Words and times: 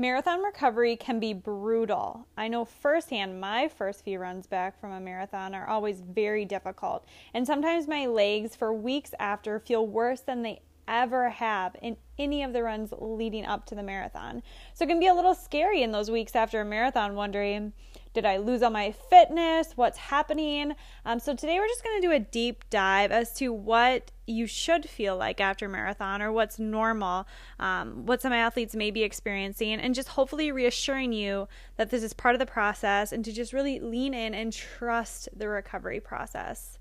Marathon 0.00 0.44
recovery 0.44 0.94
can 0.94 1.18
be 1.18 1.32
brutal. 1.32 2.24
I 2.36 2.46
know 2.46 2.64
firsthand 2.64 3.40
my 3.40 3.66
first 3.66 4.04
few 4.04 4.20
runs 4.20 4.46
back 4.46 4.80
from 4.80 4.92
a 4.92 5.00
marathon 5.00 5.56
are 5.56 5.66
always 5.66 6.02
very 6.02 6.44
difficult. 6.44 7.04
And 7.34 7.44
sometimes 7.44 7.88
my 7.88 8.06
legs 8.06 8.54
for 8.54 8.72
weeks 8.72 9.10
after 9.18 9.58
feel 9.58 9.84
worse 9.88 10.20
than 10.20 10.42
they 10.42 10.62
ever 10.86 11.30
have 11.30 11.74
in 11.82 11.96
any 12.16 12.44
of 12.44 12.52
the 12.52 12.62
runs 12.62 12.92
leading 12.96 13.44
up 13.44 13.66
to 13.66 13.74
the 13.74 13.82
marathon. 13.82 14.44
So 14.72 14.84
it 14.84 14.88
can 14.88 15.00
be 15.00 15.08
a 15.08 15.14
little 15.14 15.34
scary 15.34 15.82
in 15.82 15.90
those 15.90 16.12
weeks 16.12 16.36
after 16.36 16.60
a 16.60 16.64
marathon, 16.64 17.16
wondering, 17.16 17.72
did 18.18 18.26
I 18.26 18.38
lose 18.38 18.64
all 18.64 18.70
my 18.70 18.90
fitness? 18.90 19.74
What's 19.76 19.96
happening? 19.96 20.74
Um, 21.04 21.20
so 21.20 21.36
today 21.36 21.60
we're 21.60 21.68
just 21.68 21.84
going 21.84 22.00
to 22.00 22.08
do 22.08 22.12
a 22.12 22.18
deep 22.18 22.68
dive 22.68 23.12
as 23.12 23.32
to 23.34 23.52
what 23.52 24.10
you 24.26 24.48
should 24.48 24.90
feel 24.90 25.16
like 25.16 25.40
after 25.40 25.68
marathon 25.68 26.20
or 26.20 26.32
what's 26.32 26.58
normal, 26.58 27.28
um, 27.60 28.06
what 28.06 28.20
some 28.20 28.32
athletes 28.32 28.74
may 28.74 28.90
be 28.90 29.04
experiencing, 29.04 29.74
and 29.74 29.94
just 29.94 30.08
hopefully 30.08 30.50
reassuring 30.50 31.12
you 31.12 31.46
that 31.76 31.90
this 31.90 32.02
is 32.02 32.12
part 32.12 32.34
of 32.34 32.40
the 32.40 32.46
process 32.46 33.12
and 33.12 33.24
to 33.24 33.32
just 33.32 33.52
really 33.52 33.78
lean 33.78 34.14
in 34.14 34.34
and 34.34 34.52
trust 34.52 35.28
the 35.36 35.48
recovery 35.48 36.00
process. 36.00 36.77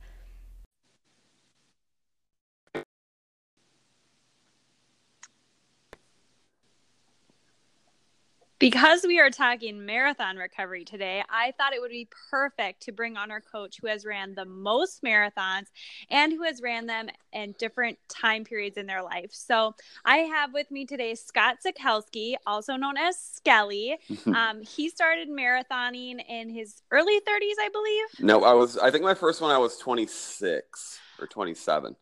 Because 8.59 9.03
we 9.05 9.19
are 9.19 9.29
talking 9.29 9.85
marathon 9.85 10.35
recovery 10.35 10.83
today, 10.83 11.23
I 11.29 11.53
thought 11.57 11.73
it 11.73 11.81
would 11.81 11.91
be 11.91 12.09
perfect 12.31 12.81
to 12.83 12.91
bring 12.91 13.15
on 13.15 13.29
our 13.29 13.39
coach 13.39 13.77
who 13.79 13.85
has 13.85 14.03
ran 14.03 14.33
the 14.33 14.45
most 14.45 15.03
marathons 15.03 15.67
and 16.09 16.33
who 16.33 16.41
has 16.41 16.59
ran 16.59 16.87
them 16.87 17.07
in 17.33 17.53
different 17.59 17.99
time 18.09 18.43
periods 18.43 18.77
in 18.77 18.87
their 18.87 19.03
life. 19.03 19.29
So 19.31 19.75
I 20.05 20.17
have 20.17 20.53
with 20.53 20.71
me 20.71 20.87
today 20.87 21.13
Scott 21.13 21.57
Zakelski, 21.63 22.33
also 22.47 22.75
known 22.77 22.97
as 22.97 23.19
Skelly. 23.19 23.95
um, 24.25 24.61
he 24.63 24.89
started 24.89 25.29
marathoning 25.29 26.19
in 26.27 26.49
his 26.49 26.81
early 26.89 27.19
30s, 27.19 27.59
I 27.61 27.69
believe. 27.71 28.05
No, 28.25 28.43
I 28.43 28.53
was, 28.53 28.75
I 28.79 28.89
think 28.89 29.03
my 29.03 29.13
first 29.13 29.39
one 29.39 29.51
I 29.51 29.59
was 29.59 29.77
26 29.77 30.99
or 31.19 31.27
27. 31.27 31.95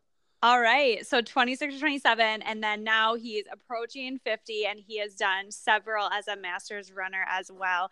All 0.45 0.61
right. 0.61 1.03
So 1.03 1.21
26 1.21 1.77
or 1.77 1.79
27. 1.79 2.43
And 2.43 2.63
then 2.63 2.83
now 2.83 3.15
he's 3.15 3.45
approaching 3.51 4.19
50 4.19 4.67
and 4.67 4.79
he 4.79 4.99
has 4.99 5.15
done 5.15 5.49
several 5.49 6.07
as 6.11 6.27
a 6.27 6.35
master's 6.35 6.91
runner 6.91 7.25
as 7.27 7.49
well. 7.51 7.89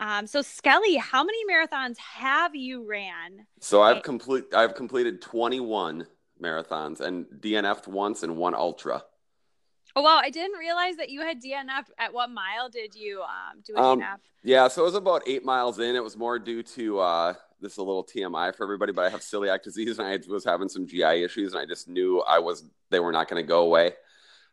Um, 0.00 0.26
so 0.26 0.42
Skelly, 0.42 0.96
how 0.96 1.22
many 1.22 1.38
marathons 1.48 1.96
have 1.98 2.56
you 2.56 2.84
ran? 2.84 3.46
So 3.60 3.82
I've 3.82 4.02
complete 4.02 4.52
I've 4.52 4.74
completed 4.74 5.22
21 5.22 6.08
marathons 6.42 6.98
and 6.98 7.26
DNF'd 7.26 7.86
once 7.86 8.24
and 8.24 8.36
one 8.36 8.56
ultra. 8.56 9.04
Oh 9.98 10.00
wow, 10.00 10.20
I 10.22 10.30
didn't 10.30 10.56
realize 10.56 10.94
that 10.94 11.10
you 11.10 11.22
had 11.22 11.42
DNF. 11.42 11.86
At 11.98 12.14
what 12.14 12.30
mile 12.30 12.68
did 12.68 12.94
you 12.94 13.20
um, 13.22 13.62
do 13.64 13.74
a 13.74 13.82
um, 13.82 14.00
DNF? 14.00 14.18
Yeah, 14.44 14.68
so 14.68 14.82
it 14.82 14.84
was 14.84 14.94
about 14.94 15.24
eight 15.26 15.44
miles 15.44 15.80
in. 15.80 15.96
It 15.96 16.04
was 16.04 16.16
more 16.16 16.38
due 16.38 16.62
to 16.62 17.00
uh, 17.00 17.34
this 17.60 17.72
is 17.72 17.78
a 17.78 17.82
little 17.82 18.04
TMI 18.04 18.54
for 18.54 18.62
everybody, 18.62 18.92
but 18.92 19.06
I 19.06 19.08
have 19.08 19.22
celiac 19.22 19.62
disease 19.64 19.98
and 19.98 20.06
I 20.06 20.20
was 20.28 20.44
having 20.44 20.68
some 20.68 20.86
GI 20.86 21.24
issues, 21.24 21.52
and 21.52 21.60
I 21.60 21.66
just 21.66 21.88
knew 21.88 22.20
I 22.20 22.38
was 22.38 22.62
they 22.90 23.00
were 23.00 23.10
not 23.10 23.28
going 23.28 23.42
to 23.42 23.46
go 23.46 23.62
away. 23.62 23.94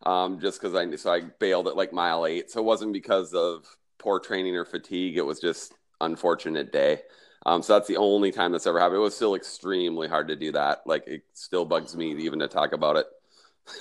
Um, 0.03 0.39
just 0.39 0.59
because 0.59 0.73
I 0.73 0.95
so 0.95 1.13
I 1.13 1.21
bailed 1.39 1.67
at 1.67 1.75
like 1.77 1.93
mile 1.93 2.25
eight. 2.25 2.49
So 2.49 2.59
it 2.59 2.65
wasn't 2.65 2.91
because 2.91 3.35
of 3.35 3.65
poor 3.99 4.19
training 4.19 4.55
or 4.55 4.65
fatigue. 4.65 5.15
It 5.15 5.25
was 5.27 5.39
just 5.39 5.75
unfortunate 6.01 6.71
day. 6.71 7.01
Um, 7.45 7.61
so 7.61 7.73
that's 7.73 7.87
the 7.87 7.97
only 7.97 8.31
time 8.31 8.51
that's 8.51 8.65
ever 8.65 8.79
happened. 8.79 8.97
It 8.97 9.01
was 9.01 9.15
still 9.15 9.35
extremely 9.35 10.07
hard 10.07 10.27
to 10.29 10.35
do 10.35 10.51
that. 10.53 10.81
Like 10.87 11.05
it 11.05 11.21
still 11.33 11.65
bugs 11.65 11.95
me 11.95 12.15
even 12.15 12.39
to 12.39 12.47
talk 12.47 12.73
about 12.73 12.95
it. 12.95 13.05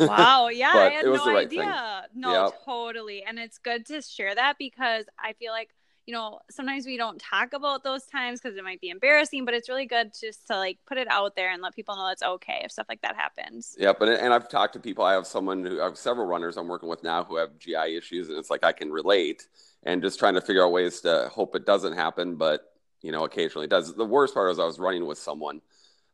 Wow. 0.01 0.49
Yeah. 0.55 0.73
I 0.75 0.91
had 0.91 1.05
no 1.07 1.25
right 1.27 1.47
idea. 1.47 2.07
Thing. 2.13 2.21
No, 2.21 2.45
yep. 2.45 2.65
totally. 2.65 3.25
And 3.25 3.39
it's 3.39 3.59
good 3.59 3.87
to 3.87 4.03
share 4.03 4.35
that 4.35 4.57
because 4.59 5.07
I 5.19 5.33
feel 5.35 5.53
like 5.53 5.71
you 6.07 6.13
know, 6.13 6.39
sometimes 6.51 6.85
we 6.85 6.99
don't 6.99 7.19
talk 7.19 7.55
about 7.55 7.83
those 7.83 8.05
times 8.05 8.41
because 8.41 8.59
it 8.59 8.65
might 8.65 8.81
be 8.81 8.91
embarrassing, 8.91 9.45
but 9.45 9.55
it's 9.55 9.69
really 9.69 9.87
good 9.87 10.13
just 10.19 10.47
to 10.49 10.57
like 10.57 10.79
put 10.87 10.99
it 10.99 11.09
out 11.11 11.35
there 11.35 11.51
and 11.51 11.63
let 11.63 11.75
people 11.75 11.97
know 11.97 12.09
it's 12.09 12.23
okay 12.23 12.61
if 12.63 12.73
stuff 12.73 12.87
like 12.89 13.01
that 13.01 13.17
happens. 13.17 13.75
Yep. 13.79 14.03
And, 14.03 14.11
and 14.11 14.35
I've 14.35 14.49
talked 14.49 14.75
to 14.75 14.81
people. 14.81 15.05
I 15.05 15.15
have 15.15 15.27
someone 15.27 15.65
who 15.65 15.81
I 15.81 15.85
have 15.85 15.97
several 15.97 16.27
runners 16.27 16.57
I'm 16.57 16.69
working 16.69 16.91
with 16.91 17.03
now 17.03 17.25
who 17.25 17.37
have 17.37 17.59
GI 17.59 17.97
issues, 17.97 18.29
and 18.29 18.39
it's 18.39 18.51
like 18.51 18.65
I 18.65 18.73
can 18.73 18.91
relate 18.91 19.47
and 19.85 20.03
just 20.03 20.19
trying 20.19 20.35
to 20.35 20.41
figure 20.41 20.65
out 20.65 20.73
ways 20.73 21.01
to 21.03 21.31
hope 21.33 21.57
it 21.57 21.65
doesn't 21.65 21.95
happen, 21.95 22.37
but 22.37 22.73
you 23.01 23.13
know, 23.13 23.25
occasionally 23.25 23.65
it 23.65 23.71
does. 23.71 23.95
The 23.95 24.05
worst 24.05 24.35
part 24.35 24.49
was 24.49 24.59
I 24.59 24.65
was 24.65 24.79
running 24.79 25.07
with 25.07 25.19
someone 25.19 25.63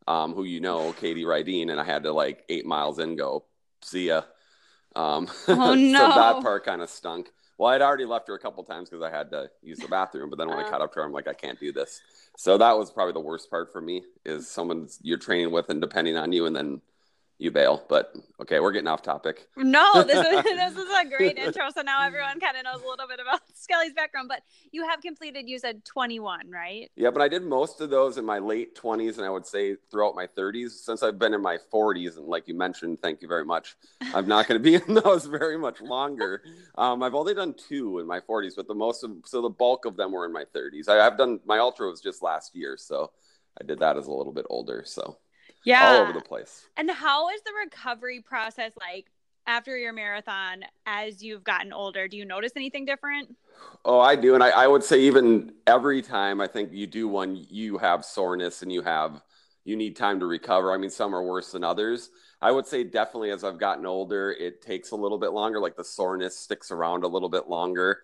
um, 0.07 0.35
who 0.35 0.45
you 0.45 0.61
know, 0.61 0.93
Katie 0.93 1.25
Rydeen, 1.25 1.71
and 1.71 1.81
I 1.81 1.85
had 1.85 2.05
to 2.05 2.13
like 2.13 2.45
eight 2.49 2.67
miles 2.67 2.99
in 2.99 3.17
go, 3.17 3.45
see 3.83 4.09
ya. 4.09 4.23
Um, 4.97 5.29
oh 5.49 5.75
no! 5.75 5.99
so 5.99 6.09
that 6.09 6.43
part 6.43 6.65
kind 6.65 6.83
of 6.83 6.91
stunk. 6.91 7.31
Well, 7.59 7.71
I'd 7.71 7.83
already 7.83 8.07
left 8.07 8.27
her 8.29 8.35
a 8.35 8.39
couple 8.39 8.65
times 8.65 8.89
because 8.89 9.03
I 9.03 9.11
had 9.11 9.31
to 9.33 9.51
use 9.63 9.79
the 9.79 9.89
bathroom. 9.89 10.31
But 10.31 10.39
then 10.39 10.49
when 10.49 10.59
uh, 10.59 10.67
I 10.67 10.71
caught 10.71 10.81
up 10.81 10.93
to 10.95 11.01
her, 11.01 11.05
I'm 11.05 11.13
like, 11.13 11.29
I 11.29 11.35
can't 11.35 11.61
do 11.61 11.73
this. 11.73 12.01
So 12.37 12.57
that 12.57 12.77
was 12.79 12.91
probably 12.91 13.13
the 13.13 13.21
worst 13.21 13.51
part 13.51 13.71
for 13.71 13.83
me 13.83 14.03
is 14.25 14.49
someone 14.49 14.89
you're 15.03 15.19
training 15.19 15.53
with 15.53 15.69
and 15.69 15.81
depending 15.81 16.17
on 16.17 16.33
you, 16.33 16.47
and 16.47 16.57
then 16.57 16.81
you 17.41 17.51
bail. 17.51 17.83
But 17.89 18.15
okay, 18.41 18.61
we're 18.61 18.73
getting 18.73 18.87
off 18.87 19.03
topic. 19.03 19.49
No, 19.57 20.05
this 20.07 20.25
is 20.27 20.45
this 20.45 20.77
is 20.77 20.89
a 21.01 21.09
great 21.09 21.39
intro. 21.39 21.71
So 21.75 21.83
now 21.83 22.05
everyone 22.05 22.39
kind 22.39 22.57
of 22.57 22.65
knows 22.65 22.83
a 22.83 22.87
little 22.87 23.09
bit 23.09 23.19
about 23.19 23.41
Skelly's 23.55 23.93
background. 23.93 24.29
But 24.29 24.43
you 24.71 24.87
have 24.87 25.01
completed, 25.01 25.49
you 25.49 25.59
said 25.59 25.85
21, 25.85 26.51
right? 26.51 26.91
Yeah, 26.97 27.11
but 27.11 27.23
I 27.23 27.29
did 27.29 27.43
most 27.43 27.81
of 27.81 27.91
those 27.91 28.19
in 28.19 28.25
my 28.25 28.39
late 28.39 28.77
20s, 28.77 29.17
and 29.17 29.27
I 29.27 29.31
would 29.31 29.47
say 29.47 29.77
throughout 29.91 30.15
my 30.15 30.27
30s. 30.27 30.71
Since 30.71 31.03
I've 31.03 31.19
been 31.19 31.35
in 31.35 31.43
my 31.43 31.59
40s, 31.73 32.19
and 32.19 32.27
like 32.27 32.47
you 32.47 32.55
mentioned, 32.55 33.01
thank 33.01 33.23
you 33.23 33.29
very 33.29 33.45
much. 33.45 33.77
I'm 34.15 34.29
not 34.29 34.47
going 34.47 34.63
to 34.63 34.63
be 34.63 34.75
in 34.75 34.95
those 34.95 35.25
very 35.25 35.59
much 35.59 35.81
longer. 35.81 36.43
Um, 36.77 37.03
I've 37.03 37.15
only 37.15 37.35
done 37.35 37.55
two 37.55 37.99
in 37.99 38.07
my 38.07 38.21
40s, 38.21 38.53
but 38.55 38.69
the 38.69 38.75
most 38.75 39.03
of 39.03 39.13
so 39.25 39.41
the 39.41 39.49
bulk 39.49 39.87
of 39.87 39.97
them 39.97 40.13
were 40.13 40.27
in 40.27 40.33
my 40.33 40.45
30s. 40.55 40.89
I, 40.89 41.07
I've 41.07 41.17
done 41.17 41.41
my 41.47 41.59
ultra 41.59 41.89
was 41.89 42.01
just 42.01 42.23
last 42.23 42.55
year, 42.55 42.77
so 42.77 43.11
I 43.61 43.65
did 43.65 43.79
that 43.81 43.97
as 43.97 44.07
a 44.07 44.13
little 44.13 44.33
bit 44.33 44.47
older. 44.51 44.83
So 44.87 45.17
yeah. 45.65 45.89
all 45.89 46.03
over 46.03 46.13
the 46.13 46.21
place. 46.21 46.67
And 46.77 46.91
how 46.91 47.31
is 47.31 47.41
the 47.43 47.53
recovery 47.65 48.21
process 48.21 48.73
like 48.79 49.11
after 49.47 49.77
your 49.77 49.93
marathon 49.93 50.63
as 50.87 51.23
you've 51.23 51.45
gotten 51.45 51.73
older? 51.73 52.09
Do 52.09 52.17
you 52.17 52.25
notice 52.25 52.53
anything 52.57 52.85
different? 52.85 53.35
Oh 53.85 54.01
i 54.01 54.17
do. 54.17 54.35
And 54.35 54.43
I, 54.43 54.51
I 54.51 54.67
would 54.67 54.85
say 54.85 55.01
even 55.01 55.53
every 55.67 56.03
time 56.03 56.41
i 56.41 56.47
think 56.47 56.71
you 56.73 56.87
do 56.87 57.09
one 57.09 57.45
you 57.49 57.79
have 57.79 58.05
soreness 58.05 58.63
and 58.63 58.73
you 58.73 58.83
have 58.83 59.23
you 59.65 59.77
need 59.77 59.97
time 59.97 60.21
to 60.21 60.27
recover. 60.27 60.73
I 60.73 60.79
mean 60.79 60.91
some 60.91 61.15
are 61.15 61.23
worse 61.23 61.53
than 61.53 61.65
others. 61.65 62.11
I 62.43 62.51
would 62.51 62.67
say 62.67 62.85
definitely 62.85 63.31
as 63.31 63.45
i've 63.45 63.59
gotten 63.59 63.87
older 63.87 64.33
it 64.33 64.63
takes 64.63 64.93
a 64.93 64.97
little 64.97 65.19
bit 65.19 65.33
longer. 65.33 65.61
Like 65.61 65.77
the 65.77 65.85
soreness 65.85 66.39
sticks 66.39 66.71
around 66.71 67.05
a 67.05 67.09
little 67.09 67.29
bit 67.29 67.49
longer. 67.49 68.01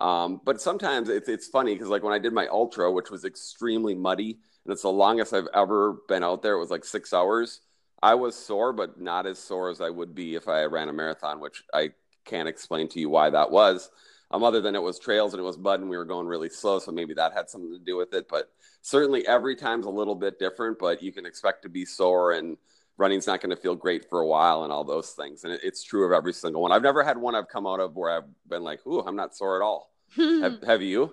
Um, 0.00 0.40
but 0.46 0.62
sometimes 0.62 1.10
it's, 1.10 1.28
it's 1.28 1.48
funny 1.48 1.74
because 1.74 1.88
like 1.88 2.02
when 2.02 2.14
i 2.14 2.18
did 2.18 2.32
my 2.32 2.46
ultra 2.46 2.90
which 2.90 3.10
was 3.10 3.24
extremely 3.24 3.94
muddy 3.94 4.38
and 4.64 4.72
it's 4.72 4.82
the 4.82 4.88
longest 4.88 5.32
I've 5.32 5.48
ever 5.54 5.98
been 6.08 6.22
out 6.22 6.42
there. 6.42 6.54
It 6.54 6.60
was 6.60 6.70
like 6.70 6.84
six 6.84 7.12
hours. 7.12 7.60
I 8.02 8.14
was 8.14 8.34
sore, 8.34 8.72
but 8.72 9.00
not 9.00 9.26
as 9.26 9.38
sore 9.38 9.70
as 9.70 9.80
I 9.80 9.90
would 9.90 10.14
be 10.14 10.34
if 10.34 10.48
I 10.48 10.64
ran 10.64 10.88
a 10.88 10.92
marathon, 10.92 11.40
which 11.40 11.62
I 11.72 11.90
can't 12.24 12.48
explain 12.48 12.88
to 12.88 13.00
you 13.00 13.10
why 13.10 13.30
that 13.30 13.50
was. 13.50 13.90
Um, 14.32 14.44
other 14.44 14.60
than 14.60 14.76
it 14.76 14.82
was 14.82 14.98
trails 14.98 15.34
and 15.34 15.40
it 15.40 15.44
was 15.44 15.58
mud 15.58 15.80
and 15.80 15.90
we 15.90 15.96
were 15.96 16.04
going 16.04 16.26
really 16.26 16.48
slow, 16.48 16.78
so 16.78 16.92
maybe 16.92 17.14
that 17.14 17.32
had 17.32 17.50
something 17.50 17.72
to 17.72 17.84
do 17.84 17.96
with 17.96 18.14
it. 18.14 18.28
But 18.28 18.52
certainly 18.80 19.26
every 19.26 19.56
time's 19.56 19.86
a 19.86 19.90
little 19.90 20.14
bit 20.14 20.38
different. 20.38 20.78
But 20.78 21.02
you 21.02 21.12
can 21.12 21.26
expect 21.26 21.62
to 21.62 21.68
be 21.68 21.84
sore 21.84 22.32
and 22.32 22.56
running's 22.96 23.26
not 23.26 23.40
going 23.40 23.50
to 23.50 23.60
feel 23.60 23.74
great 23.74 24.08
for 24.08 24.20
a 24.20 24.26
while 24.26 24.62
and 24.62 24.72
all 24.72 24.84
those 24.84 25.10
things. 25.10 25.42
And 25.42 25.52
it, 25.52 25.60
it's 25.64 25.82
true 25.82 26.06
of 26.06 26.12
every 26.12 26.32
single 26.32 26.62
one. 26.62 26.70
I've 26.70 26.82
never 26.82 27.02
had 27.02 27.18
one 27.18 27.34
I've 27.34 27.48
come 27.48 27.66
out 27.66 27.80
of 27.80 27.96
where 27.96 28.10
I've 28.10 28.48
been 28.48 28.62
like, 28.62 28.86
"Ooh, 28.86 29.00
I'm 29.00 29.16
not 29.16 29.34
sore 29.34 29.60
at 29.60 29.64
all." 29.64 29.90
have, 30.16 30.62
have 30.62 30.82
you? 30.82 31.12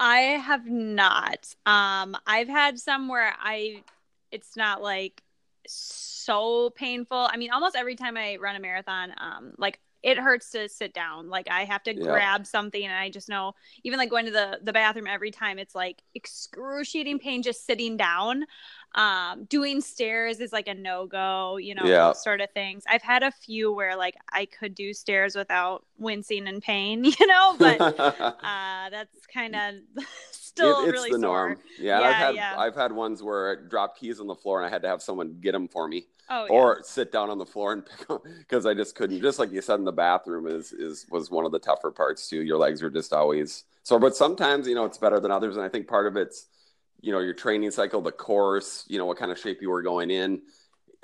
I 0.00 0.18
have 0.18 0.66
not. 0.66 1.54
Um, 1.66 2.16
I've 2.26 2.48
had 2.48 2.78
some 2.78 3.08
where 3.08 3.34
I, 3.40 3.82
it's 4.30 4.56
not 4.56 4.82
like 4.82 5.22
so 5.66 6.70
painful. 6.70 7.28
I 7.30 7.36
mean, 7.36 7.50
almost 7.50 7.76
every 7.76 7.96
time 7.96 8.16
I 8.16 8.36
run 8.36 8.56
a 8.56 8.60
marathon, 8.60 9.12
um, 9.18 9.54
like 9.58 9.80
it 10.02 10.18
hurts 10.18 10.50
to 10.50 10.68
sit 10.68 10.94
down. 10.94 11.28
Like 11.28 11.48
I 11.50 11.64
have 11.64 11.82
to 11.84 11.94
yeah. 11.94 12.04
grab 12.04 12.46
something, 12.46 12.82
and 12.82 12.92
I 12.92 13.10
just 13.10 13.28
know, 13.28 13.54
even 13.82 13.98
like 13.98 14.10
going 14.10 14.26
to 14.26 14.30
the 14.30 14.60
the 14.62 14.72
bathroom 14.72 15.06
every 15.06 15.30
time, 15.30 15.58
it's 15.58 15.74
like 15.74 16.02
excruciating 16.14 17.18
pain 17.18 17.42
just 17.42 17.66
sitting 17.66 17.96
down 17.96 18.44
um 18.94 19.44
doing 19.44 19.80
stairs 19.80 20.40
is 20.40 20.52
like 20.52 20.66
a 20.66 20.74
no-go 20.74 21.56
you 21.58 21.74
know 21.74 21.84
yeah. 21.84 22.12
sort 22.12 22.40
of 22.40 22.50
things 22.52 22.84
i've 22.88 23.02
had 23.02 23.22
a 23.22 23.30
few 23.30 23.72
where 23.72 23.96
like 23.96 24.14
i 24.32 24.46
could 24.46 24.74
do 24.74 24.94
stairs 24.94 25.36
without 25.36 25.84
wincing 25.98 26.46
in 26.46 26.60
pain 26.60 27.04
you 27.04 27.26
know 27.26 27.54
but 27.58 27.80
uh 28.00 28.90
that's 28.90 29.26
kind 29.32 29.54
of 29.54 29.74
still 30.30 30.84
it, 30.84 30.88
it's 30.88 30.92
really 30.92 31.10
the 31.10 31.20
sore. 31.20 31.48
norm 31.48 31.58
yeah, 31.78 32.00
yeah, 32.00 32.06
I've 32.06 32.14
had 32.14 32.34
yeah. 32.34 32.54
I've 32.56 32.74
had 32.74 32.92
ones 32.92 33.22
where 33.22 33.52
I 33.52 33.68
dropped 33.68 34.00
keys 34.00 34.20
on 34.20 34.26
the 34.26 34.34
floor 34.34 34.58
and 34.58 34.66
I 34.66 34.70
had 34.70 34.82
to 34.82 34.88
have 34.88 35.02
someone 35.02 35.36
get 35.40 35.52
them 35.52 35.68
for 35.68 35.86
me 35.86 36.06
oh, 36.30 36.46
or 36.48 36.82
sit 36.82 37.12
down 37.12 37.30
on 37.30 37.38
the 37.38 37.46
floor 37.46 37.72
and 37.72 37.84
pick 37.84 38.08
them 38.08 38.18
because 38.38 38.66
I 38.66 38.74
just 38.74 38.94
couldn't 38.94 39.20
just 39.20 39.38
like 39.38 39.52
you 39.52 39.60
said 39.60 39.78
in 39.78 39.84
the 39.84 39.92
bathroom 39.92 40.46
is 40.46 40.72
is 40.72 41.06
was 41.10 41.30
one 41.30 41.44
of 41.44 41.52
the 41.52 41.58
tougher 41.58 41.90
parts 41.90 42.28
too 42.28 42.42
your 42.42 42.58
legs 42.58 42.82
are 42.82 42.90
just 42.90 43.12
always 43.12 43.64
sore 43.82 44.00
but 44.00 44.16
sometimes 44.16 44.66
you 44.66 44.74
know 44.74 44.84
it's 44.84 44.98
better 44.98 45.20
than 45.20 45.30
others 45.30 45.56
and 45.56 45.64
I 45.64 45.68
think 45.68 45.86
part 45.86 46.06
of 46.06 46.16
it's 46.16 46.46
you 47.00 47.12
know 47.12 47.20
your 47.20 47.34
training 47.34 47.70
cycle 47.70 48.00
the 48.00 48.12
course 48.12 48.84
you 48.88 48.98
know 48.98 49.06
what 49.06 49.18
kind 49.18 49.30
of 49.30 49.38
shape 49.38 49.62
you 49.62 49.70
were 49.70 49.82
going 49.82 50.10
in 50.10 50.40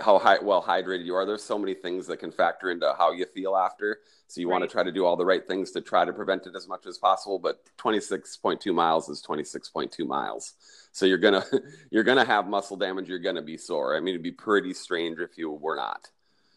how 0.00 0.18
high, 0.18 0.38
well 0.42 0.62
hydrated 0.62 1.04
you 1.04 1.14
are. 1.14 1.24
There's 1.24 1.42
so 1.42 1.58
many 1.58 1.74
things 1.74 2.06
that 2.08 2.18
can 2.18 2.32
factor 2.32 2.70
into 2.70 2.94
how 2.98 3.12
you 3.12 3.26
feel 3.26 3.56
after. 3.56 4.00
So 4.26 4.40
you 4.40 4.48
right. 4.48 4.58
want 4.58 4.68
to 4.68 4.72
try 4.72 4.82
to 4.82 4.90
do 4.90 5.04
all 5.04 5.16
the 5.16 5.24
right 5.24 5.46
things 5.46 5.70
to 5.72 5.80
try 5.80 6.04
to 6.04 6.12
prevent 6.12 6.46
it 6.46 6.56
as 6.56 6.66
much 6.66 6.86
as 6.86 6.98
possible. 6.98 7.38
But 7.38 7.60
26.2 7.78 8.74
miles 8.74 9.08
is 9.08 9.22
26.2 9.22 10.06
miles. 10.06 10.54
So 10.92 11.06
you're 11.06 11.18
gonna 11.18 11.44
you're 11.90 12.04
gonna 12.04 12.24
have 12.24 12.48
muscle 12.48 12.76
damage. 12.76 13.08
You're 13.08 13.18
gonna 13.18 13.42
be 13.42 13.56
sore. 13.56 13.96
I 13.96 14.00
mean, 14.00 14.14
it'd 14.14 14.22
be 14.22 14.32
pretty 14.32 14.74
strange 14.74 15.18
if 15.20 15.38
you 15.38 15.50
were 15.50 15.76
not. 15.76 16.08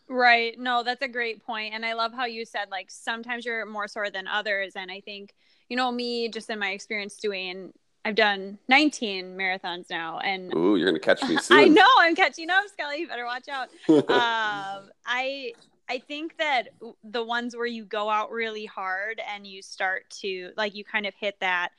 Right. 0.09 0.57
No, 0.57 0.83
that's 0.83 1.01
a 1.01 1.07
great. 1.07 1.41
And 1.47 1.85
I 1.85 1.93
love 1.93 2.13
how 2.13 2.25
you 2.25 2.45
said 2.45 2.69
like 2.71 2.89
sometimes 2.89 3.45
you're 3.45 3.65
more 3.65 3.87
sore 3.87 4.09
than 4.09 4.27
others. 4.27 4.73
And 4.75 4.89
I 4.89 5.01
think, 5.01 5.35
you 5.69 5.75
know, 5.75 5.91
me 5.91 6.29
just 6.29 6.49
in 6.49 6.59
my 6.59 6.71
experience 6.71 7.17
doing 7.17 7.73
I've 8.07 8.15
done 8.15 8.57
19 8.69 9.35
marathons 9.35 9.89
now, 9.89 10.19
and 10.19 10.55
ooh, 10.55 10.77
you're 10.77 10.87
gonna 10.87 10.97
catch 10.97 11.21
me 11.27 11.35
soon. 11.41 11.57
I 11.57 11.65
know 11.65 11.85
I'm 11.99 12.15
catching 12.15 12.49
up, 12.49 12.63
Skelly. 12.71 13.01
You 13.01 13.07
better 13.09 13.25
watch 13.25 13.49
out. 13.49 13.67
um, 13.89 14.89
I 15.05 15.51
I 15.89 15.99
think 16.07 16.37
that 16.37 16.69
the 17.03 17.21
ones 17.21 17.53
where 17.53 17.65
you 17.65 17.83
go 17.83 18.09
out 18.09 18.31
really 18.31 18.65
hard 18.65 19.19
and 19.35 19.45
you 19.45 19.61
start 19.61 20.09
to 20.21 20.51
like 20.55 20.73
you 20.73 20.85
kind 20.85 21.05
of 21.05 21.15
hit 21.15 21.37
that 21.41 21.71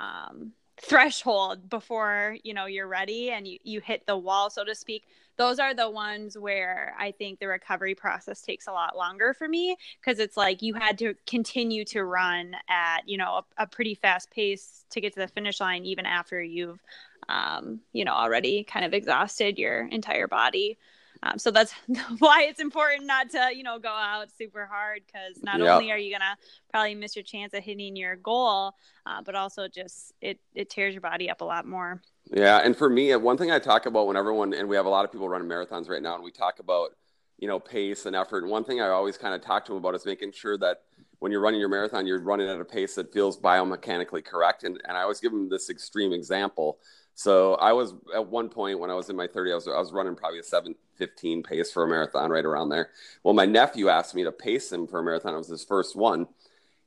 um, 0.00 0.50
threshold 0.80 1.68
before 1.70 2.36
you 2.44 2.52
know 2.52 2.66
you're 2.66 2.88
ready 2.88 3.30
and 3.30 3.46
you 3.46 3.58
you 3.62 3.80
hit 3.80 4.06
the 4.06 4.16
wall, 4.16 4.50
so 4.50 4.64
to 4.64 4.74
speak 4.74 5.04
those 5.36 5.58
are 5.58 5.74
the 5.74 5.88
ones 5.90 6.36
where 6.36 6.94
I 6.98 7.12
think 7.12 7.38
the 7.38 7.48
recovery 7.48 7.94
process 7.94 8.40
takes 8.40 8.66
a 8.66 8.72
lot 8.72 8.96
longer 8.96 9.34
for 9.34 9.46
me 9.46 9.76
because 10.00 10.18
it's 10.18 10.36
like 10.36 10.62
you 10.62 10.74
had 10.74 10.98
to 10.98 11.14
continue 11.26 11.84
to 11.86 12.04
run 12.04 12.54
at, 12.68 13.02
you 13.06 13.18
know, 13.18 13.42
a, 13.58 13.64
a 13.64 13.66
pretty 13.66 13.94
fast 13.94 14.30
pace 14.30 14.84
to 14.90 15.00
get 15.00 15.14
to 15.14 15.20
the 15.20 15.28
finish 15.28 15.60
line, 15.60 15.84
even 15.84 16.06
after 16.06 16.42
you've, 16.42 16.80
um, 17.28 17.80
you 17.92 18.04
know, 18.04 18.12
already 18.12 18.64
kind 18.64 18.86
of 18.86 18.94
exhausted 18.94 19.58
your 19.58 19.86
entire 19.88 20.26
body. 20.26 20.78
Um, 21.22 21.38
so 21.38 21.50
that's 21.50 21.72
why 22.18 22.42
it's 22.42 22.60
important 22.60 23.06
not 23.06 23.30
to, 23.30 23.50
you 23.54 23.62
know, 23.62 23.78
go 23.78 23.88
out 23.88 24.28
super 24.36 24.66
hard 24.66 25.02
because 25.06 25.42
not 25.42 25.60
only 25.60 25.90
are 25.90 25.98
you 25.98 26.12
gonna 26.12 26.36
probably 26.70 26.94
miss 26.94 27.16
your 27.16 27.22
chance 27.22 27.54
at 27.54 27.62
hitting 27.62 27.96
your 27.96 28.16
goal, 28.16 28.74
uh, 29.06 29.22
but 29.22 29.34
also 29.34 29.68
just 29.68 30.12
it 30.20 30.38
it 30.54 30.70
tears 30.70 30.94
your 30.94 31.00
body 31.00 31.30
up 31.30 31.40
a 31.40 31.44
lot 31.44 31.66
more. 31.66 32.02
Yeah, 32.32 32.58
and 32.58 32.76
for 32.76 32.90
me, 32.90 33.14
one 33.16 33.38
thing 33.38 33.50
I 33.50 33.58
talk 33.58 33.86
about 33.86 34.06
when 34.06 34.16
everyone 34.16 34.52
and 34.52 34.68
we 34.68 34.76
have 34.76 34.86
a 34.86 34.90
lot 34.90 35.04
of 35.04 35.12
people 35.12 35.28
running 35.28 35.48
marathons 35.48 35.88
right 35.88 36.02
now, 36.02 36.14
and 36.14 36.24
we 36.24 36.30
talk 36.30 36.58
about 36.58 36.90
you 37.38 37.48
know 37.48 37.58
pace 37.58 38.06
and 38.06 38.16
effort. 38.16 38.42
And 38.42 38.50
one 38.50 38.64
thing 38.64 38.80
I 38.80 38.88
always 38.88 39.16
kind 39.16 39.34
of 39.34 39.42
talk 39.42 39.64
to 39.66 39.72
them 39.72 39.78
about 39.78 39.94
is 39.94 40.06
making 40.06 40.32
sure 40.32 40.58
that 40.58 40.82
when 41.18 41.32
you're 41.32 41.40
running 41.40 41.60
your 41.60 41.68
marathon, 41.68 42.06
you're 42.06 42.20
running 42.20 42.48
at 42.48 42.60
a 42.60 42.64
pace 42.64 42.94
that 42.96 43.12
feels 43.12 43.38
biomechanically 43.38 44.24
correct. 44.24 44.64
And 44.64 44.80
and 44.84 44.96
I 44.96 45.02
always 45.02 45.20
give 45.20 45.32
them 45.32 45.48
this 45.48 45.70
extreme 45.70 46.12
example. 46.12 46.78
So 47.16 47.54
I 47.54 47.72
was 47.72 47.94
at 48.14 48.28
one 48.28 48.50
point 48.50 48.78
when 48.78 48.90
I 48.90 48.94
was 48.94 49.08
in 49.08 49.16
my 49.16 49.26
30s, 49.26 49.52
I 49.52 49.54
was, 49.54 49.68
I 49.68 49.78
was 49.78 49.92
running 49.92 50.14
probably 50.14 50.38
a 50.38 50.42
7:15 50.42 51.44
pace 51.44 51.72
for 51.72 51.82
a 51.82 51.88
marathon, 51.88 52.30
right 52.30 52.44
around 52.44 52.68
there. 52.68 52.90
Well, 53.24 53.32
my 53.32 53.46
nephew 53.46 53.88
asked 53.88 54.14
me 54.14 54.22
to 54.24 54.32
pace 54.32 54.70
him 54.70 54.86
for 54.86 55.00
a 55.00 55.02
marathon. 55.02 55.32
It 55.32 55.38
was 55.38 55.48
his 55.48 55.64
first 55.64 55.96
one. 55.96 56.28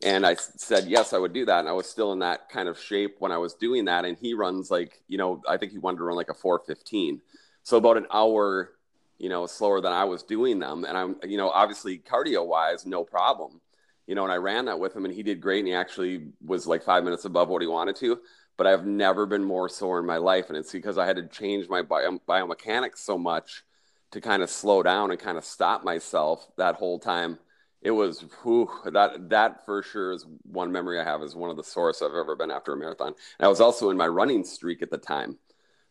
And 0.03 0.27
I 0.27 0.35
said, 0.35 0.85
yes, 0.85 1.13
I 1.13 1.17
would 1.17 1.33
do 1.33 1.45
that. 1.45 1.61
And 1.61 1.67
I 1.67 1.71
was 1.71 1.89
still 1.89 2.13
in 2.13 2.19
that 2.19 2.47
kind 2.49 2.69
of 2.69 2.79
shape 2.79 3.15
when 3.17 3.31
I 3.31 3.37
was 3.39 3.55
doing 3.55 3.85
that. 3.85 4.05
And 4.05 4.17
he 4.17 4.35
runs 4.35 4.69
like, 4.69 5.01
you 5.07 5.17
know, 5.17 5.41
I 5.49 5.57
think 5.57 5.71
he 5.71 5.79
wanted 5.79 5.97
to 5.97 6.03
run 6.03 6.15
like 6.15 6.29
a 6.29 6.35
415. 6.35 7.21
So 7.63 7.77
about 7.77 7.97
an 7.97 8.05
hour, 8.13 8.71
you 9.17 9.29
know, 9.29 9.47
slower 9.47 9.81
than 9.81 9.91
I 9.91 10.03
was 10.03 10.21
doing 10.21 10.59
them. 10.59 10.85
And 10.85 10.95
I'm, 10.95 11.15
you 11.23 11.37
know, 11.37 11.49
obviously 11.49 11.97
cardio 11.97 12.45
wise, 12.45 12.85
no 12.85 13.03
problem. 13.03 13.61
You 14.05 14.13
know, 14.13 14.23
and 14.23 14.31
I 14.31 14.37
ran 14.37 14.65
that 14.65 14.79
with 14.79 14.95
him 14.95 15.05
and 15.05 15.13
he 15.13 15.23
did 15.23 15.41
great. 15.41 15.59
And 15.59 15.67
he 15.67 15.73
actually 15.73 16.27
was 16.45 16.67
like 16.67 16.83
five 16.83 17.03
minutes 17.03 17.25
above 17.25 17.49
what 17.49 17.63
he 17.63 17.67
wanted 17.67 17.95
to. 17.97 18.19
But 18.59 18.67
I've 18.67 18.85
never 18.85 19.25
been 19.25 19.44
more 19.44 19.69
sore 19.69 20.00
in 20.00 20.06
my 20.06 20.17
life. 20.17 20.50
And 20.50 20.57
it's 20.57 20.71
because 20.71 21.00
I 21.00 21.07
had 21.07 21.15
to 21.15 21.27
change 21.27 21.67
my 21.67 21.81
bio- 21.81 22.19
biomechanics 22.29 23.00
so 23.00 23.17
much 23.17 23.63
to 24.11 24.21
kind 24.21 24.44
of 24.44 24.51
slow 24.51 24.83
down 24.83 25.09
and 25.09 25.19
kind 25.19 25.39
of 25.39 25.44
stop 25.45 25.83
myself 25.83 26.47
that 26.57 26.75
whole 26.75 27.00
time 27.00 27.39
it 27.81 27.91
was 27.91 28.25
whew, 28.44 28.69
that 28.85 29.29
that 29.29 29.65
for 29.65 29.81
sure 29.81 30.11
is 30.11 30.25
one 30.44 30.71
memory 30.71 31.00
I 31.00 31.03
have 31.03 31.23
is 31.23 31.35
one 31.35 31.50
of 31.50 31.57
the 31.57 31.63
sorest 31.63 32.03
I've 32.03 32.13
ever 32.13 32.35
been 32.35 32.51
after 32.51 32.73
a 32.73 32.77
marathon. 32.77 33.07
And 33.07 33.45
I 33.45 33.47
was 33.47 33.61
also 33.61 33.89
in 33.89 33.97
my 33.97 34.07
running 34.07 34.44
streak 34.44 34.81
at 34.81 34.91
the 34.91 34.97
time, 34.97 35.38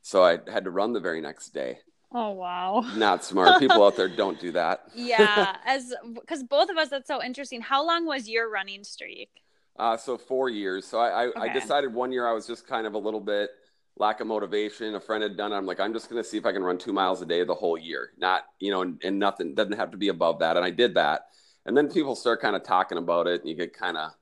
so 0.03 0.23
I 0.23 0.39
had 0.51 0.65
to 0.65 0.71
run 0.71 0.93
the 0.93 1.01
very 1.01 1.21
next 1.21 1.51
day. 1.51 1.79
Oh 2.13 2.31
wow! 2.31 2.85
Not 2.97 3.25
smart 3.25 3.59
people 3.59 3.85
out 3.85 3.97
there 3.97 4.09
don't 4.09 4.39
do 4.39 4.53
that. 4.53 4.85
yeah, 4.95 5.57
as 5.65 5.95
because 6.15 6.43
both 6.43 6.69
of 6.69 6.77
us, 6.77 6.89
that's 6.91 7.09
so 7.09 7.23
interesting. 7.23 7.63
How 7.63 7.87
long 7.87 8.07
was 8.07 8.29
your 8.29 8.51
running 8.51 8.85
streak? 8.85 9.31
Uh, 9.79 9.97
so 9.97 10.19
four 10.19 10.49
years. 10.49 10.87
So 10.87 10.99
I 10.99 11.09
I, 11.09 11.27
okay. 11.27 11.41
I 11.41 11.53
decided 11.53 11.95
one 11.95 12.13
year 12.13 12.27
I 12.27 12.33
was 12.33 12.47
just 12.47 12.67
kind 12.67 12.87
of 12.87 12.95
a 12.95 12.99
little 12.99 13.21
bit 13.21 13.51
lack 13.97 14.21
of 14.21 14.27
motivation. 14.27 14.95
A 14.95 15.01
friend 15.01 15.23
had 15.23 15.37
done 15.37 15.53
it. 15.53 15.57
I'm 15.57 15.67
like, 15.67 15.81
I'm 15.81 15.93
just 15.93 16.09
going 16.09 16.23
to 16.23 16.29
see 16.29 16.37
if 16.37 16.47
I 16.47 16.53
can 16.53 16.63
run 16.63 16.79
two 16.79 16.93
miles 16.93 17.21
a 17.23 17.27
day 17.27 17.43
the 17.45 17.55
whole 17.55 17.77
year. 17.77 18.11
Not, 18.17 18.45
you 18.61 18.71
know, 18.71 18.83
and, 18.83 19.01
and 19.03 19.19
nothing 19.19 19.55
doesn't 19.55 19.73
have 19.73 19.91
to 19.91 19.97
be 19.97 20.09
above 20.09 20.39
that. 20.39 20.57
And 20.57 20.65
I 20.65 20.71
did 20.71 20.95
that 20.95 21.27
and 21.69 21.77
then 21.77 21.89
people 21.89 22.17
start 22.17 22.41
kind 22.41 22.57
of 22.57 22.65
talking 22.65 22.97
about 22.97 23.27
it 23.27 23.41
and 23.41 23.49
you 23.49 23.55
get 23.55 23.75
kind 23.75 23.97
of 23.97 24.13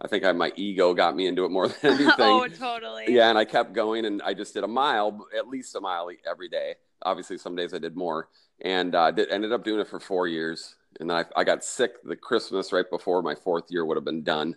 I 0.00 0.08
think 0.08 0.24
I, 0.24 0.32
my 0.32 0.52
ego 0.56 0.94
got 0.94 1.14
me 1.14 1.26
into 1.28 1.44
it 1.44 1.50
more 1.50 1.68
than 1.82 1.92
anything. 1.94 2.14
oh, 2.18 2.48
totally. 2.48 3.04
Yeah, 3.08 3.28
and 3.28 3.38
I 3.38 3.44
kept 3.44 3.72
going, 3.72 4.04
and 4.04 4.20
I 4.22 4.34
just 4.34 4.52
did 4.52 4.64
a 4.64 4.68
mile, 4.68 5.26
at 5.36 5.46
least 5.46 5.76
a 5.76 5.80
mile 5.80 6.10
every 6.28 6.48
day. 6.48 6.74
Obviously, 7.02 7.38
some 7.38 7.54
days 7.54 7.72
I 7.72 7.78
did 7.78 7.94
more, 7.94 8.28
and 8.62 8.96
uh, 8.96 9.12
did, 9.12 9.30
ended 9.30 9.52
up 9.52 9.62
doing 9.62 9.78
it 9.78 9.86
for 9.86 10.00
four 10.00 10.26
years. 10.26 10.74
And 10.98 11.08
then 11.08 11.18
I, 11.18 11.24
I, 11.36 11.44
got 11.44 11.62
sick 11.62 12.02
the 12.02 12.16
Christmas 12.16 12.72
right 12.72 12.88
before 12.90 13.22
my 13.22 13.36
fourth 13.36 13.66
year 13.68 13.84
would 13.84 13.96
have 13.96 14.04
been 14.04 14.24
done, 14.24 14.56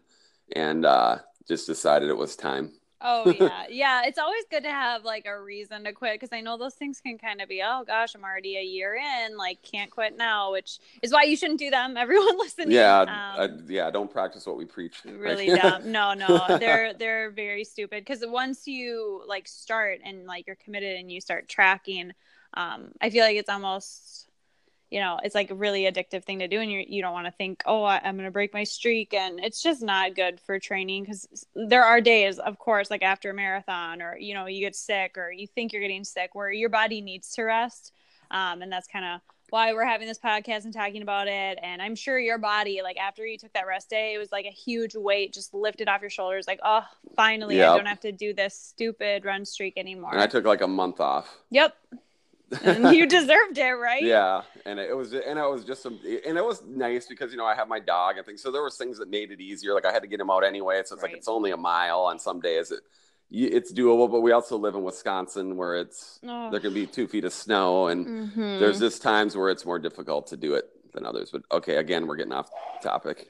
and 0.54 0.86
uh, 0.86 1.18
just 1.48 1.68
decided 1.68 2.10
it 2.10 2.18
was 2.18 2.36
time. 2.36 2.72
Oh 3.02 3.30
yeah, 3.40 3.66
yeah. 3.70 4.02
It's 4.06 4.18
always 4.18 4.46
good 4.50 4.64
to 4.64 4.72
have 4.72 5.04
like 5.04 5.26
a 5.28 5.40
reason 5.40 5.84
to 5.84 5.92
quit 5.92 6.14
because 6.14 6.34
I 6.34 6.42
know 6.42 6.58
those 6.58 6.74
things 6.74 7.02
can 7.02 7.18
kind 7.18 7.42
of 7.42 7.48
be, 7.48 7.62
oh 7.64 7.84
gosh, 7.86 8.16
I'm 8.16 8.24
already 8.24 8.58
a 8.58 8.64
year 8.64 8.96
in, 8.96 9.38
like 9.38 9.62
can't 9.62 9.92
quit 9.92 10.18
now, 10.18 10.52
which 10.52 10.80
is 11.04 11.12
why 11.12 11.24
you 11.24 11.36
shouldn't 11.36 11.60
do 11.60 11.70
them. 11.70 11.98
Everyone 11.98 12.38
listening. 12.38 12.72
Yeah, 12.72 13.02
um, 13.02 13.08
I, 13.10 13.50
yeah. 13.68 13.92
Don't 13.92 14.10
practice 14.10 14.46
what 14.46 14.58
we 14.58 14.66
preach. 14.66 15.02
Really 15.06 15.48
dumb. 15.48 15.92
No, 15.92 16.14
no. 16.14 16.58
They're 16.60 16.94
they're 16.94 17.32
very 17.32 17.64
stupid 17.64 18.06
because 18.06 18.24
once 18.26 18.68
you 18.68 19.24
like 19.28 19.48
start 19.48 20.00
and 20.04 20.26
like 20.26 20.48
you're 20.48 20.58
committed 20.58 20.98
and 20.98 21.12
you 21.12 21.20
start 21.20 21.48
tracking, 21.48 22.12
um, 22.54 22.92
I 23.02 23.10
feel 23.10 23.24
like 23.24 23.38
it's 23.38 23.50
almost 23.50 24.25
you 24.90 25.00
know 25.00 25.20
it's 25.24 25.36
like 25.36 25.52
a 25.52 25.56
really 25.56 25.84
addictive 25.84 26.24
thing 26.24 26.40
to 26.40 26.48
do 26.48 26.60
and 26.60 26.72
you 26.72 26.84
you 26.88 27.02
don't 27.02 27.14
want 27.14 27.26
to 27.26 27.32
think 27.32 27.64
oh 27.66 27.84
I, 27.84 28.00
am 28.04 28.16
going 28.16 28.26
to 28.26 28.32
break 28.32 28.54
my 28.54 28.64
streak 28.64 29.14
and 29.14 29.40
it's 29.40 29.62
just 29.62 29.82
not 29.82 30.16
good 30.16 30.40
for 30.40 30.60
training 30.60 31.04
because 31.04 31.46
there 31.56 31.84
are 31.84 32.02
days 32.02 32.40
of 32.40 32.60
course 32.60 32.90
like 32.90 33.02
after 33.04 33.32
a 33.32 33.34
marathon 33.34 34.02
or 34.02 34.18
you 34.18 34.34
know 34.34 34.46
you 34.46 34.60
get 34.60 34.76
sick 34.76 35.18
or 35.18 35.32
you 35.32 35.48
think 35.48 35.74
you're 35.74 35.82
getting 35.82 36.04
sick 36.04 36.36
where 36.36 36.52
your 36.52 36.70
body 36.70 37.02
needs 37.02 37.32
to 37.32 37.44
rest 37.44 37.94
um, 38.32 38.62
and 38.62 38.72
that's 38.72 38.88
kind 38.88 39.06
of 39.06 39.22
why 39.52 39.74
we're 39.74 39.86
having 39.86 40.08
this 40.08 40.18
podcast 40.18 40.66
and 40.66 40.74
talking 40.74 41.04
about 41.04 41.28
it 41.28 41.60
and 41.62 41.82
i'm 41.82 41.96
sure 41.96 42.18
your 42.18 42.40
body 42.40 42.82
like 42.82 42.98
after 42.98 43.26
you 43.26 43.38
took 43.38 43.54
that 43.54 43.68
rest 43.68 43.90
day 43.90 44.14
it 44.16 44.18
was 44.18 44.32
like 44.32 44.46
a 44.46 44.52
huge 44.52 44.96
weight 44.96 45.34
just 45.34 45.54
lifted 45.54 45.88
off 45.88 46.02
your 46.02 46.10
shoulders 46.10 46.48
like 46.48 46.60
oh 46.64 46.84
finally 47.16 47.58
yep. 47.58 47.72
i 47.72 47.78
don't 47.78 47.86
have 47.86 48.00
to 48.00 48.12
do 48.12 48.34
this 48.34 48.58
stupid 48.58 49.24
run 49.24 49.46
streak 49.46 49.74
anymore. 49.78 50.12
And 50.12 50.22
i 50.22 50.28
took 50.28 50.46
like 50.46 50.62
a 50.62 50.68
month 50.68 51.00
off. 51.00 51.38
Yep 51.52 51.76
and 52.64 52.96
you 52.96 53.08
deserved 53.08 53.58
it, 53.58 53.72
right? 53.72 54.04
Yeah, 54.04 54.42
and 54.66 54.80
it 54.80 54.96
was, 54.96 55.14
and 55.14 55.40
it 55.40 55.50
was 55.50 55.64
just 55.64 55.82
some, 55.82 56.00
and 56.26 56.38
it 56.38 56.46
was 56.46 56.64
nice 56.64 57.08
because 57.08 57.32
you 57.32 57.38
know 57.38 57.46
I 57.46 57.56
have 57.56 57.68
my 57.68 57.80
dog 57.80 58.18
and 58.18 58.26
things, 58.26 58.42
so 58.42 58.52
there 58.52 58.64
was 58.64 58.78
things 58.78 58.98
that 59.00 59.10
made 59.10 59.32
it 59.32 59.42
easier. 59.42 59.74
Like 59.74 59.86
I 59.86 59.92
had 59.92 60.02
to 60.04 60.08
get 60.08 60.20
him 60.20 60.30
out 60.30 60.44
anyway, 60.44 60.76
so 60.86 60.96
it's 60.96 61.04
right. 61.04 61.12
like 61.12 61.18
it's 61.18 61.28
only 61.28 61.52
a 61.52 61.58
mile 61.58 62.02
on 62.02 62.20
some 62.20 62.40
days. 62.40 62.72
It, 62.72 62.82
it's 63.32 63.74
doable, 63.74 64.10
but 64.10 64.22
we 64.22 64.32
also 64.32 64.58
live 64.58 64.76
in 64.76 64.84
Wisconsin 64.84 65.58
where 65.58 65.76
it's 65.76 66.20
oh. 66.28 66.52
there 66.52 66.60
can 66.60 66.74
be 66.74 66.86
two 66.86 67.08
feet 67.08 67.26
of 67.26 67.34
snow, 67.34 67.88
and 67.88 68.06
mm-hmm. 68.06 68.60
there's 68.60 68.80
just 68.80 69.02
times 69.02 69.36
where 69.36 69.50
it's 69.50 69.66
more 69.66 69.80
difficult 69.80 70.28
to 70.28 70.38
do 70.38 70.54
it 70.54 70.70
than 70.94 71.06
others. 71.06 71.32
But 71.32 71.42
okay, 71.52 71.78
again, 71.78 72.08
we're 72.08 72.16
getting 72.16 72.34
off 72.34 72.50
topic 72.82 73.30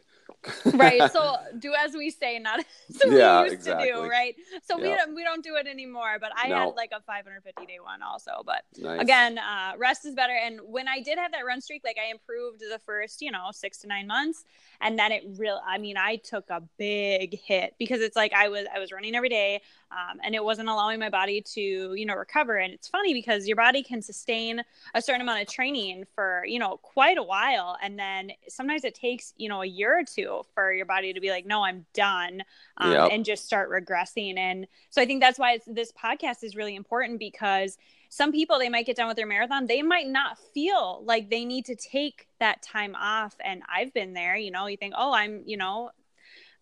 right. 0.73 1.01
So 1.15 1.35
do 1.59 1.73
as 1.73 1.93
we 1.93 2.09
say, 2.09 2.39
not 2.39 2.59
as 2.89 3.01
yeah, 3.07 3.39
we 3.41 3.43
used 3.45 3.53
exactly. 3.53 3.87
to 3.87 3.93
do, 3.93 4.09
right? 4.09 4.35
So 4.63 4.77
we 4.77 4.83
don't 4.83 5.15
we 5.15 5.23
don't 5.23 5.43
do 5.43 5.55
it 5.55 5.67
anymore. 5.67 6.17
But 6.19 6.31
I 6.35 6.49
no. 6.49 6.55
had 6.55 6.75
like 6.75 6.91
a 6.91 7.01
550 7.01 7.65
day 7.65 7.79
one 7.79 8.01
also. 8.01 8.43
But 8.45 8.63
nice. 8.77 9.01
again, 9.01 9.37
uh, 9.37 9.73
rest 9.77 10.05
is 10.05 10.15
better. 10.15 10.33
And 10.33 10.59
when 10.65 10.87
I 10.87 10.99
did 11.01 11.17
have 11.17 11.31
that 11.31 11.45
run 11.45 11.61
streak, 11.61 11.83
like 11.85 11.97
I 12.03 12.11
improved 12.11 12.59
the 12.59 12.79
first, 12.85 13.21
you 13.21 13.31
know, 13.31 13.49
six 13.51 13.77
to 13.79 13.87
nine 13.87 14.07
months, 14.07 14.45
and 14.81 14.97
then 14.97 15.11
it 15.11 15.23
real. 15.37 15.61
I 15.65 15.77
mean, 15.77 15.97
I 15.97 16.17
took 16.17 16.49
a 16.49 16.61
big 16.77 17.39
hit 17.39 17.75
because 17.77 18.01
it's 18.01 18.15
like 18.15 18.33
I 18.33 18.49
was 18.49 18.65
I 18.73 18.79
was 18.79 18.91
running 18.91 19.15
every 19.15 19.29
day, 19.29 19.61
um, 19.91 20.19
and 20.23 20.35
it 20.35 20.43
wasn't 20.43 20.69
allowing 20.69 20.99
my 20.99 21.09
body 21.09 21.41
to 21.53 21.61
you 21.61 22.05
know 22.05 22.15
recover. 22.15 22.57
And 22.57 22.73
it's 22.73 22.87
funny 22.87 23.13
because 23.13 23.47
your 23.47 23.57
body 23.57 23.83
can 23.83 24.01
sustain 24.01 24.63
a 24.93 25.01
certain 25.01 25.21
amount 25.21 25.41
of 25.41 25.47
training 25.47 26.05
for 26.15 26.43
you 26.45 26.59
know 26.59 26.77
quite 26.77 27.17
a 27.17 27.23
while, 27.23 27.77
and 27.81 27.97
then 27.97 28.31
sometimes 28.47 28.83
it 28.83 28.95
takes 28.95 29.33
you 29.37 29.49
know 29.49 29.61
a 29.61 29.67
year 29.67 29.99
or 29.99 30.03
two 30.03 30.14
for 30.53 30.71
your 30.73 30.85
body 30.85 31.13
to 31.13 31.19
be 31.19 31.29
like, 31.29 31.45
no, 31.45 31.63
I'm 31.63 31.85
done, 31.93 32.43
um, 32.77 32.91
yep. 32.91 33.09
and 33.11 33.25
just 33.25 33.45
start 33.45 33.69
regressing. 33.69 34.37
And 34.37 34.67
so 34.89 35.01
I 35.01 35.05
think 35.05 35.21
that's 35.21 35.39
why 35.39 35.59
this 35.67 35.91
podcast 35.91 36.43
is 36.43 36.55
really 36.55 36.75
important 36.75 37.19
because 37.19 37.77
some 38.09 38.31
people 38.31 38.59
they 38.59 38.69
might 38.69 38.85
get 38.85 38.95
done 38.95 39.07
with 39.07 39.17
their 39.17 39.25
marathon. 39.25 39.67
They 39.67 39.81
might 39.81 40.07
not 40.07 40.37
feel 40.53 41.01
like 41.05 41.29
they 41.29 41.43
need 41.43 41.65
to 41.65 41.75
take 41.75 42.27
that 42.39 42.61
time 42.61 42.95
off. 42.95 43.35
And 43.43 43.61
i've 43.73 43.93
been 43.93 44.13
there 44.13 44.35
you 44.35 44.51
know 44.51 44.67
you 44.67 44.77
think 44.77 44.93
oh 44.97 45.13
i'm 45.13 45.43
you 45.45 45.57
know 45.57 45.91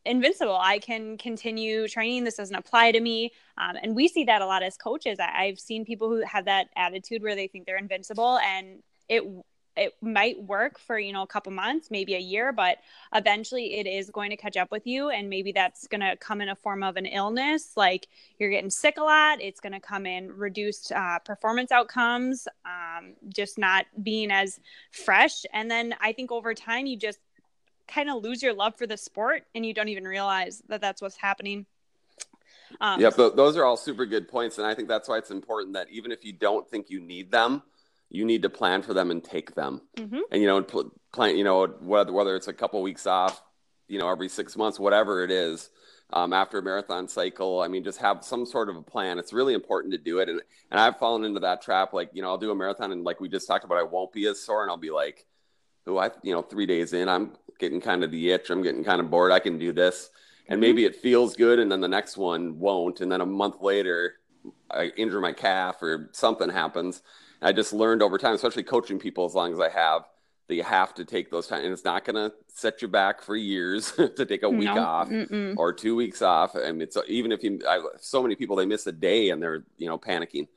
invincible. 0.06 0.58
I 0.60 0.80
can 0.80 1.18
continue 1.18 1.88
training. 1.88 2.24
This 2.24 2.36
doesn't 2.36 2.56
apply 2.56 2.92
to 2.92 3.00
me. 3.00 3.32
Um, 3.58 3.78
and 3.82 3.96
we 3.96 4.08
see 4.08 4.26
that 4.26 4.42
a 4.42 4.46
lot 4.46 4.64
as 4.64 4.78
coaches. 4.78 5.20
I, 5.20 5.46
i've 5.46 5.60
seen 5.60 5.86
people 5.86 6.10
who 6.10 6.24
have 6.26 6.46
that 6.46 6.68
attitude 6.76 7.22
where 7.22 7.36
they 7.36 7.48
think 7.48 7.66
they're 7.66 7.78
invincible 7.78 8.38
and 8.40 8.82
it 9.10 9.24
it 9.76 9.96
might 10.02 10.42
work 10.44 10.78
for 10.78 11.00
you 11.00 11.12
know 11.12 11.24
a 11.24 11.28
couple 11.28 11.52
months 11.52 11.90
maybe 11.90 12.16
a 12.16 12.20
year 12.20 12.52
but 12.52 12.78
eventually 13.14 13.76
it 13.76 13.88
is 13.88 14.10
going 14.10 14.30
to 14.30 14.38
catch 14.38 14.58
up 14.58 14.72
with 14.72 14.86
you 14.86 15.10
and 15.10 15.30
maybe 15.30 15.52
that's 15.52 15.88
going 15.88 16.02
to 16.02 16.16
come 16.18 16.42
in 16.42 16.50
a 16.50 16.56
form 16.56 16.84
of 16.84 16.96
an 16.96 17.06
illness 17.06 17.72
like 17.76 18.08
you're 18.38 18.50
getting 18.50 18.70
sick 18.70 18.98
a 18.98 19.04
lot 19.04 19.42
it's 19.42 19.60
going 19.60 19.74
to 19.74 19.80
come 19.80 20.06
in 20.06 20.32
reduced 20.32 20.92
uh, 20.92 21.20
performance 21.20 21.72
outcomes 21.72 22.48
um, 22.66 23.14
just 23.30 23.58
not 23.58 23.86
being 24.04 24.32
as 24.32 24.60
fresh. 24.92 25.46
And 25.54 25.70
then 25.70 25.96
i 26.02 26.14
think 26.14 26.32
over 26.32 26.54
time 26.54 26.86
you 26.86 26.98
just 26.98 27.20
kind 27.88 28.10
of 28.10 28.24
lose 28.24 28.42
your 28.42 28.54
love 28.54 28.76
for 28.78 28.88
the 28.88 28.98
sport 28.98 29.44
and 29.56 29.66
you 29.66 29.74
don't 29.74 29.90
even 29.90 30.06
realize 30.06 30.64
that 30.70 30.82
that's 30.82 31.02
what's 31.02 31.18
happening. 31.18 31.66
Um, 32.82 33.00
yeah, 33.00 33.10
those 33.10 33.56
are 33.56 33.66
all 33.66 33.78
super 33.78 34.06
good 34.06 34.28
points, 34.28 34.58
and 34.58 34.66
I 34.66 34.74
think 34.74 34.88
that's 34.88 35.08
why 35.08 35.18
it's 35.18 35.30
important 35.30 35.74
that 35.74 35.90
even 35.92 36.12
if 36.12 36.26
you 36.26 36.34
don't 36.34 36.68
think 36.68 36.90
you 36.90 37.00
need 37.00 37.30
them, 37.30 37.62
you 38.14 38.24
need 38.24 38.44
to 38.44 38.50
plan 38.50 38.82
for 38.82 38.94
them 38.94 39.12
and 39.12 39.22
take 39.22 39.56
them. 39.56 39.82
Mm-hmm. 39.98 40.20
And 40.32 40.42
you 40.42 40.48
know, 40.48 40.64
plan. 41.12 41.36
You 41.36 41.44
know, 41.44 41.68
whether 41.68 42.14
whether 42.14 42.36
it's 42.36 42.48
a 42.48 42.54
couple 42.54 42.82
weeks 42.82 43.06
off, 43.06 43.44
you 43.90 44.00
know, 44.00 44.10
every 44.10 44.30
six 44.30 44.56
months, 44.56 44.80
whatever 44.80 45.24
it 45.24 45.32
is. 45.32 45.70
Um, 46.12 46.32
after 46.32 46.60
a 46.60 46.62
marathon 46.62 47.08
cycle, 47.08 47.60
I 47.60 47.68
mean, 47.68 47.84
just 47.84 48.00
have 48.00 48.24
some 48.24 48.46
sort 48.46 48.70
of 48.70 48.76
a 48.76 48.84
plan. 48.84 49.18
It's 49.18 49.34
really 49.34 49.56
important 49.56 49.94
to 49.94 49.98
do 49.98 50.20
it, 50.20 50.30
and 50.30 50.42
and 50.70 50.80
I've 50.80 51.00
fallen 51.00 51.26
into 51.26 51.40
that 51.40 51.64
trap. 51.64 51.92
Like, 51.92 52.12
you 52.14 52.22
know, 52.22 52.30
I'll 52.30 52.38
do 52.38 52.52
a 52.52 52.56
marathon, 52.56 52.92
and 52.92 53.04
like 53.04 53.20
we 53.20 53.28
just 53.28 53.48
talked 53.48 53.66
about, 53.66 53.80
I 53.80 53.84
won't 53.84 54.14
be 54.14 54.28
as 54.28 54.40
sore, 54.40 54.62
and 54.62 54.70
I'll 54.70 54.78
be 54.78 54.92
like, 54.92 55.26
"Oh, 55.88 55.98
I, 55.98 56.12
you 56.22 56.32
know, 56.32 56.44
three 56.44 56.68
days 56.68 56.94
in, 56.94 57.10
I'm 57.10 57.32
getting 57.58 57.82
kind 57.82 58.04
of 58.04 58.12
the 58.12 58.32
itch. 58.32 58.52
I'm 58.52 58.62
getting 58.62 58.84
kind 58.84 59.02
of 59.02 59.10
bored. 59.10 59.32
I 59.32 59.40
can 59.40 59.58
do 59.58 59.74
this." 59.74 60.12
and 60.48 60.56
mm-hmm. 60.56 60.62
maybe 60.62 60.86
it 60.86 60.96
feels 60.96 61.36
good 61.36 61.60
and 61.60 61.72
then 61.72 61.82
the 61.82 61.88
next 61.88 62.18
one 62.18 62.60
won't 62.60 63.02
and 63.02 63.12
then 63.12 63.22
a 63.22 63.26
month 63.26 63.62
later 63.62 64.16
i 64.70 64.92
injure 64.98 65.22
my 65.22 65.32
calf 65.32 65.82
or 65.82 66.10
something 66.12 66.50
happens 66.50 67.02
i 67.44 67.52
just 67.52 67.74
learned 67.74 68.02
over 68.02 68.18
time 68.18 68.34
especially 68.36 68.64
coaching 68.64 69.00
people 69.00 69.26
as 69.26 69.36
long 69.36 69.52
as 69.52 69.60
i 69.60 69.70
have 69.70 70.04
that 70.48 70.56
you 70.56 70.64
have 70.64 70.94
to 70.94 71.06
take 71.06 71.32
those 71.32 71.48
time 71.48 71.64
and 71.64 71.72
it's 71.72 71.86
not 71.86 72.04
going 72.04 72.16
to 72.16 72.34
set 72.48 72.82
you 72.82 72.88
back 72.88 73.22
for 73.22 73.36
years 73.36 73.92
to 74.16 74.26
take 74.26 74.44
a 74.44 74.50
week 74.50 74.66
no. 74.66 74.84
off 74.84 75.10
Mm-mm. 75.10 75.56
or 75.58 75.72
two 75.72 75.96
weeks 75.96 76.22
off 76.22 76.56
and 76.56 76.82
it's 76.82 76.98
even 77.08 77.32
if 77.32 77.44
you 77.44 77.60
I, 77.68 77.82
so 78.00 78.22
many 78.22 78.36
people 78.36 78.56
they 78.56 78.66
miss 78.66 78.86
a 78.88 78.92
day 78.92 79.30
and 79.30 79.42
they're 79.42 79.64
you 79.78 79.88
know 79.88 79.98
panicking 79.98 80.48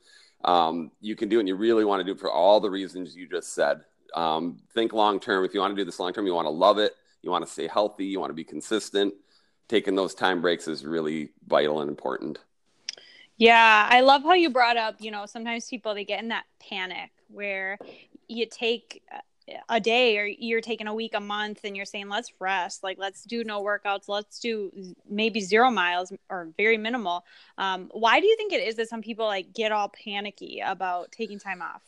um, 0.45 0.91
you 1.01 1.15
can 1.15 1.29
do 1.29 1.37
it 1.37 1.41
and 1.41 1.47
you 1.47 1.55
really 1.55 1.83
want 1.83 1.99
to 1.99 2.03
do 2.03 2.11
it 2.11 2.19
for 2.19 2.31
all 2.31 2.59
the 2.59 2.69
reasons 2.69 3.15
you 3.15 3.27
just 3.27 3.53
said 3.53 3.81
um, 4.13 4.59
think 4.73 4.93
long 4.93 5.19
term 5.19 5.45
if 5.45 5.53
you 5.53 5.59
want 5.59 5.71
to 5.71 5.81
do 5.81 5.85
this 5.85 5.99
long 5.99 6.13
term 6.13 6.27
you 6.27 6.33
want 6.33 6.45
to 6.45 6.51
love 6.51 6.77
it 6.77 6.93
you 7.23 7.31
want 7.31 7.45
to 7.45 7.51
stay 7.51 7.67
healthy 7.67 8.05
you 8.05 8.19
want 8.19 8.29
to 8.29 8.35
be 8.35 8.43
consistent 8.43 9.13
taking 9.67 9.95
those 9.95 10.13
time 10.13 10.41
breaks 10.41 10.67
is 10.67 10.85
really 10.85 11.29
vital 11.47 11.81
and 11.81 11.89
important. 11.89 12.39
Yeah, 13.37 13.87
I 13.89 14.01
love 14.01 14.23
how 14.23 14.33
you 14.33 14.49
brought 14.49 14.77
up, 14.77 14.95
you 14.99 15.11
know, 15.11 15.25
sometimes 15.27 15.67
people 15.69 15.93
they 15.93 16.05
get 16.05 16.21
in 16.21 16.29
that 16.29 16.45
panic 16.59 17.11
where 17.29 17.77
you 18.27 18.47
take 18.47 19.03
a 19.69 19.79
day 19.79 20.17
or 20.17 20.25
you're 20.25 20.61
taking 20.61 20.87
a 20.87 20.93
week, 20.93 21.13
a 21.13 21.19
month 21.19 21.61
and 21.63 21.75
you're 21.75 21.85
saying 21.85 22.09
let's 22.09 22.31
rest, 22.39 22.83
like 22.83 22.97
let's 22.99 23.23
do 23.23 23.43
no 23.43 23.63
workouts, 23.63 24.07
let's 24.07 24.39
do 24.39 24.71
maybe 25.09 25.39
zero 25.39 25.69
miles 25.69 26.11
or 26.29 26.49
very 26.57 26.77
minimal. 26.77 27.23
Um, 27.57 27.89
why 27.93 28.19
do 28.19 28.27
you 28.27 28.35
think 28.37 28.53
it 28.53 28.67
is 28.67 28.75
that 28.75 28.89
some 28.89 29.01
people 29.01 29.25
like 29.25 29.53
get 29.53 29.71
all 29.71 29.89
panicky 29.89 30.61
about 30.65 31.11
taking 31.11 31.39
time 31.39 31.61
off? 31.61 31.81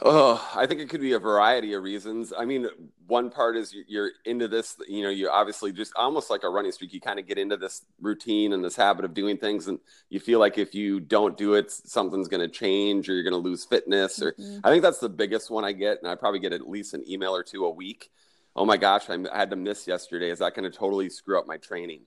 Oh, 0.00 0.50
I 0.56 0.66
think 0.66 0.80
it 0.80 0.88
could 0.88 1.02
be 1.02 1.12
a 1.12 1.18
variety 1.18 1.74
of 1.74 1.82
reasons. 1.82 2.32
I 2.36 2.46
mean, 2.46 2.66
one 3.06 3.28
part 3.28 3.58
is 3.58 3.74
you're 3.86 4.10
into 4.24 4.48
this, 4.48 4.76
you 4.88 5.02
know, 5.02 5.10
you 5.10 5.28
obviously 5.28 5.70
just 5.70 5.92
almost 5.96 6.30
like 6.30 6.44
a 6.44 6.48
running 6.48 6.72
streak. 6.72 6.94
You 6.94 7.00
kind 7.00 7.18
of 7.18 7.26
get 7.26 7.36
into 7.36 7.58
this 7.58 7.84
routine 8.00 8.54
and 8.54 8.64
this 8.64 8.74
habit 8.74 9.04
of 9.04 9.12
doing 9.12 9.36
things, 9.36 9.68
and 9.68 9.78
you 10.08 10.18
feel 10.18 10.38
like 10.38 10.56
if 10.56 10.74
you 10.74 10.98
don't 10.98 11.36
do 11.36 11.54
it, 11.54 11.70
something's 11.70 12.28
going 12.28 12.40
to 12.40 12.48
change 12.48 13.08
or 13.08 13.12
you're 13.12 13.22
going 13.22 13.32
to 13.32 13.48
lose 13.48 13.66
fitness. 13.66 14.22
Or 14.22 14.32
mm-hmm. 14.32 14.60
I 14.64 14.70
think 14.70 14.82
that's 14.82 14.98
the 14.98 15.10
biggest 15.10 15.50
one 15.50 15.64
I 15.64 15.72
get, 15.72 15.98
and 15.98 16.10
I 16.10 16.14
probably 16.14 16.40
get 16.40 16.54
at 16.54 16.66
least 16.66 16.94
an 16.94 17.04
email 17.06 17.36
or 17.36 17.42
two 17.42 17.66
a 17.66 17.70
week. 17.70 18.10
Oh 18.56 18.64
my 18.64 18.78
gosh, 18.78 19.10
I 19.10 19.18
had 19.36 19.50
to 19.50 19.56
miss 19.56 19.86
yesterday. 19.86 20.30
Is 20.30 20.38
that 20.38 20.54
going 20.54 20.70
to 20.70 20.76
totally 20.76 21.10
screw 21.10 21.38
up 21.38 21.46
my 21.46 21.58
training? 21.58 22.02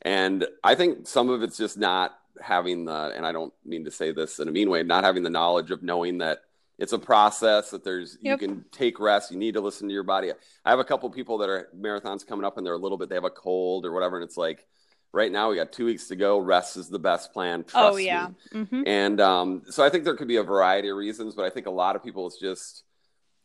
And 0.00 0.46
I 0.64 0.74
think 0.76 1.06
some 1.06 1.28
of 1.28 1.42
it's 1.42 1.58
just 1.58 1.76
not 1.76 2.16
having 2.40 2.86
the, 2.86 3.12
and 3.14 3.26
I 3.26 3.32
don't 3.32 3.52
mean 3.66 3.84
to 3.84 3.90
say 3.90 4.12
this 4.12 4.38
in 4.38 4.48
a 4.48 4.52
mean 4.52 4.70
way, 4.70 4.82
not 4.82 5.04
having 5.04 5.24
the 5.24 5.30
knowledge 5.30 5.70
of 5.70 5.82
knowing 5.82 6.18
that 6.18 6.38
it's 6.78 6.92
a 6.92 6.98
process 6.98 7.70
that 7.70 7.84
there's 7.84 8.16
yep. 8.22 8.40
you 8.40 8.48
can 8.48 8.64
take 8.70 9.00
rest 9.00 9.30
you 9.30 9.36
need 9.36 9.54
to 9.54 9.60
listen 9.60 9.88
to 9.88 9.94
your 9.94 10.02
body 10.02 10.32
i 10.64 10.70
have 10.70 10.78
a 10.78 10.84
couple 10.84 11.10
people 11.10 11.38
that 11.38 11.48
are 11.48 11.68
marathons 11.78 12.26
coming 12.26 12.44
up 12.44 12.56
and 12.56 12.66
they're 12.66 12.74
a 12.74 12.78
little 12.78 12.96
bit 12.96 13.08
they 13.08 13.14
have 13.14 13.24
a 13.24 13.30
cold 13.30 13.84
or 13.84 13.92
whatever 13.92 14.16
and 14.16 14.24
it's 14.24 14.36
like 14.36 14.66
right 15.12 15.32
now 15.32 15.50
we 15.50 15.56
got 15.56 15.72
two 15.72 15.86
weeks 15.86 16.08
to 16.08 16.16
go 16.16 16.38
rest 16.38 16.76
is 16.76 16.88
the 16.88 16.98
best 16.98 17.32
plan 17.32 17.60
oh, 17.60 17.70
Trust 17.70 17.94
oh 17.94 17.96
yeah 17.96 18.28
mm-hmm. 18.52 18.82
and 18.86 19.20
um, 19.20 19.62
so 19.68 19.84
i 19.84 19.90
think 19.90 20.04
there 20.04 20.16
could 20.16 20.28
be 20.28 20.36
a 20.36 20.42
variety 20.42 20.88
of 20.88 20.96
reasons 20.96 21.34
but 21.34 21.44
i 21.44 21.50
think 21.50 21.66
a 21.66 21.70
lot 21.70 21.96
of 21.96 22.02
people 22.02 22.26
it's 22.26 22.38
just 22.38 22.84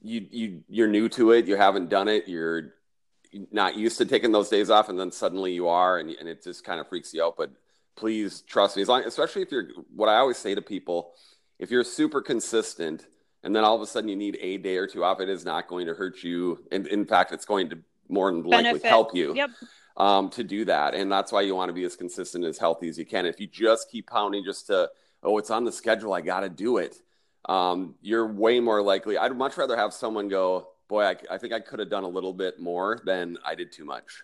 you 0.01 0.27
you 0.29 0.63
you're 0.69 0.87
new 0.87 1.09
to 1.09 1.31
it 1.31 1.47
you 1.47 1.55
haven't 1.55 1.89
done 1.89 2.07
it 2.07 2.27
you're 2.27 2.73
not 3.51 3.75
used 3.75 3.97
to 3.97 4.05
taking 4.05 4.31
those 4.31 4.49
days 4.49 4.69
off 4.69 4.89
and 4.89 4.99
then 4.99 5.11
suddenly 5.11 5.53
you 5.53 5.67
are 5.67 5.97
and, 5.97 6.11
and 6.11 6.29
it 6.29 6.43
just 6.43 6.63
kind 6.63 6.79
of 6.79 6.87
freaks 6.87 7.13
you 7.13 7.23
out 7.23 7.35
but 7.37 7.51
please 7.95 8.41
trust 8.41 8.75
me 8.75 8.81
as 8.81 8.89
long 8.89 9.03
especially 9.05 9.41
if 9.41 9.51
you're 9.51 9.69
what 9.95 10.09
i 10.09 10.17
always 10.17 10.37
say 10.37 10.53
to 10.53 10.61
people 10.61 11.13
if 11.57 11.71
you're 11.71 11.83
super 11.83 12.21
consistent 12.21 13.05
and 13.43 13.55
then 13.55 13.63
all 13.63 13.75
of 13.75 13.81
a 13.81 13.87
sudden 13.87 14.09
you 14.09 14.15
need 14.15 14.37
a 14.41 14.57
day 14.57 14.77
or 14.77 14.87
two 14.87 15.03
off, 15.03 15.19
it 15.19 15.29
is 15.29 15.43
not 15.43 15.67
going 15.67 15.87
to 15.87 15.93
hurt 15.93 16.23
you. 16.23 16.63
And 16.71 16.87
in 16.87 17.05
fact, 17.05 17.31
it's 17.31 17.45
going 17.45 17.69
to 17.71 17.79
more 18.09 18.31
than 18.31 18.43
likely 18.43 18.63
Benefit. 18.63 18.89
help 18.89 19.15
you 19.15 19.35
yep. 19.35 19.49
um, 19.97 20.29
to 20.31 20.43
do 20.43 20.65
that. 20.65 20.93
And 20.93 21.11
that's 21.11 21.31
why 21.31 21.41
you 21.41 21.55
want 21.55 21.69
to 21.69 21.73
be 21.73 21.83
as 21.83 21.95
consistent 21.95 22.45
as 22.45 22.57
healthy 22.57 22.87
as 22.87 22.97
you 22.97 23.05
can. 23.05 23.25
If 23.25 23.39
you 23.39 23.47
just 23.47 23.91
keep 23.91 24.07
pounding 24.07 24.43
just 24.45 24.67
to, 24.67 24.89
oh, 25.23 25.37
it's 25.37 25.49
on 25.49 25.65
the 25.65 25.71
schedule, 25.71 26.13
I 26.13 26.21
got 26.21 26.41
to 26.41 26.49
do 26.49 26.77
it. 26.77 26.95
Um, 27.45 27.95
you're 28.01 28.31
way 28.31 28.61
more 28.61 28.81
likely. 28.81 29.17
I'd 29.17 29.35
much 29.35 29.57
rather 29.57 29.75
have 29.75 29.93
someone 29.93 30.29
go, 30.29 30.69
boy, 30.87 31.03
I, 31.03 31.15
I 31.31 31.37
think 31.37 31.51
I 31.51 31.59
could 31.59 31.79
have 31.79 31.89
done 31.89 32.03
a 32.03 32.09
little 32.09 32.33
bit 32.33 32.59
more 32.59 33.01
than 33.05 33.37
I 33.45 33.55
did 33.55 33.73
too 33.73 33.83
much. 33.83 34.23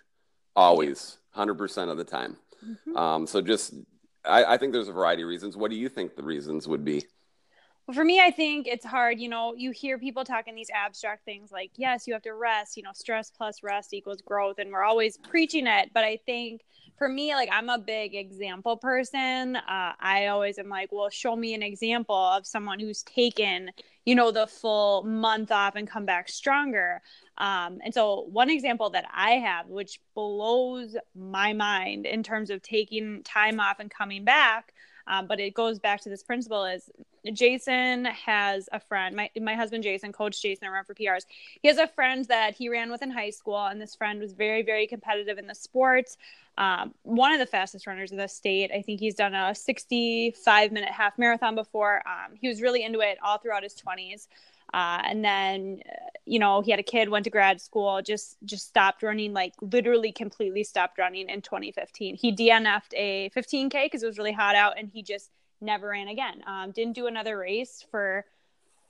Always, 0.56 1.18
100% 1.36 1.90
of 1.90 1.98
the 1.98 2.04
time. 2.04 2.36
Mm-hmm. 2.64 2.96
Um, 2.96 3.26
so 3.26 3.42
just, 3.42 3.74
I, 4.24 4.44
I 4.44 4.56
think 4.56 4.72
there's 4.72 4.88
a 4.88 4.92
variety 4.92 5.22
of 5.22 5.28
reasons. 5.28 5.56
What 5.56 5.70
do 5.70 5.76
you 5.76 5.90
think 5.90 6.16
the 6.16 6.22
reasons 6.22 6.66
would 6.66 6.84
be? 6.84 7.04
For 7.92 8.04
me, 8.04 8.20
I 8.20 8.30
think 8.30 8.66
it's 8.66 8.84
hard. 8.84 9.18
You 9.20 9.28
know, 9.28 9.54
you 9.54 9.70
hear 9.70 9.98
people 9.98 10.24
talking 10.24 10.54
these 10.54 10.70
abstract 10.74 11.24
things 11.24 11.50
like, 11.50 11.70
yes, 11.76 12.06
you 12.06 12.14
have 12.14 12.22
to 12.22 12.34
rest, 12.34 12.76
you 12.76 12.82
know, 12.82 12.90
stress 12.94 13.30
plus 13.30 13.62
rest 13.62 13.94
equals 13.94 14.20
growth. 14.22 14.58
And 14.58 14.70
we're 14.70 14.84
always 14.84 15.16
preaching 15.16 15.66
it. 15.66 15.90
But 15.92 16.04
I 16.04 16.18
think 16.26 16.62
for 16.98 17.08
me, 17.08 17.34
like, 17.34 17.48
I'm 17.50 17.68
a 17.68 17.78
big 17.78 18.14
example 18.14 18.76
person. 18.76 19.56
Uh, 19.56 19.92
I 20.00 20.26
always 20.26 20.58
am 20.58 20.68
like, 20.68 20.90
well, 20.92 21.08
show 21.08 21.34
me 21.34 21.54
an 21.54 21.62
example 21.62 22.14
of 22.14 22.46
someone 22.46 22.78
who's 22.78 23.02
taken, 23.02 23.70
you 24.04 24.14
know, 24.14 24.30
the 24.30 24.46
full 24.46 25.02
month 25.04 25.50
off 25.50 25.76
and 25.76 25.88
come 25.88 26.04
back 26.04 26.28
stronger. 26.28 27.00
Um, 27.38 27.78
and 27.82 27.94
so, 27.94 28.26
one 28.30 28.50
example 28.50 28.90
that 28.90 29.06
I 29.14 29.32
have, 29.32 29.66
which 29.66 29.98
blows 30.14 30.94
my 31.14 31.54
mind 31.54 32.04
in 32.04 32.22
terms 32.22 32.50
of 32.50 32.60
taking 32.60 33.22
time 33.22 33.60
off 33.60 33.80
and 33.80 33.90
coming 33.90 34.24
back, 34.24 34.74
um, 35.06 35.26
but 35.26 35.40
it 35.40 35.54
goes 35.54 35.78
back 35.78 36.00
to 36.02 36.08
this 36.08 36.22
principle 36.22 36.64
is 36.64 36.90
Jason 37.32 38.06
has 38.06 38.68
a 38.72 38.80
friend, 38.80 39.14
my, 39.14 39.30
my 39.40 39.54
husband 39.54 39.82
Jason, 39.82 40.12
coach 40.12 40.40
Jason 40.40 40.66
I 40.68 40.70
Run 40.70 40.84
for 40.84 40.94
PRs. 40.94 41.26
He 41.60 41.68
has 41.68 41.78
a 41.78 41.86
friend 41.86 42.24
that 42.26 42.54
he 42.54 42.68
ran 42.68 42.90
with 42.90 43.02
in 43.02 43.10
high 43.10 43.30
school, 43.30 43.66
and 43.66 43.80
this 43.80 43.94
friend 43.94 44.20
was 44.20 44.32
very, 44.32 44.62
very 44.62 44.86
competitive 44.86 45.38
in 45.38 45.46
the 45.46 45.54
sports. 45.54 46.16
Um, 46.58 46.94
one 47.02 47.32
of 47.32 47.38
the 47.38 47.46
fastest 47.46 47.86
runners 47.86 48.10
in 48.10 48.18
the 48.18 48.28
state. 48.28 48.70
I 48.72 48.82
think 48.82 49.00
he's 49.00 49.14
done 49.14 49.34
a 49.34 49.54
65 49.54 50.72
minute 50.72 50.90
half 50.90 51.16
marathon 51.18 51.54
before. 51.54 52.02
Um, 52.06 52.36
he 52.40 52.48
was 52.48 52.60
really 52.60 52.82
into 52.84 53.00
it 53.00 53.18
all 53.22 53.38
throughout 53.38 53.62
his 53.62 53.74
20s. 53.74 54.28
Uh, 54.72 55.02
and 55.04 55.24
then, 55.24 55.80
you 56.24 56.38
know, 56.38 56.60
he 56.60 56.70
had 56.70 56.80
a 56.80 56.84
kid, 56.84 57.08
went 57.08 57.24
to 57.24 57.30
grad 57.30 57.60
school, 57.60 58.00
just 58.02 58.36
just 58.44 58.68
stopped 58.68 59.02
running, 59.02 59.32
like 59.32 59.54
literally 59.60 60.12
completely 60.12 60.64
stopped 60.64 60.98
running 60.98 61.28
in 61.28 61.42
2015. 61.42 62.16
He 62.16 62.34
DNF'd 62.34 62.94
a 62.94 63.30
15k 63.30 63.86
because 63.86 64.02
it 64.02 64.06
was 64.06 64.18
really 64.18 64.32
hot 64.32 64.54
out, 64.54 64.78
and 64.78 64.88
he 64.88 65.02
just 65.02 65.30
never 65.60 65.88
ran 65.88 66.08
again. 66.08 66.42
Um, 66.46 66.70
didn't 66.70 66.94
do 66.94 67.06
another 67.06 67.38
race 67.38 67.84
for 67.90 68.24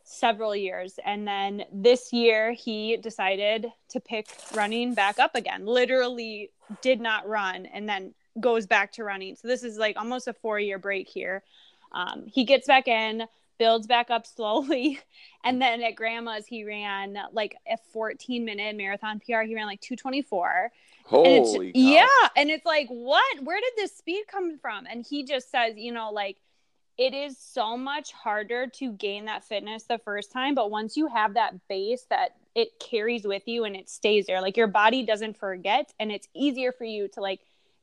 several 0.05 0.55
years, 0.55 0.99
and 1.05 1.27
then 1.27 1.65
this 1.73 2.13
year 2.13 2.53
he 2.53 2.97
decided 2.97 3.67
to 3.91 4.01
pick 4.01 4.27
running 4.55 4.95
back 4.95 5.19
up 5.19 5.35
again. 5.35 5.65
Literally 5.67 6.51
did 6.83 7.01
not 7.01 7.27
run, 7.27 7.67
and 7.67 7.89
then 7.89 8.15
goes 8.39 8.67
back 8.67 8.93
to 8.93 9.05
running. 9.05 9.35
So 9.37 9.49
this 9.49 9.63
is 9.63 9.79
like 9.79 9.97
almost 9.97 10.29
a 10.29 10.35
four 10.35 10.61
year 10.61 10.79
break 10.79 11.09
here. 11.09 11.43
Um, 11.93 12.27
he 12.27 12.45
gets 12.45 12.67
back 12.67 12.87
in 12.87 13.27
builds 13.61 13.87
back 13.87 14.11
up 14.11 14.27
slowly. 14.27 14.99
And 15.43 15.57
mm. 15.57 15.61
then 15.61 15.83
at 15.83 15.95
grandma's, 15.95 16.47
he 16.47 16.65
ran 16.65 17.17
like 17.33 17.57
a 17.67 17.79
14 17.95 18.45
minute 18.45 18.77
marathon 18.77 19.21
PR. 19.21 19.41
He 19.41 19.55
ran 19.55 19.65
like 19.65 19.81
224. 19.81 20.71
Holy 21.07 21.69
and 21.69 21.75
yeah. 21.75 22.07
And 22.37 22.51
it's 22.51 22.67
like, 22.67 22.89
what? 22.89 23.43
Where 23.43 23.59
did 23.59 23.73
this 23.75 23.97
speed 23.97 24.25
come 24.31 24.59
from? 24.59 24.85
And 24.85 25.03
he 25.09 25.25
just 25.25 25.51
says, 25.51 25.79
you 25.79 25.93
know, 25.93 26.11
like, 26.11 26.37
it 26.99 27.15
is 27.15 27.39
so 27.39 27.79
much 27.79 28.13
harder 28.13 28.67
to 28.67 28.93
gain 28.93 29.25
that 29.25 29.43
fitness 29.43 29.85
the 29.85 29.97
first 29.97 30.31
time. 30.31 30.55
But 30.55 30.71
once 30.71 30.95
you 30.95 31.07
have 31.07 31.33
that 31.33 31.67
base 31.69 32.05
that 32.11 32.33
it 32.55 32.79
carries 32.79 33.25
with 33.25 33.49
you 33.49 33.65
and 33.65 33.75
it 33.75 33.89
stays 33.89 34.27
there, 34.27 34.43
like 34.43 34.59
your 34.59 34.67
body 34.67 35.07
doesn't 35.07 35.39
forget 35.39 35.91
and 35.99 36.13
it's 36.13 36.29
easier 36.35 36.71
for 36.71 36.85
you 36.85 37.09
to 37.15 37.23
like 37.23 37.41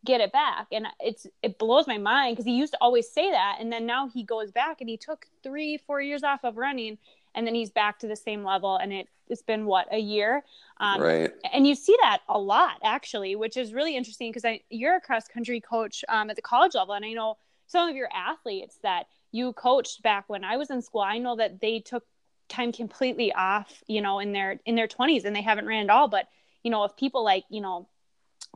get 0.08 0.22
it 0.22 0.32
back. 0.32 0.68
And 0.72 0.88
it's 1.00 1.28
it 1.44 1.60
blows 1.60 1.86
my 1.86 1.98
mind 1.98 2.36
because 2.36 2.46
he 2.46 2.58
used 2.58 2.74
to 2.74 2.80
always 2.82 3.10
say 3.10 3.30
that. 3.30 3.58
And 3.60 3.72
then 3.72 3.86
now 3.86 4.08
he 4.08 4.24
goes 4.24 4.52
back 4.52 4.82
and 4.82 4.90
he 4.90 4.98
took 4.98 5.28
three 5.44 5.78
four 5.78 6.02
years 6.02 6.24
off 6.24 6.44
of 6.44 6.58
running 6.58 6.98
and 7.36 7.46
then 7.46 7.54
he's 7.54 7.70
back 7.70 8.00
to 8.00 8.08
the 8.08 8.16
same 8.16 8.44
level. 8.44 8.78
And 8.78 8.92
it, 8.92 9.08
it's 9.28 9.44
been 9.44 9.66
what 9.66 9.88
a 9.92 10.00
year? 10.00 10.44
Um, 10.80 11.02
right. 11.02 11.32
and 11.54 11.68
you 11.68 11.76
see 11.76 11.96
that 12.02 12.20
a 12.30 12.40
lot 12.40 12.78
actually 12.84 13.36
which 13.36 13.58
is 13.58 13.74
really 13.74 13.98
interesting 13.98 14.32
because 14.32 14.60
you're 14.70 14.96
a 14.96 15.02
cross 15.02 15.28
country 15.28 15.60
coach 15.60 16.06
um, 16.10 16.30
at 16.30 16.36
the 16.36 16.42
college 16.42 16.76
level. 16.76 16.94
And 16.94 17.06
i 17.06 17.14
know 17.14 17.38
some 17.68 17.90
of 17.90 17.96
your 17.96 18.10
athletes 18.14 18.80
that 18.84 19.08
you 19.32 19.52
coached 19.54 20.02
back 20.04 20.26
when 20.28 20.44
i 20.44 20.56
was 20.56 20.70
in 20.70 20.82
school 20.82 21.02
i 21.02 21.18
know 21.18 21.36
that 21.36 21.60
they 21.60 21.80
took 21.80 22.06
time 22.50 22.72
completely 22.72 23.32
off 23.34 23.84
you 23.88 24.02
know 24.02 24.20
in 24.20 24.32
their 24.32 24.60
in 24.66 24.76
their 24.76 24.88
20s 24.88 25.26
and 25.26 25.36
they 25.36 25.42
haven't 25.42 25.66
ran 25.66 25.84
at 25.84 25.90
all. 25.90 26.08
But 26.08 26.28
you 26.64 26.72
know 26.72 26.84
if 26.84 26.96
people 26.96 27.24
like 27.24 27.44
you 27.50 27.62
know 27.62 27.88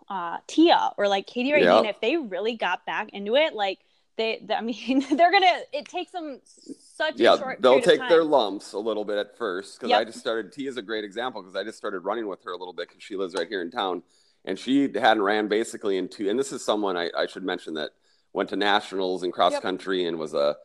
uh 0.09 0.37
tia 0.47 0.91
or 0.97 1.07
like 1.07 1.27
katie 1.27 1.53
Ray 1.53 1.63
yep. 1.63 1.85
if 1.85 2.01
they 2.01 2.17
really 2.17 2.55
got 2.55 2.85
back 2.85 3.09
into 3.09 3.35
it 3.35 3.53
like 3.53 3.79
they, 4.17 4.41
they, 4.43 4.53
I 4.53 4.61
mean, 4.61 5.05
they're 5.17 5.31
gonna. 5.31 5.61
It 5.73 5.85
takes 5.85 6.11
them 6.11 6.39
such 6.45 7.15
yeah, 7.17 7.33
a 7.33 7.37
short. 7.37 7.61
they'll 7.61 7.81
take 7.81 7.99
their 8.09 8.23
lumps 8.23 8.73
a 8.73 8.79
little 8.79 9.05
bit 9.05 9.17
at 9.17 9.37
first 9.37 9.79
because 9.79 9.89
yep. 9.89 10.01
I 10.01 10.03
just 10.03 10.19
started. 10.19 10.51
T 10.51 10.67
is 10.67 10.77
a 10.77 10.81
great 10.81 11.03
example 11.03 11.41
because 11.41 11.55
I 11.55 11.63
just 11.63 11.77
started 11.77 11.99
running 11.99 12.27
with 12.27 12.43
her 12.43 12.51
a 12.51 12.57
little 12.57 12.73
bit 12.73 12.89
because 12.89 13.01
she 13.01 13.15
lives 13.15 13.33
right 13.33 13.47
here 13.47 13.61
in 13.61 13.71
town, 13.71 14.03
and 14.45 14.59
she 14.59 14.83
hadn't 14.93 15.23
ran 15.23 15.47
basically 15.47 15.97
in 15.97 16.07
two. 16.07 16.29
And 16.29 16.37
this 16.37 16.51
is 16.51 16.63
someone 16.63 16.97
I, 16.97 17.09
I 17.17 17.25
should 17.25 17.43
mention 17.43 17.75
that 17.75 17.91
went 18.33 18.49
to 18.49 18.55
nationals 18.55 19.23
and 19.23 19.33
cross 19.33 19.53
yep. 19.53 19.61
country 19.61 20.05
and 20.05 20.17
was 20.17 20.33
a 20.33 20.55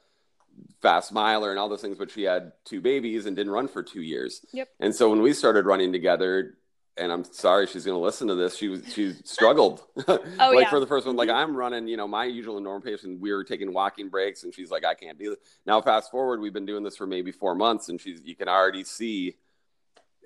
fast 0.81 1.13
miler 1.13 1.51
and 1.51 1.59
all 1.59 1.69
those 1.69 1.83
things, 1.83 1.99
but 1.99 2.11
she 2.11 2.23
had 2.23 2.53
two 2.65 2.81
babies 2.81 3.27
and 3.27 3.37
didn't 3.37 3.53
run 3.53 3.69
for 3.69 3.83
two 3.83 4.03
years. 4.03 4.45
Yep. 4.53 4.69
And 4.81 4.95
so 4.95 5.11
when 5.11 5.21
we 5.21 5.33
started 5.33 5.67
running 5.67 5.93
together, 5.93 6.57
and 6.99 7.13
I'm 7.13 7.25
sorry 7.25 7.67
she's 7.67 7.85
going 7.85 7.97
to 7.97 8.03
listen 8.03 8.29
to 8.29 8.35
this. 8.35 8.57
She 8.57 8.69
was 8.69 8.83
she 8.93 9.13
struggled. 9.25 9.83
oh, 10.09 10.19
like 10.39 10.65
yeah. 10.65 10.71
for 10.71 10.81
the 10.81 10.87
first 10.87 11.07
one, 11.07 11.17
like 11.17 11.29
mm-hmm. 11.29 11.39
I'm 11.39 11.57
running, 11.57 11.89
you 11.89 11.97
know, 11.97 12.09
my 12.09 12.25
usual 12.25 12.61
normal 12.61 12.81
pace, 12.81 13.05
and 13.05 13.21
we 13.21 13.33
were 13.33 13.45
taking 13.45 13.73
walking 13.73 14.09
breaks, 14.09 14.45
and 14.45 14.55
she's 14.55 14.71
like, 14.71 14.85
I 14.85 14.95
can't 14.95 15.19
do 15.19 15.31
this. 15.31 15.39
Now, 15.67 15.81
fast 15.81 16.11
forward, 16.11 16.41
we've 16.41 16.53
been 16.53 16.67
doing 16.67 16.85
this 16.85 16.97
for 16.97 17.07
maybe 17.07 17.33
four 17.33 17.55
months, 17.55 17.89
and 17.89 18.01
she's 18.01 18.21
you 18.25 18.35
can 18.35 18.49
already 18.49 18.85
see 18.85 19.37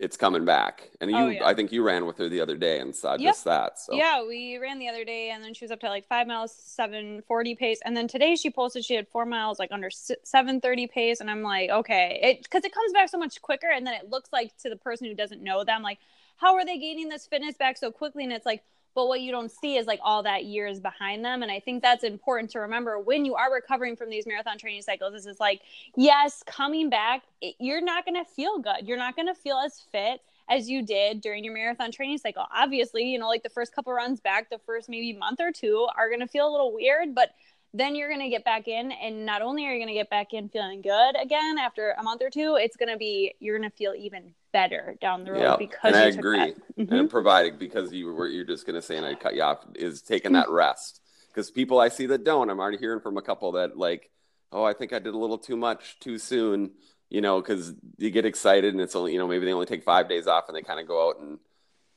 it's 0.01 0.17
coming 0.17 0.47
back. 0.47 0.91
And 1.01 1.15
oh, 1.15 1.19
you, 1.19 1.25
oh, 1.25 1.29
yeah. 1.29 1.47
I 1.47 1.55
think 1.55 1.73
you 1.73 1.83
ran 1.83 2.07
with 2.07 2.17
her 2.19 2.29
the 2.29 2.41
other 2.41 2.57
day 2.57 2.81
and 2.81 2.97
saw 2.97 3.13
yep. 3.13 3.21
just 3.21 3.45
that. 3.45 3.79
So 3.79 3.95
yeah, 3.95 4.27
we 4.27 4.57
ran 4.57 4.79
the 4.79 4.89
other 4.89 5.05
day, 5.05 5.31
and 5.31 5.45
then 5.45 5.53
she 5.53 5.65
was 5.65 5.71
up 5.71 5.81
to 5.81 5.89
like 5.89 6.07
five 6.07 6.27
miles, 6.27 6.55
seven 6.55 7.23
forty 7.29 7.55
pace, 7.55 7.81
and 7.85 7.97
then 7.97 8.09
today 8.09 8.35
she 8.35 8.51
posted 8.51 8.85
she 8.85 8.95
had 8.95 9.07
four 9.09 9.27
miles 9.27 9.59
like 9.59 9.71
under 9.73 9.91
seven 9.91 10.61
thirty 10.61 10.87
pace, 10.87 11.21
and 11.21 11.31
I'm 11.31 11.43
like, 11.43 11.71
okay, 11.71 12.19
it 12.23 12.43
because 12.43 12.65
it 12.65 12.73
comes 12.73 12.93
back 12.93 13.11
so 13.11 13.19
much 13.19 13.43
quicker, 13.43 13.71
and 13.71 13.87
then 13.87 13.95
it 13.95 14.09
looks 14.09 14.31
like 14.33 14.57
to 14.59 14.71
the 14.71 14.77
person 14.77 15.07
who 15.07 15.15
doesn't 15.15 15.43
know 15.43 15.65
them, 15.65 15.83
like 15.83 15.99
how 16.41 16.55
are 16.55 16.65
they 16.65 16.79
gaining 16.79 17.09
this 17.09 17.27
fitness 17.27 17.55
back 17.55 17.77
so 17.77 17.91
quickly? 17.91 18.25
And 18.25 18.33
it's 18.33 18.47
like, 18.47 18.63
but 18.95 19.07
what 19.07 19.21
you 19.21 19.31
don't 19.31 19.53
see 19.53 19.77
is 19.77 19.87
like 19.87 20.01
all 20.03 20.23
that 20.23 20.45
years 20.45 20.81
behind 20.81 21.25
them. 21.25 21.43
And 21.43 21.53
I 21.53 21.61
think 21.61 21.83
that's 21.83 22.03
important 22.03 22.51
to 22.53 22.61
remember 22.61 22.99
when 22.99 23.25
you 23.25 23.35
are 23.35 23.53
recovering 23.53 23.95
from 23.95 24.11
these 24.11 24.27
marathon 24.27 24.59
training 24.59 24.83
cycles. 24.83 25.13
This 25.13 25.27
is 25.27 25.39
like, 25.39 25.61
yes, 25.97 26.43
coming 26.47 26.91
back, 26.91 27.23
it, 27.41 27.55
you're 27.61 27.83
not 27.83 28.05
going 28.05 28.17
to 28.17 28.29
feel 28.29 28.59
good. 28.59 28.89
You're 28.89 28.97
not 28.97 29.17
going 29.17 29.29
to 29.29 29.35
feel 29.35 29.59
as 29.59 29.81
fit 29.93 30.23
as 30.49 30.69
you 30.69 30.83
did 30.83 31.21
during 31.21 31.45
your 31.45 31.55
marathon 31.55 31.93
training 31.93 32.19
cycle. 32.19 32.45
Obviously, 32.53 33.05
you 33.05 33.19
know, 33.19 33.29
like 33.29 33.43
the 33.43 33.51
first 33.51 33.75
couple 33.75 33.93
runs 33.93 34.19
back, 34.19 34.51
the 34.51 34.59
first 34.59 34.89
maybe 34.89 35.13
month 35.13 35.41
or 35.41 35.53
two 35.53 35.87
are 35.97 36.09
going 36.09 36.21
to 36.21 36.27
feel 36.27 36.49
a 36.49 36.51
little 36.51 36.75
weird, 36.75 37.15
but 37.15 37.31
then 37.73 37.95
you're 37.95 38.09
going 38.09 38.21
to 38.21 38.29
get 38.29 38.45
back 38.45 38.67
in 38.67 38.91
and 38.93 39.25
not 39.25 39.43
only 39.43 39.67
are 39.67 39.73
you 39.73 39.79
going 39.79 39.89
to 39.89 39.95
get 39.95 40.11
back 40.11 40.33
in 40.33 40.49
feeling 40.49 40.83
good 40.83 41.15
again 41.21 41.57
after 41.59 41.95
a 41.99 42.03
month 42.03 42.23
or 42.23 42.31
two 42.31 42.57
it's 42.61 42.77
going 42.77 42.89
to 42.89 42.97
be 42.97 43.35
you're 43.39 43.59
going 43.59 43.69
to 43.69 43.77
feel 43.77 43.95
even 43.97 44.35
better 44.53 44.97
down 45.01 45.25
the 45.25 45.33
road 45.33 45.41
yeah, 45.41 45.57
because 45.57 45.95
and 45.95 45.97
I 45.97 46.07
agree. 46.07 46.55
mm-hmm. 46.79 46.93
and 46.93 47.09
providing 47.11 47.59
because 47.59 47.93
you 47.93 48.13
were 48.13 48.27
you're 48.27 48.45
just 48.45 48.67
going 48.67 48.75
to 48.75 48.83
say 48.83 48.97
and 48.97 49.07
I 49.07 49.15
cut 49.15 49.35
you 49.35 49.43
off 49.43 49.65
is 49.75 50.03
taking 50.03 50.33
that 50.33 50.51
rest. 50.51 51.01
Because 51.29 51.51
people 51.51 51.79
I 51.79 51.89
see 51.89 52.07
that 52.07 52.25
don't 52.25 52.51
I'm 52.51 52.59
already 52.59 52.79
hearing 52.79 53.01
from 53.01 53.17
a 53.17 53.23
couple 53.23 53.53
that 53.53 53.77
like 53.77 54.11
oh 54.51 54.65
I 54.65 54.73
think 54.73 54.93
I 54.93 54.99
did 54.99 55.15
a 55.15 55.19
little 55.19 55.39
too 55.39 55.57
much 55.57 55.99
too 56.01 56.19
soon 56.19 56.73
you 57.09 57.21
know 57.21 57.41
because 57.41 57.73
you 57.99 58.11
get 58.11 58.25
excited 58.25 58.75
and 58.75 58.81
it's 58.81 58.97
only 58.97 59.13
you 59.13 59.19
know 59.19 59.29
maybe 59.29 59.45
they 59.45 59.53
only 59.53 59.67
take 59.67 59.85
five 59.85 60.09
days 60.09 60.27
off 60.27 60.45
and 60.49 60.57
they 60.57 60.63
kind 60.63 60.81
of 60.81 60.89
go 60.89 61.09
out 61.09 61.21
and 61.21 61.39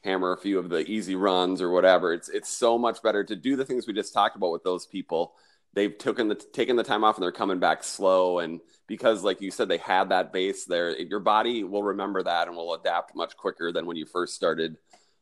hammer 0.04 0.34
a 0.34 0.38
few 0.38 0.60
of 0.60 0.70
the 0.70 0.80
easy 0.80 1.16
runs 1.16 1.62
or 1.62 1.72
whatever. 1.72 2.14
It's 2.14 2.30
it's 2.30 2.50
so 2.50 2.78
much 2.78 3.02
better 3.02 3.24
to 3.24 3.36
do 3.36 3.56
the 3.56 3.66
things 3.66 3.88
we 3.88 3.94
just 3.94 4.14
talked 4.14 4.36
about 4.36 4.52
with 4.52 4.64
those 4.64 4.86
people 4.86 5.34
they've 5.74 5.98
taken 5.98 6.28
the 6.28 6.36
taken 6.36 6.76
the 6.76 6.84
time 6.84 7.04
off 7.04 7.16
and 7.16 7.24
they're 7.24 7.32
coming 7.32 7.60
back 7.60 7.84
slow 7.84 8.40
and 8.40 8.60
because 8.88 9.24
like 9.24 9.42
you 9.42 9.52
said 9.52 9.68
they 9.68 9.78
had 9.78 10.10
that 10.10 10.32
base 10.32 10.66
there 10.66 10.98
your 11.00 11.20
body 11.20 11.64
will 11.64 11.84
remember 11.84 12.24
that 12.24 12.48
and 12.48 12.56
will 12.56 12.74
adapt 12.74 13.16
much 13.16 13.36
quicker 13.36 13.72
than 13.72 13.86
when 13.86 13.98
you 13.98 14.06
first 14.06 14.36
started 14.36 14.78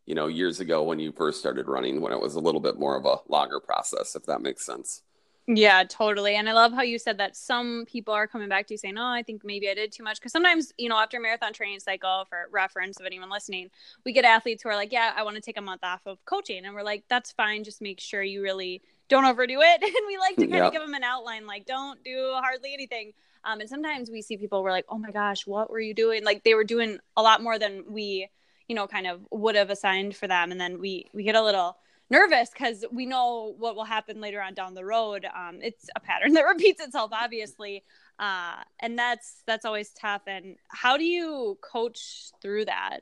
you 0.06 0.16
know 0.16 0.28
years 0.28 0.60
ago 0.60 0.84
when 0.84 1.00
you 1.00 1.12
first 1.12 1.40
started 1.40 1.68
running 1.68 2.02
when 2.02 2.12
it 2.12 2.20
was 2.20 2.36
a 2.36 2.40
little 2.40 2.62
bit 2.62 2.80
more 2.80 2.98
of 2.98 3.06
a 3.06 3.18
longer 3.32 3.60
process 3.60 4.16
if 4.16 4.26
that 4.26 4.42
makes 4.42 4.66
sense 4.66 5.02
yeah, 5.48 5.84
totally. 5.84 6.36
And 6.36 6.48
I 6.48 6.54
love 6.54 6.72
how 6.72 6.84
you 6.84 7.00
said 7.00 7.18
that 7.18 7.36
some 7.36 7.86
people 7.88 8.14
are 8.14 8.28
coming 8.28 8.48
back 8.48 8.68
to 8.68 8.76
you 8.76 8.78
saying, 8.78 8.98
Oh, 8.98 9.08
I 9.08 9.24
think 9.24 9.44
maybe 9.44 9.70
I 9.70 9.74
did 9.74 9.92
too 9.92 10.04
much. 10.04 10.20
Because 10.20 10.32
sometimes, 10.32 10.72
you 10.78 10.88
know, 10.88 10.98
after 10.98 11.18
a 11.18 11.20
marathon 11.20 11.52
training 11.52 11.80
cycle, 11.80 12.26
for 12.30 12.48
reference 12.52 13.00
of 13.00 13.08
anyone 13.08 13.30
listening, 13.30 13.70
we 14.06 14.14
get 14.14 14.24
athletes 14.24 14.62
who 14.62 14.70
are 14.70 14.76
like, 14.76 14.92
Yeah, 14.92 15.12
I 15.16 15.24
want 15.24 15.36
to 15.36 15.42
take 15.42 15.58
a 15.58 15.62
month 15.62 15.84
off 15.84 16.02
of 16.06 16.24
coaching. 16.26 16.64
And 16.66 16.76
we're 16.76 16.84
like, 16.84 17.06
That's 17.10 17.32
fine. 17.32 17.64
Just 17.64 17.82
make 17.82 18.00
sure 18.00 18.22
you 18.22 18.44
really 18.44 18.82
don't 19.12 19.26
overdo 19.26 19.60
it. 19.62 19.82
And 19.84 20.08
we 20.08 20.18
like 20.18 20.38
to 20.38 20.48
kind 20.48 20.64
of 20.64 20.72
give 20.72 20.82
them 20.82 20.94
an 20.94 21.04
outline, 21.04 21.46
like 21.46 21.66
don't 21.66 22.04
do 22.04 22.32
hardly 22.36 22.74
anything. 22.74 23.14
Um, 23.44 23.60
and 23.60 23.70
sometimes 23.70 24.10
we 24.10 24.22
see 24.22 24.38
people 24.38 24.64
we're 24.64 24.72
like, 24.72 24.86
oh 24.88 24.98
my 24.98 25.12
gosh, 25.12 25.46
what 25.46 25.70
were 25.70 25.80
you 25.80 25.94
doing? 25.94 26.24
Like 26.24 26.44
they 26.44 26.54
were 26.54 26.64
doing 26.64 26.98
a 27.18 27.22
lot 27.22 27.44
more 27.44 27.60
than 27.60 27.84
we, 27.90 28.30
you 28.68 28.76
know, 28.76 28.88
kind 28.88 29.08
of 29.08 29.20
would 29.32 29.56
have 29.56 29.70
assigned 29.70 30.16
for 30.16 30.28
them. 30.28 30.52
And 30.52 30.62
then 30.62 30.80
we 30.80 31.08
we 31.14 31.24
get 31.24 31.36
a 31.36 31.44
little 31.44 31.78
nervous 32.10 32.50
because 32.52 32.86
we 32.92 33.06
know 33.06 33.54
what 33.58 33.76
will 33.76 33.84
happen 33.84 34.22
later 34.22 34.42
on 34.42 34.54
down 34.54 34.76
the 34.76 34.86
road. 34.86 35.26
Um, 35.26 35.60
it's 35.62 35.90
a 35.96 36.00
pattern 36.00 36.34
that 36.36 36.44
repeats 36.44 36.82
itself, 36.82 37.12
obviously, 37.14 37.84
uh, 38.18 38.64
and 38.80 38.98
that's 38.98 39.44
that's 39.46 39.66
always 39.66 39.90
tough. 39.90 40.22
And 40.26 40.56
how 40.70 40.96
do 40.98 41.04
you 41.04 41.58
coach 41.62 42.32
through 42.42 42.66
that? 42.66 43.02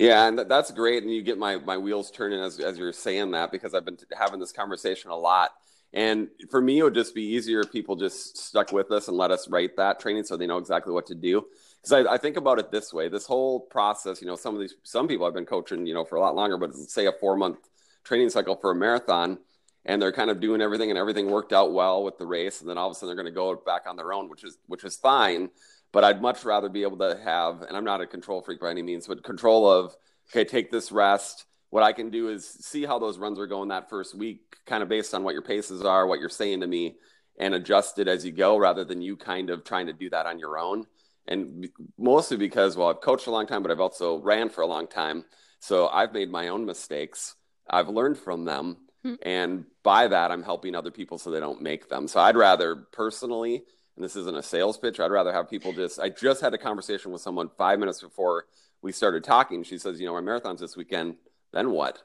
Yeah, 0.00 0.28
and 0.28 0.38
that's 0.38 0.70
great. 0.70 1.02
And 1.02 1.12
you 1.12 1.20
get 1.20 1.36
my 1.36 1.58
my 1.58 1.76
wheels 1.76 2.10
turning 2.10 2.40
as 2.40 2.58
as 2.58 2.78
you're 2.78 2.90
saying 2.90 3.32
that 3.32 3.52
because 3.52 3.74
I've 3.74 3.84
been 3.84 3.98
having 4.18 4.40
this 4.40 4.50
conversation 4.50 5.10
a 5.10 5.16
lot. 5.16 5.50
And 5.92 6.28
for 6.50 6.62
me, 6.62 6.78
it 6.78 6.84
would 6.84 6.94
just 6.94 7.14
be 7.14 7.22
easier 7.22 7.60
if 7.60 7.70
people 7.70 7.96
just 7.96 8.38
stuck 8.38 8.72
with 8.72 8.90
us 8.92 9.08
and 9.08 9.16
let 9.18 9.30
us 9.30 9.46
write 9.50 9.76
that 9.76 10.00
training 10.00 10.24
so 10.24 10.38
they 10.38 10.46
know 10.46 10.56
exactly 10.56 10.94
what 10.94 11.04
to 11.08 11.14
do. 11.14 11.44
Because 11.82 12.06
I, 12.06 12.14
I, 12.14 12.16
think 12.16 12.38
about 12.38 12.58
it 12.58 12.70
this 12.70 12.94
way: 12.94 13.08
this 13.10 13.26
whole 13.26 13.60
process, 13.60 14.22
you 14.22 14.26
know, 14.26 14.36
some 14.36 14.54
of 14.54 14.62
these 14.62 14.74
some 14.84 15.06
people 15.06 15.26
I've 15.26 15.34
been 15.34 15.44
coaching, 15.44 15.86
you 15.86 15.92
know, 15.92 16.06
for 16.06 16.16
a 16.16 16.20
lot 16.20 16.34
longer, 16.34 16.56
but 16.56 16.74
say 16.74 17.04
a 17.04 17.12
four 17.12 17.36
month 17.36 17.58
training 18.02 18.30
cycle 18.30 18.56
for 18.56 18.70
a 18.70 18.74
marathon, 18.74 19.38
and 19.84 20.00
they're 20.00 20.12
kind 20.12 20.30
of 20.30 20.40
doing 20.40 20.62
everything, 20.62 20.88
and 20.88 20.98
everything 20.98 21.30
worked 21.30 21.52
out 21.52 21.74
well 21.74 22.04
with 22.04 22.16
the 22.16 22.26
race, 22.26 22.62
and 22.62 22.70
then 22.70 22.78
all 22.78 22.88
of 22.88 22.92
a 22.92 22.94
sudden 22.94 23.08
they're 23.08 23.22
going 23.22 23.30
to 23.30 23.38
go 23.38 23.54
back 23.54 23.82
on 23.86 23.96
their 23.96 24.14
own, 24.14 24.30
which 24.30 24.44
is 24.44 24.56
which 24.66 24.82
is 24.84 24.96
fine. 24.96 25.50
But 25.92 26.04
I'd 26.04 26.22
much 26.22 26.44
rather 26.44 26.68
be 26.68 26.82
able 26.82 26.98
to 26.98 27.18
have, 27.24 27.62
and 27.62 27.76
I'm 27.76 27.84
not 27.84 28.00
a 28.00 28.06
control 28.06 28.42
freak 28.42 28.60
by 28.60 28.70
any 28.70 28.82
means, 28.82 29.06
but 29.06 29.24
control 29.24 29.68
of 29.68 29.94
okay, 30.30 30.44
take 30.44 30.70
this 30.70 30.92
rest. 30.92 31.44
What 31.70 31.82
I 31.82 31.92
can 31.92 32.10
do 32.10 32.28
is 32.28 32.48
see 32.48 32.84
how 32.84 32.98
those 32.98 33.18
runs 33.18 33.38
are 33.38 33.46
going 33.46 33.68
that 33.68 33.90
first 33.90 34.14
week, 34.14 34.56
kind 34.66 34.82
of 34.82 34.88
based 34.88 35.14
on 35.14 35.22
what 35.22 35.34
your 35.34 35.42
paces 35.42 35.84
are, 35.84 36.06
what 36.06 36.20
you're 36.20 36.28
saying 36.28 36.60
to 36.60 36.66
me, 36.66 36.96
and 37.38 37.54
adjust 37.54 37.98
it 37.98 38.08
as 38.08 38.24
you 38.24 38.32
go 38.32 38.56
rather 38.56 38.84
than 38.84 39.02
you 39.02 39.16
kind 39.16 39.50
of 39.50 39.64
trying 39.64 39.86
to 39.86 39.92
do 39.92 40.10
that 40.10 40.26
on 40.26 40.38
your 40.38 40.58
own. 40.58 40.86
And 41.26 41.68
mostly 41.96 42.36
because, 42.36 42.76
well, 42.76 42.88
I've 42.88 43.00
coached 43.00 43.28
a 43.28 43.30
long 43.30 43.46
time, 43.46 43.62
but 43.62 43.70
I've 43.70 43.80
also 43.80 44.18
ran 44.18 44.48
for 44.48 44.62
a 44.62 44.66
long 44.66 44.88
time. 44.88 45.24
So 45.60 45.86
I've 45.88 46.12
made 46.12 46.30
my 46.30 46.48
own 46.48 46.66
mistakes. 46.66 47.36
I've 47.68 47.88
learned 47.88 48.18
from 48.18 48.44
them. 48.44 48.78
Hmm. 49.04 49.14
And 49.22 49.64
by 49.82 50.08
that, 50.08 50.30
I'm 50.30 50.42
helping 50.42 50.74
other 50.74 50.90
people 50.90 51.18
so 51.18 51.30
they 51.30 51.40
don't 51.40 51.62
make 51.62 51.88
them. 51.88 52.08
So 52.08 52.20
I'd 52.20 52.36
rather 52.36 52.74
personally, 52.92 53.64
and 53.96 54.04
this 54.04 54.16
isn't 54.16 54.36
a 54.36 54.42
sales 54.42 54.78
pitch, 54.78 55.00
I'd 55.00 55.10
rather 55.10 55.32
have 55.32 55.50
people 55.50 55.72
just, 55.72 56.00
I 56.00 56.08
just 56.08 56.40
had 56.40 56.54
a 56.54 56.58
conversation 56.58 57.12
with 57.12 57.20
someone 57.20 57.50
five 57.56 57.78
minutes 57.78 58.00
before 58.00 58.46
we 58.82 58.92
started 58.92 59.24
talking, 59.24 59.62
she 59.62 59.78
says, 59.78 60.00
you 60.00 60.06
know, 60.06 60.14
our 60.14 60.22
marathon's 60.22 60.60
this 60.60 60.76
weekend. 60.76 61.16
Then 61.52 61.70
what? 61.70 62.02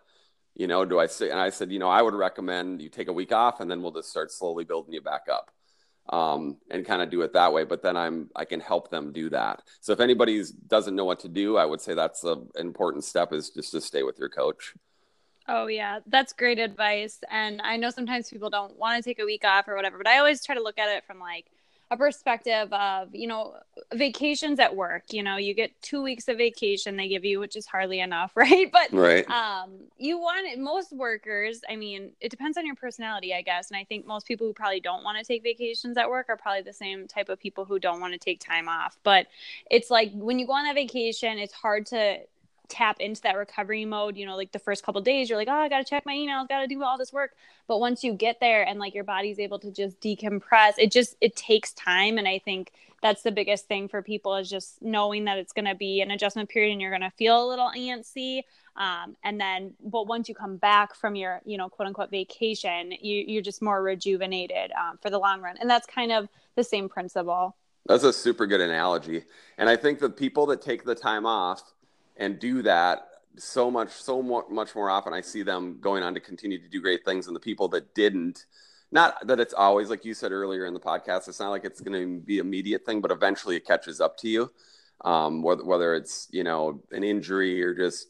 You 0.56 0.68
know, 0.68 0.86
do 0.86 1.00
I 1.00 1.08
say? 1.08 1.30
And 1.30 1.40
I 1.40 1.50
said, 1.50 1.72
you 1.72 1.80
know, 1.80 1.90
I 1.90 2.02
would 2.02 2.14
recommend 2.14 2.82
you 2.82 2.90
take 2.90 3.08
a 3.08 3.14
week 3.14 3.32
off, 3.32 3.60
and 3.60 3.70
then 3.70 3.82
we'll 3.82 3.92
just 3.92 4.10
start 4.10 4.32
slowly 4.32 4.64
building 4.64 4.94
you 4.94 5.02
back 5.02 5.24
up, 5.32 5.52
um, 6.10 6.58
and 6.72 6.86
kind 6.86 7.02
of 7.02 7.10
do 7.10 7.22
it 7.22 7.34
that 7.34 7.52
way. 7.54 7.66
But 7.66 7.82
then 7.84 7.98
I'm 7.98 8.30
I 8.36 8.46
can 8.46 8.62
help 8.62 8.90
them 8.90 9.12
do 9.12 9.30
that. 9.32 9.62
So 9.82 9.92
if 9.92 10.00
anybody 10.00 10.44
doesn't 10.68 10.96
know 10.96 11.06
what 11.06 11.20
to 11.22 11.30
do, 11.30 11.58
I 11.58 11.66
would 11.66 11.82
say 11.82 11.94
that's 11.94 12.24
an 12.24 12.48
important 12.58 13.04
step 13.04 13.34
is 13.34 13.50
just 13.50 13.72
to 13.72 13.82
stay 13.82 14.04
with 14.04 14.18
your 14.18 14.30
coach. 14.30 14.74
Oh 15.48 15.68
yeah, 15.68 16.00
that's 16.08 16.34
great 16.34 16.58
advice. 16.58 17.20
And 17.30 17.62
I 17.62 17.78
know 17.78 17.90
sometimes 17.90 18.30
people 18.30 18.50
don't 18.50 18.78
want 18.78 19.04
to 19.04 19.08
take 19.08 19.20
a 19.20 19.26
week 19.26 19.44
off 19.46 19.68
or 19.68 19.76
whatever, 19.76 19.98
but 19.98 20.08
I 20.08 20.18
always 20.18 20.44
try 20.44 20.56
to 20.56 20.64
look 20.64 20.80
at 20.80 20.90
it 20.90 21.04
from 21.06 21.20
like 21.20 21.46
a 21.92 21.98
perspective 21.98 22.72
of 22.74 23.14
you 23.14 23.28
know 23.28 23.56
vacations 23.94 24.60
at 24.60 24.76
work 24.76 25.04
you 25.12 25.22
know 25.22 25.38
you 25.38 25.54
get 25.54 25.72
two 25.84 26.02
weeks 26.02 26.28
of 26.28 26.38
vacation 26.38 26.98
they 26.98 27.08
give 27.08 27.24
you 27.24 27.40
which 27.40 27.56
is 27.56 27.68
hardly 27.68 28.00
enough 28.00 28.32
right 28.36 28.72
but 28.72 28.92
right. 28.92 29.30
um 29.30 29.72
you 29.98 30.18
want 30.18 30.48
it, 30.48 30.58
most 30.58 30.92
workers 30.92 31.62
i 31.70 31.76
mean 31.76 32.12
it 32.22 32.30
depends 32.30 32.58
on 32.58 32.66
your 32.66 32.76
personality 32.76 33.36
i 33.36 33.42
guess 33.42 33.70
and 33.70 33.78
i 33.78 33.84
think 33.84 34.06
most 34.06 34.26
people 34.26 34.48
who 34.48 34.54
probably 34.54 34.80
don't 34.80 35.04
want 35.04 35.18
to 35.18 35.24
take 35.24 35.44
vacations 35.44 35.96
at 35.96 36.10
work 36.10 36.26
are 36.28 36.38
probably 36.38 36.64
the 36.64 36.74
same 36.74 37.08
type 37.08 37.30
of 37.30 37.40
people 37.40 37.66
who 37.66 37.78
don't 37.78 38.02
want 38.02 38.14
to 38.14 38.20
take 38.20 38.40
time 38.40 38.68
off 38.68 38.98
but 39.04 39.28
it's 39.70 39.92
like 39.92 40.12
when 40.14 40.40
you 40.40 40.48
go 40.48 40.54
on 40.54 40.66
that 40.66 40.76
vacation 40.76 41.38
it's 41.38 41.54
hard 41.54 41.86
to 41.86 42.18
tap 42.70 43.00
into 43.00 43.22
that 43.22 43.38
recovery 43.38 43.86
mode 43.86 44.18
you 44.18 44.26
know 44.26 44.36
like 44.36 44.52
the 44.52 44.60
first 44.60 44.84
couple 44.84 45.02
days 45.02 45.30
you're 45.30 45.38
like 45.38 45.48
oh 45.48 45.54
i 45.54 45.70
gotta 45.70 45.84
check 45.84 46.06
my 46.06 46.14
emails 46.14 46.48
gotta 46.48 46.68
do 46.68 46.84
all 46.84 46.98
this 46.98 47.14
work. 47.14 47.36
But 47.68 47.80
once 47.80 48.04
you 48.04 48.14
get 48.14 48.40
there 48.40 48.64
and 48.64 48.80
like 48.80 48.94
your 48.94 49.04
body's 49.04 49.40
able 49.40 49.60
to 49.60 49.72
just 49.72 50.00
decompress 50.00 50.74
it 50.78 50.92
just 50.92 51.16
it 51.22 51.36
takes 51.36 51.74
time. 51.74 52.18
And 52.18 52.28
i 52.28 52.40
think 52.40 52.72
that's 53.02 53.22
the 53.22 53.32
biggest 53.32 53.68
thing 53.68 53.88
for 53.88 54.02
people 54.02 54.36
is 54.36 54.50
just 54.50 54.82
knowing 54.82 55.26
that 55.26 55.38
it's 55.38 55.54
going 55.54 55.66
to 55.66 55.76
be 55.76 56.02
an 56.02 56.10
adjustment 56.12 56.50
period 56.50 56.72
and 56.72 56.82
you're 56.82 56.90
going 56.90 57.02
to 57.02 57.12
feel 57.12 57.46
a 57.46 57.48
little 57.48 57.70
antsy. 57.78 58.42
Um, 58.78 59.16
and 59.24 59.40
then 59.40 59.74
but 59.84 60.08
once 60.08 60.28
you 60.28 60.36
come 60.36 60.58
back 60.58 60.96
from 60.96 61.16
your 61.16 61.42
you 61.46 61.58
know 61.58 61.70
quote 61.70 61.88
unquote 61.88 62.12
vacation 62.12 62.92
you, 62.92 63.24
you're 63.28 63.42
just 63.42 63.62
more 63.62 63.82
rejuvenated 63.82 64.72
um, 64.72 64.98
for 65.02 65.10
the 65.10 65.20
long 65.20 65.42
run. 65.42 65.56
And 65.60 65.70
that's 65.70 65.88
kind 65.88 66.12
of 66.12 66.28
the 66.56 66.64
same 66.64 66.90
principle. 66.90 67.56
That's 67.86 68.04
a 68.04 68.12
super 68.12 68.48
good 68.48 68.62
analogy. 68.62 69.24
And 69.58 69.70
i 69.70 69.76
think 69.76 70.00
the 70.00 70.10
people 70.10 70.46
that 70.48 70.62
take 70.62 70.84
the 70.84 70.96
time 70.96 71.26
off 71.26 71.75
and 72.18 72.40
do 72.40 72.62
that 72.64 73.08
so 73.38 73.70
much 73.70 73.92
so 73.92 74.22
much 74.22 74.76
more 74.76 74.90
often. 74.90 75.14
I 75.14 75.22
see 75.22 75.44
them 75.44 75.78
going 75.82 76.04
on 76.04 76.14
to 76.14 76.20
continue 76.20 76.62
to 76.62 76.70
do 76.70 76.82
great 76.82 77.04
things 77.06 77.28
and 77.28 77.36
the 77.36 77.40
people 77.40 77.68
that 77.70 77.94
didn't 77.94 78.46
not 78.92 79.28
that 79.28 79.40
it's 79.40 79.54
always 79.54 79.90
like 79.90 80.06
you 80.06 80.14
said 80.14 80.32
earlier 80.32 80.66
in 80.66 80.74
the 80.74 80.80
podcast 80.80 81.28
it's 81.28 81.40
not 81.40 81.50
like 81.50 81.66
it's 81.66 81.82
going 81.82 82.00
to 82.00 82.20
be 82.22 82.38
immediate 82.38 82.86
thing 82.86 83.02
but 83.02 83.12
eventually 83.12 83.56
it 83.56 83.66
catches 83.66 84.00
up 84.00 84.16
to 84.16 84.30
you 84.30 84.52
um, 85.04 85.42
whether, 85.42 85.64
whether 85.66 85.96
it's 85.96 86.28
you 86.32 86.44
know 86.44 86.82
an 86.92 87.04
injury 87.04 87.62
or 87.64 87.74
just 87.74 88.08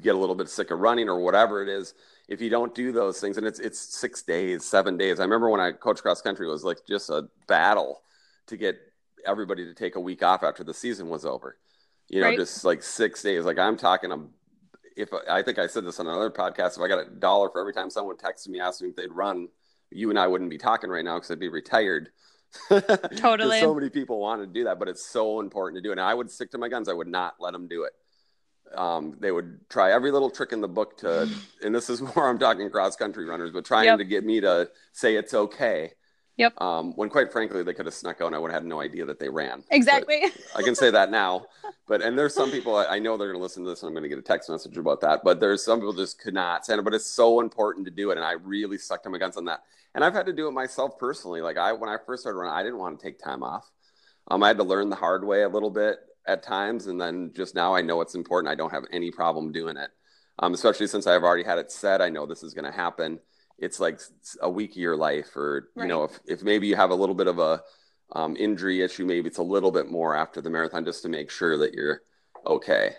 get 0.00 0.14
a 0.14 0.18
little 0.18 0.34
bit 0.34 0.48
sick 0.48 0.70
of 0.70 0.78
running 0.78 1.08
or 1.08 1.20
whatever 1.20 1.62
it 1.62 1.68
is. 1.68 1.94
If 2.28 2.40
you 2.40 2.50
don't 2.50 2.74
do 2.74 2.92
those 2.92 3.20
things 3.20 3.36
and 3.36 3.46
it's 3.46 3.58
it's 3.58 3.78
six 3.78 4.22
days 4.22 4.64
seven 4.64 4.96
days. 4.96 5.20
I 5.20 5.24
remember 5.24 5.50
when 5.50 5.60
i 5.60 5.72
coached 5.72 6.02
cross 6.02 6.22
country 6.22 6.46
it 6.46 6.50
was 6.50 6.64
like 6.64 6.78
just 6.88 7.10
a 7.10 7.28
battle 7.46 8.00
to 8.46 8.56
get 8.56 8.78
everybody 9.26 9.64
to 9.64 9.74
take 9.74 9.96
a 9.96 10.00
week 10.00 10.22
off 10.22 10.42
after 10.42 10.64
the 10.64 10.74
season 10.74 11.08
was 11.08 11.24
over 11.24 11.56
you 12.12 12.20
know 12.20 12.28
right. 12.28 12.38
just 12.38 12.64
like 12.64 12.82
six 12.82 13.22
days 13.22 13.44
like 13.44 13.58
i'm 13.58 13.76
talking 13.76 14.12
I'm, 14.12 14.28
if 14.96 15.08
i 15.28 15.42
think 15.42 15.58
i 15.58 15.66
said 15.66 15.84
this 15.84 15.98
on 15.98 16.06
another 16.06 16.30
podcast 16.30 16.76
if 16.76 16.82
i 16.82 16.88
got 16.88 17.04
a 17.04 17.10
dollar 17.10 17.50
for 17.50 17.60
every 17.60 17.72
time 17.72 17.90
someone 17.90 18.16
texted 18.16 18.48
me 18.48 18.60
asking 18.60 18.90
if 18.90 18.96
they'd 18.96 19.10
run 19.10 19.48
you 19.90 20.10
and 20.10 20.18
i 20.18 20.26
wouldn't 20.26 20.50
be 20.50 20.58
talking 20.58 20.90
right 20.90 21.04
now 21.04 21.16
because 21.16 21.30
i'd 21.30 21.40
be 21.40 21.48
retired 21.48 22.10
totally 23.16 23.60
so 23.60 23.74
many 23.74 23.88
people 23.88 24.20
want 24.20 24.42
to 24.42 24.46
do 24.46 24.64
that 24.64 24.78
but 24.78 24.86
it's 24.86 25.04
so 25.04 25.40
important 25.40 25.82
to 25.82 25.86
do 25.86 25.90
and 25.90 26.00
i 26.00 26.12
would 26.12 26.30
stick 26.30 26.50
to 26.50 26.58
my 26.58 26.68
guns 26.68 26.88
i 26.88 26.92
would 26.92 27.08
not 27.08 27.34
let 27.40 27.52
them 27.52 27.66
do 27.66 27.84
it 27.84 27.92
um, 28.74 29.16
they 29.20 29.30
would 29.32 29.68
try 29.68 29.92
every 29.92 30.10
little 30.10 30.30
trick 30.30 30.52
in 30.52 30.60
the 30.60 30.68
book 30.68 30.98
to, 30.98 31.28
and 31.62 31.74
this 31.74 31.90
is 31.90 32.00
where 32.14 32.28
I'm 32.28 32.38
talking 32.38 32.70
cross 32.70 32.96
country 32.96 33.26
runners, 33.26 33.50
but 33.50 33.64
trying 33.64 33.84
yep. 33.84 33.98
to 33.98 34.04
get 34.04 34.24
me 34.24 34.40
to 34.40 34.70
say 34.92 35.16
it's 35.16 35.34
okay. 35.34 35.92
Yep. 36.36 36.60
Um, 36.60 36.92
when 36.96 37.08
quite 37.10 37.30
frankly, 37.30 37.62
they 37.62 37.74
could 37.74 37.86
have 37.86 37.94
snuck 37.94 38.20
out 38.20 38.28
and 38.28 38.34
I 38.34 38.38
would 38.38 38.50
have 38.50 38.62
had 38.62 38.68
no 38.68 38.80
idea 38.80 39.04
that 39.04 39.18
they 39.18 39.28
ran. 39.28 39.64
Exactly. 39.70 40.24
I 40.56 40.62
can 40.62 40.74
say 40.74 40.90
that 40.90 41.10
now. 41.10 41.46
But, 41.88 42.00
and 42.00 42.16
there's 42.16 42.32
some 42.32 42.50
people, 42.50 42.76
I, 42.76 42.84
I 42.84 42.98
know 43.00 43.18
they're 43.18 43.26
going 43.26 43.38
to 43.38 43.42
listen 43.42 43.64
to 43.64 43.68
this 43.68 43.82
and 43.82 43.88
I'm 43.88 43.92
going 43.92 44.04
to 44.04 44.08
get 44.08 44.16
a 44.16 44.22
text 44.22 44.48
message 44.48 44.78
about 44.78 45.00
that. 45.02 45.22
But 45.24 45.40
there's 45.40 45.62
some 45.62 45.80
people 45.80 45.92
just 45.92 46.18
could 46.18 46.32
not 46.32 46.64
say 46.64 46.74
it, 46.74 46.84
but 46.84 46.94
it's 46.94 47.04
so 47.10 47.40
important 47.40 47.84
to 47.86 47.90
do 47.90 48.12
it. 48.12 48.16
And 48.16 48.24
I 48.24 48.32
really 48.32 48.78
sucked 48.78 49.04
to 49.04 49.10
my 49.10 49.18
guns 49.18 49.36
on 49.36 49.44
that. 49.46 49.62
And 49.94 50.02
I've 50.02 50.14
had 50.14 50.24
to 50.26 50.32
do 50.32 50.46
it 50.46 50.52
myself 50.52 50.98
personally. 50.98 51.42
Like 51.42 51.58
I, 51.58 51.72
when 51.72 51.90
I 51.90 51.96
first 52.06 52.22
started 52.22 52.38
running, 52.38 52.54
I 52.54 52.62
didn't 52.62 52.78
want 52.78 52.98
to 52.98 53.04
take 53.04 53.18
time 53.18 53.42
off. 53.42 53.70
Um, 54.28 54.42
I 54.42 54.48
had 54.48 54.56
to 54.58 54.64
learn 54.64 54.88
the 54.88 54.96
hard 54.96 55.24
way 55.24 55.42
a 55.42 55.48
little 55.48 55.70
bit 55.70 55.98
at 56.26 56.42
times, 56.42 56.86
and 56.86 57.00
then 57.00 57.32
just 57.34 57.54
now 57.54 57.74
I 57.74 57.82
know 57.82 58.00
it's 58.00 58.14
important. 58.14 58.50
I 58.50 58.54
don't 58.54 58.72
have 58.72 58.84
any 58.92 59.10
problem 59.10 59.52
doing 59.52 59.76
it, 59.76 59.90
um, 60.38 60.54
especially 60.54 60.86
since 60.86 61.06
I've 61.06 61.24
already 61.24 61.42
had 61.42 61.58
it 61.58 61.72
said. 61.72 62.00
I 62.00 62.08
know 62.08 62.26
this 62.26 62.42
is 62.42 62.54
going 62.54 62.64
to 62.64 62.76
happen. 62.76 63.18
It's 63.58 63.80
like 63.80 64.00
a 64.40 64.50
week 64.50 64.72
of 64.72 64.76
your 64.76 64.96
life, 64.96 65.36
or 65.36 65.68
right. 65.74 65.84
you 65.84 65.88
know, 65.88 66.04
if 66.04 66.18
if 66.26 66.42
maybe 66.42 66.66
you 66.66 66.76
have 66.76 66.90
a 66.90 66.94
little 66.94 67.14
bit 67.14 67.26
of 67.26 67.38
a 67.38 67.62
um, 68.12 68.36
injury 68.36 68.82
issue, 68.82 69.06
maybe 69.06 69.28
it's 69.28 69.38
a 69.38 69.42
little 69.42 69.70
bit 69.70 69.90
more 69.90 70.16
after 70.16 70.40
the 70.40 70.50
marathon, 70.50 70.84
just 70.84 71.02
to 71.02 71.08
make 71.08 71.30
sure 71.30 71.56
that 71.58 71.72
you're 71.72 72.02
okay. 72.46 72.94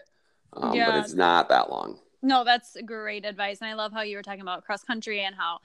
Um, 0.54 0.74
yeah. 0.74 0.92
But 0.92 1.00
it's 1.00 1.14
not 1.14 1.50
that 1.50 1.70
long. 1.70 2.00
No, 2.22 2.44
that's 2.44 2.78
great 2.86 3.26
advice, 3.26 3.60
and 3.62 3.70
I 3.70 3.74
love 3.74 3.92
how 3.92 4.02
you 4.02 4.16
were 4.16 4.24
talking 4.24 4.42
about 4.42 4.64
cross 4.64 4.84
country 4.84 5.26
and 5.26 5.36
how 5.36 5.60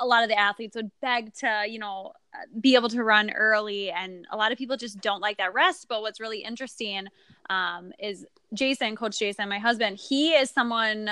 a 0.00 0.06
lot 0.06 0.22
of 0.22 0.28
the 0.28 0.38
athletes 0.38 0.76
would 0.76 0.90
beg 1.00 1.32
to, 1.34 1.64
you 1.68 1.78
know, 1.78 2.12
be 2.60 2.74
able 2.74 2.88
to 2.88 3.02
run 3.02 3.30
early. 3.30 3.90
And 3.90 4.26
a 4.30 4.36
lot 4.36 4.52
of 4.52 4.58
people 4.58 4.76
just 4.76 5.00
don't 5.00 5.20
like 5.20 5.38
that 5.38 5.54
rest. 5.54 5.86
But 5.88 6.02
what's 6.02 6.20
really 6.20 6.42
interesting 6.42 7.06
um, 7.50 7.92
is 7.98 8.26
Jason, 8.52 8.96
Coach 8.96 9.18
Jason, 9.18 9.48
my 9.48 9.58
husband, 9.58 9.98
he 9.98 10.32
is 10.32 10.50
someone, 10.50 11.10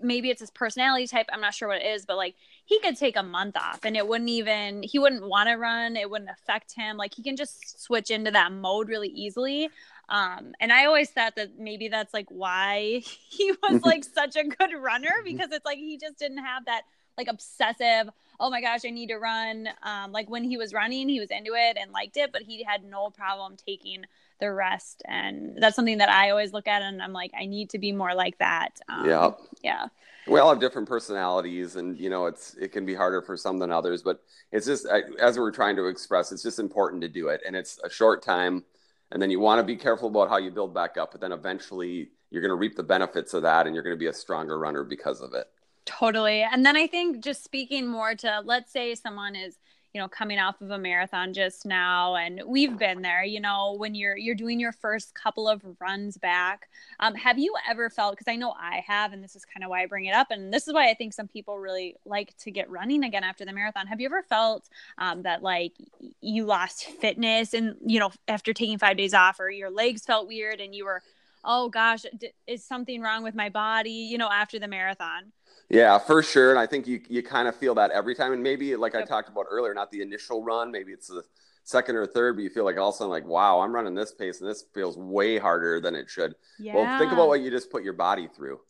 maybe 0.00 0.30
it's 0.30 0.40
his 0.40 0.50
personality 0.50 1.06
type. 1.06 1.26
I'm 1.32 1.40
not 1.40 1.54
sure 1.54 1.68
what 1.68 1.82
it 1.82 1.86
is, 1.86 2.06
but 2.06 2.16
like 2.16 2.36
he 2.64 2.78
could 2.80 2.96
take 2.96 3.16
a 3.16 3.22
month 3.22 3.56
off 3.56 3.80
and 3.84 3.96
it 3.96 4.06
wouldn't 4.06 4.30
even, 4.30 4.82
he 4.82 4.98
wouldn't 4.98 5.26
want 5.26 5.48
to 5.48 5.56
run. 5.56 5.96
It 5.96 6.08
wouldn't 6.10 6.30
affect 6.30 6.74
him. 6.74 6.96
Like 6.96 7.14
he 7.14 7.22
can 7.22 7.36
just 7.36 7.82
switch 7.82 8.10
into 8.10 8.30
that 8.30 8.52
mode 8.52 8.88
really 8.88 9.08
easily. 9.08 9.68
Um, 10.08 10.52
and 10.60 10.72
I 10.72 10.86
always 10.86 11.10
thought 11.10 11.36
that 11.36 11.58
maybe 11.58 11.88
that's 11.88 12.12
like 12.12 12.26
why 12.28 13.02
he 13.30 13.52
was 13.62 13.82
like 13.84 14.04
such 14.04 14.36
a 14.36 14.44
good 14.44 14.70
runner 14.78 15.22
because 15.24 15.50
it's 15.52 15.64
like 15.64 15.78
he 15.78 15.98
just 15.98 16.18
didn't 16.18 16.44
have 16.44 16.66
that 16.66 16.82
like 17.18 17.28
obsessive 17.28 18.08
oh 18.40 18.48
my 18.48 18.62
gosh 18.62 18.80
i 18.86 18.90
need 18.90 19.08
to 19.08 19.16
run 19.16 19.68
um, 19.82 20.12
like 20.12 20.30
when 20.30 20.44
he 20.44 20.56
was 20.56 20.72
running 20.72 21.10
he 21.10 21.20
was 21.20 21.30
into 21.30 21.52
it 21.54 21.76
and 21.78 21.92
liked 21.92 22.16
it 22.16 22.32
but 22.32 22.40
he 22.40 22.62
had 22.62 22.82
no 22.84 23.10
problem 23.10 23.54
taking 23.54 24.04
the 24.42 24.52
rest. 24.52 25.02
And 25.06 25.56
that's 25.56 25.76
something 25.76 25.98
that 25.98 26.08
i 26.08 26.30
always 26.30 26.52
look 26.52 26.66
at 26.66 26.82
and 26.82 27.00
i'm 27.00 27.12
like 27.12 27.30
i 27.38 27.46
need 27.46 27.70
to 27.70 27.78
be 27.78 27.92
more 27.92 28.14
like 28.14 28.36
that. 28.38 28.70
Um, 28.88 29.08
yeah. 29.08 29.30
yeah. 29.62 29.86
We 30.26 30.40
all 30.40 30.50
have 30.50 30.60
different 30.60 30.88
personalities 30.88 31.76
and 31.76 31.96
you 31.98 32.10
know 32.10 32.26
it's 32.26 32.54
it 32.54 32.72
can 32.72 32.84
be 32.84 32.94
harder 32.94 33.22
for 33.22 33.36
some 33.36 33.58
than 33.58 33.70
others 33.70 34.02
but 34.02 34.20
it's 34.50 34.66
just 34.66 34.86
as 35.20 35.38
we're 35.38 35.52
trying 35.52 35.76
to 35.76 35.86
express 35.86 36.32
it's 36.32 36.42
just 36.42 36.58
important 36.58 37.02
to 37.02 37.08
do 37.08 37.28
it. 37.28 37.40
And 37.46 37.54
it's 37.54 37.78
a 37.84 37.88
short 37.88 38.22
time 38.22 38.64
and 39.12 39.22
then 39.22 39.30
you 39.30 39.38
want 39.38 39.60
to 39.60 39.64
be 39.64 39.76
careful 39.76 40.08
about 40.08 40.28
how 40.28 40.38
you 40.38 40.50
build 40.50 40.74
back 40.74 40.96
up 40.96 41.12
but 41.12 41.20
then 41.20 41.32
eventually 41.32 42.10
you're 42.30 42.42
going 42.42 42.50
to 42.50 42.56
reap 42.56 42.74
the 42.74 42.82
benefits 42.82 43.32
of 43.34 43.42
that 43.42 43.66
and 43.66 43.76
you're 43.76 43.84
going 43.84 43.94
to 43.94 44.00
be 44.00 44.08
a 44.08 44.12
stronger 44.12 44.58
runner 44.58 44.82
because 44.82 45.20
of 45.20 45.34
it. 45.34 45.46
Totally. 45.84 46.42
And 46.42 46.66
then 46.66 46.76
I 46.76 46.86
think 46.88 47.22
just 47.22 47.44
speaking 47.44 47.86
more 47.86 48.14
to 48.16 48.42
let's 48.44 48.72
say 48.72 48.94
someone 48.96 49.36
is, 49.36 49.58
you 49.92 50.00
know, 50.00 50.08
coming 50.08 50.38
off 50.38 50.60
of 50.60 50.70
a 50.70 50.78
marathon 50.78 51.34
just 51.34 51.66
now 51.66 52.16
and 52.16 52.40
we've 52.46 52.78
been 52.78 53.02
there, 53.02 53.24
you 53.24 53.40
know, 53.40 53.74
when 53.76 53.94
you're 53.94 54.16
you're 54.16 54.34
doing 54.34 54.58
your 54.58 54.72
first 54.72 55.14
couple 55.14 55.48
of 55.48 55.62
runs 55.80 56.16
back. 56.16 56.68
Um, 57.00 57.14
have 57.14 57.38
you 57.38 57.54
ever 57.68 57.90
felt 57.90 58.14
because 58.14 58.30
I 58.30 58.36
know 58.36 58.54
I 58.58 58.82
have 58.86 59.12
and 59.12 59.22
this 59.22 59.36
is 59.36 59.44
kind 59.44 59.64
of 59.64 59.70
why 59.70 59.82
I 59.82 59.86
bring 59.86 60.06
it 60.06 60.14
up 60.14 60.30
and 60.30 60.52
this 60.52 60.66
is 60.66 60.74
why 60.74 60.88
I 60.88 60.94
think 60.94 61.12
some 61.12 61.28
people 61.28 61.58
really 61.58 61.96
like 62.06 62.36
to 62.38 62.50
get 62.50 62.70
running 62.70 63.04
again 63.04 63.24
after 63.24 63.44
the 63.44 63.52
marathon. 63.52 63.86
Have 63.86 64.00
you 64.00 64.06
ever 64.06 64.22
felt 64.22 64.68
um, 64.98 65.22
that 65.22 65.42
like 65.42 65.72
you 66.20 66.44
lost 66.44 66.84
fitness 66.84 67.52
and 67.52 67.76
you 67.84 68.00
know 68.00 68.10
after 68.28 68.52
taking 68.52 68.78
5 68.78 68.96
days 68.96 69.14
off 69.14 69.40
or 69.40 69.50
your 69.50 69.70
legs 69.70 70.04
felt 70.04 70.26
weird 70.26 70.60
and 70.60 70.74
you 70.74 70.86
were 70.86 71.02
oh 71.44 71.68
gosh, 71.68 72.04
is 72.46 72.64
something 72.64 73.00
wrong 73.00 73.22
with 73.22 73.34
my 73.34 73.48
body, 73.48 73.90
you 73.90 74.16
know, 74.16 74.28
after 74.30 74.58
the 74.58 74.68
marathon? 74.68 75.32
Yeah, 75.72 75.98
for 75.98 76.22
sure. 76.22 76.50
And 76.50 76.58
I 76.58 76.66
think 76.66 76.86
you 76.86 77.00
you 77.08 77.22
kind 77.22 77.48
of 77.48 77.56
feel 77.56 77.74
that 77.76 77.90
every 77.90 78.14
time. 78.14 78.32
And 78.32 78.42
maybe 78.42 78.76
like 78.76 78.92
yep. 78.92 79.04
I 79.04 79.06
talked 79.06 79.30
about 79.30 79.46
earlier, 79.50 79.72
not 79.72 79.90
the 79.90 80.02
initial 80.02 80.44
run, 80.44 80.70
maybe 80.70 80.92
it's 80.92 81.08
the 81.08 81.24
second 81.64 81.96
or 81.96 82.06
third, 82.06 82.36
but 82.36 82.42
you 82.42 82.50
feel 82.50 82.64
like 82.64 82.76
all 82.76 82.90
of 82.90 82.94
a 82.94 82.98
sudden 82.98 83.10
like, 83.10 83.26
wow, 83.26 83.60
I'm 83.60 83.74
running 83.74 83.94
this 83.94 84.12
pace 84.12 84.40
and 84.40 84.50
this 84.50 84.64
feels 84.74 84.98
way 84.98 85.38
harder 85.38 85.80
than 85.80 85.94
it 85.94 86.10
should. 86.10 86.34
Yeah. 86.58 86.74
Well, 86.74 86.98
think 86.98 87.12
about 87.12 87.28
what 87.28 87.40
you 87.40 87.50
just 87.50 87.70
put 87.70 87.82
your 87.82 87.94
body 87.94 88.28
through. 88.28 88.60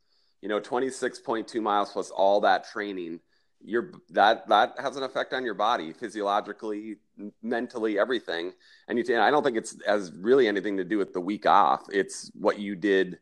You 0.42 0.48
know, 0.48 0.60
26.2 0.60 1.60
miles 1.60 1.90
plus 1.90 2.10
all 2.10 2.40
that 2.42 2.70
training. 2.70 3.20
Your 3.64 3.92
that 4.10 4.48
that 4.48 4.74
has 4.78 4.96
an 4.96 5.02
effect 5.02 5.32
on 5.32 5.44
your 5.44 5.54
body 5.54 5.92
physiologically, 5.92 6.96
mentally, 7.42 7.98
everything. 7.98 8.52
And 8.86 8.98
you, 8.98 9.04
and 9.08 9.22
I 9.22 9.30
don't 9.30 9.42
think 9.42 9.56
it's 9.56 9.76
as 9.86 10.12
really 10.16 10.46
anything 10.46 10.76
to 10.76 10.84
do 10.84 10.98
with 10.98 11.12
the 11.12 11.20
week 11.20 11.46
off. 11.46 11.84
It's 11.92 12.30
what 12.34 12.58
you 12.58 12.76
did 12.76 13.18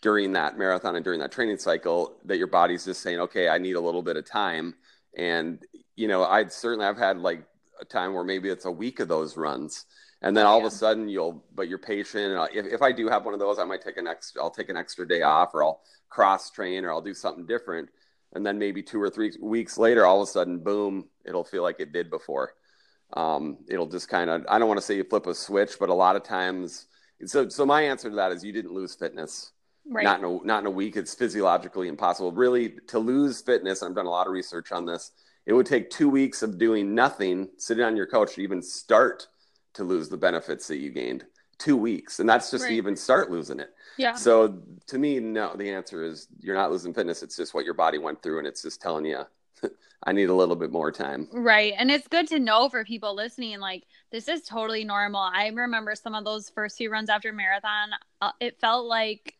during 0.00 0.32
that 0.32 0.58
marathon 0.58 0.96
and 0.96 1.04
during 1.04 1.20
that 1.20 1.32
training 1.32 1.58
cycle 1.58 2.16
that 2.24 2.38
your 2.38 2.46
body's 2.46 2.84
just 2.84 3.02
saying, 3.02 3.20
okay, 3.20 3.48
I 3.48 3.58
need 3.58 3.76
a 3.76 3.80
little 3.80 4.02
bit 4.02 4.16
of 4.16 4.24
time. 4.24 4.74
And, 5.16 5.62
you 5.96 6.08
know, 6.08 6.24
I'd 6.24 6.52
certainly, 6.52 6.86
I've 6.86 6.98
had 6.98 7.18
like 7.18 7.44
a 7.80 7.84
time 7.84 8.14
where 8.14 8.24
maybe 8.24 8.48
it's 8.48 8.64
a 8.64 8.70
week 8.70 9.00
of 9.00 9.08
those 9.08 9.36
runs. 9.36 9.86
And 10.22 10.36
then 10.36 10.46
all 10.46 10.60
yeah. 10.60 10.66
of 10.66 10.72
a 10.72 10.74
sudden 10.74 11.08
you'll, 11.08 11.44
but 11.54 11.68
you're 11.68 11.78
patient. 11.78 12.32
And 12.32 12.48
if, 12.54 12.72
if 12.74 12.82
I 12.82 12.92
do 12.92 13.08
have 13.08 13.24
one 13.24 13.34
of 13.34 13.40
those, 13.40 13.58
I 13.58 13.64
might 13.64 13.82
take 13.82 13.96
an 13.96 14.06
extra, 14.06 14.42
I'll 14.42 14.50
take 14.50 14.68
an 14.68 14.76
extra 14.76 15.06
day 15.06 15.22
off 15.22 15.54
or 15.54 15.64
I'll 15.64 15.80
cross 16.08 16.50
train 16.50 16.84
or 16.84 16.92
I'll 16.92 17.02
do 17.02 17.14
something 17.14 17.46
different. 17.46 17.88
And 18.34 18.44
then 18.44 18.58
maybe 18.58 18.82
two 18.82 19.00
or 19.00 19.10
three 19.10 19.32
weeks 19.40 19.78
later, 19.78 20.04
all 20.04 20.22
of 20.22 20.28
a 20.28 20.30
sudden, 20.30 20.58
boom, 20.58 21.08
it'll 21.24 21.44
feel 21.44 21.62
like 21.62 21.80
it 21.80 21.92
did 21.92 22.10
before. 22.10 22.52
Um, 23.14 23.58
it'll 23.68 23.86
just 23.86 24.08
kind 24.08 24.28
of, 24.28 24.44
I 24.48 24.58
don't 24.58 24.68
want 24.68 24.78
to 24.78 24.84
say 24.84 24.96
you 24.96 25.04
flip 25.04 25.26
a 25.26 25.34
switch, 25.34 25.76
but 25.80 25.88
a 25.88 25.94
lot 25.94 26.14
of 26.14 26.24
times, 26.24 26.86
so, 27.24 27.48
so 27.48 27.64
my 27.64 27.82
answer 27.82 28.10
to 28.10 28.16
that 28.16 28.32
is 28.32 28.44
you 28.44 28.52
didn't 28.52 28.72
lose 28.72 28.94
fitness 28.94 29.52
Right. 29.90 30.04
Not 30.04 30.18
in 30.18 30.24
a 30.24 30.38
not 30.44 30.60
in 30.60 30.66
a 30.66 30.70
week. 30.70 30.96
It's 30.96 31.14
physiologically 31.14 31.88
impossible. 31.88 32.32
Really, 32.32 32.74
to 32.88 32.98
lose 32.98 33.40
fitness, 33.40 33.82
I've 33.82 33.94
done 33.94 34.06
a 34.06 34.10
lot 34.10 34.26
of 34.26 34.32
research 34.32 34.70
on 34.70 34.84
this. 34.84 35.12
It 35.46 35.54
would 35.54 35.66
take 35.66 35.88
two 35.88 36.10
weeks 36.10 36.42
of 36.42 36.58
doing 36.58 36.94
nothing, 36.94 37.48
sitting 37.56 37.84
on 37.84 37.96
your 37.96 38.06
couch, 38.06 38.34
to 38.34 38.42
even 38.42 38.60
start 38.60 39.28
to 39.74 39.84
lose 39.84 40.10
the 40.10 40.16
benefits 40.16 40.68
that 40.68 40.76
you 40.76 40.90
gained. 40.90 41.24
Two 41.58 41.76
weeks, 41.76 42.20
and 42.20 42.28
that's 42.28 42.50
just 42.50 42.64
right. 42.64 42.70
to 42.70 42.76
even 42.76 42.94
start 42.94 43.30
losing 43.30 43.58
it. 43.58 43.70
Yeah. 43.96 44.14
So 44.14 44.62
to 44.86 44.98
me, 44.98 45.18
no. 45.20 45.56
The 45.56 45.70
answer 45.70 46.04
is 46.04 46.28
you're 46.38 46.54
not 46.54 46.70
losing 46.70 46.92
fitness. 46.92 47.22
It's 47.22 47.36
just 47.36 47.54
what 47.54 47.64
your 47.64 47.74
body 47.74 47.98
went 47.98 48.22
through, 48.22 48.38
and 48.38 48.46
it's 48.46 48.62
just 48.62 48.80
telling 48.82 49.06
you 49.06 49.24
I 50.04 50.12
need 50.12 50.28
a 50.28 50.34
little 50.34 50.54
bit 50.54 50.70
more 50.70 50.92
time. 50.92 51.28
Right. 51.32 51.72
And 51.76 51.90
it's 51.90 52.06
good 52.08 52.28
to 52.28 52.38
know 52.38 52.68
for 52.68 52.84
people 52.84 53.14
listening, 53.14 53.58
like, 53.58 53.84
this 54.10 54.28
is 54.28 54.42
totally 54.42 54.84
normal. 54.84 55.20
I 55.20 55.48
remember 55.48 55.94
some 55.94 56.14
of 56.14 56.24
those 56.24 56.50
first 56.50 56.76
few 56.76 56.90
runs 56.90 57.10
after 57.10 57.32
marathon, 57.32 57.90
uh, 58.20 58.30
it 58.40 58.60
felt 58.60 58.86
like 58.86 59.34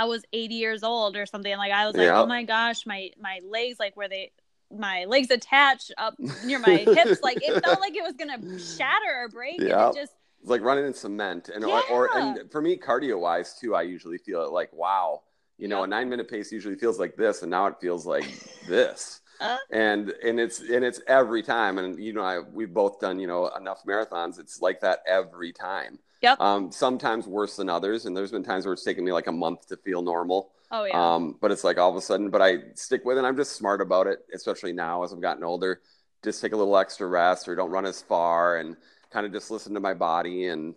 I 0.00 0.04
was 0.04 0.24
80 0.32 0.54
years 0.54 0.82
old 0.82 1.14
or 1.14 1.26
something. 1.26 1.54
Like 1.58 1.72
I 1.72 1.86
was 1.86 1.94
like, 1.94 2.06
yeah. 2.06 2.22
oh 2.22 2.24
my 2.26 2.42
gosh, 2.42 2.86
my 2.86 3.10
my 3.20 3.40
legs 3.46 3.78
like 3.78 3.94
where 3.98 4.08
they 4.08 4.32
my 4.72 5.04
legs 5.04 5.30
attached 5.30 5.92
up 5.98 6.14
near 6.42 6.58
my 6.58 6.76
hips, 6.96 7.20
like 7.22 7.38
it 7.42 7.62
felt 7.62 7.80
like 7.80 7.94
it 7.94 8.02
was 8.02 8.14
gonna 8.16 8.58
shatter 8.58 9.12
or 9.14 9.28
break. 9.28 9.60
Yeah. 9.60 9.88
And 9.88 9.96
it 9.96 10.00
just 10.00 10.12
It's 10.40 10.48
like 10.48 10.62
running 10.62 10.86
in 10.86 10.94
cement, 10.94 11.50
and 11.50 11.62
Yeah. 11.66 11.82
or, 11.90 12.06
or 12.06 12.18
and 12.18 12.50
for 12.50 12.62
me, 12.62 12.78
cardio 12.78 13.20
wise 13.20 13.58
too, 13.60 13.74
I 13.74 13.82
usually 13.82 14.16
feel 14.16 14.42
it 14.42 14.52
like 14.52 14.72
wow, 14.72 15.20
you 15.58 15.68
know, 15.68 15.82
a 15.82 15.86
nine 15.86 16.08
minute 16.08 16.28
pace 16.28 16.50
usually 16.50 16.76
feels 16.76 16.98
like 16.98 17.14
this, 17.16 17.42
and 17.42 17.50
now 17.50 17.66
it 17.66 17.74
feels 17.78 18.06
like 18.06 18.24
this, 18.66 19.20
Uh. 19.40 19.58
and 19.70 20.14
and 20.24 20.40
it's 20.40 20.60
and 20.60 20.82
it's 20.82 21.00
every 21.08 21.42
time, 21.42 21.76
and 21.76 21.98
you 22.02 22.14
know, 22.14 22.22
I 22.22 22.38
we've 22.38 22.72
both 22.72 23.00
done 23.00 23.18
you 23.18 23.26
know 23.26 23.48
enough 23.48 23.82
marathons, 23.86 24.38
it's 24.38 24.62
like 24.62 24.80
that 24.80 25.00
every 25.06 25.52
time. 25.52 25.98
Yep. 26.22 26.40
Um, 26.40 26.70
sometimes 26.70 27.26
worse 27.26 27.56
than 27.56 27.68
others, 27.68 28.06
and 28.06 28.16
there's 28.16 28.30
been 28.30 28.44
times 28.44 28.66
where 28.66 28.74
it's 28.74 28.84
taken 28.84 29.04
me 29.04 29.12
like 29.12 29.26
a 29.26 29.32
month 29.32 29.68
to 29.68 29.76
feel 29.76 30.02
normal. 30.02 30.52
Oh 30.70 30.84
yeah. 30.84 31.14
Um, 31.14 31.36
but 31.40 31.50
it's 31.50 31.64
like 31.64 31.78
all 31.78 31.90
of 31.90 31.96
a 31.96 32.00
sudden, 32.00 32.30
but 32.30 32.42
I 32.42 32.58
stick 32.74 33.04
with 33.04 33.18
it. 33.18 33.24
I'm 33.24 33.36
just 33.36 33.56
smart 33.56 33.80
about 33.80 34.06
it, 34.06 34.20
especially 34.34 34.72
now 34.72 35.02
as 35.02 35.12
I've 35.12 35.20
gotten 35.20 35.44
older. 35.44 35.80
Just 36.22 36.42
take 36.42 36.52
a 36.52 36.56
little 36.56 36.76
extra 36.76 37.06
rest 37.06 37.48
or 37.48 37.54
don't 37.54 37.70
run 37.70 37.86
as 37.86 38.02
far 38.02 38.58
and 38.58 38.76
kind 39.10 39.26
of 39.26 39.32
just 39.32 39.50
listen 39.50 39.74
to 39.74 39.80
my 39.80 39.94
body 39.94 40.46
and 40.48 40.74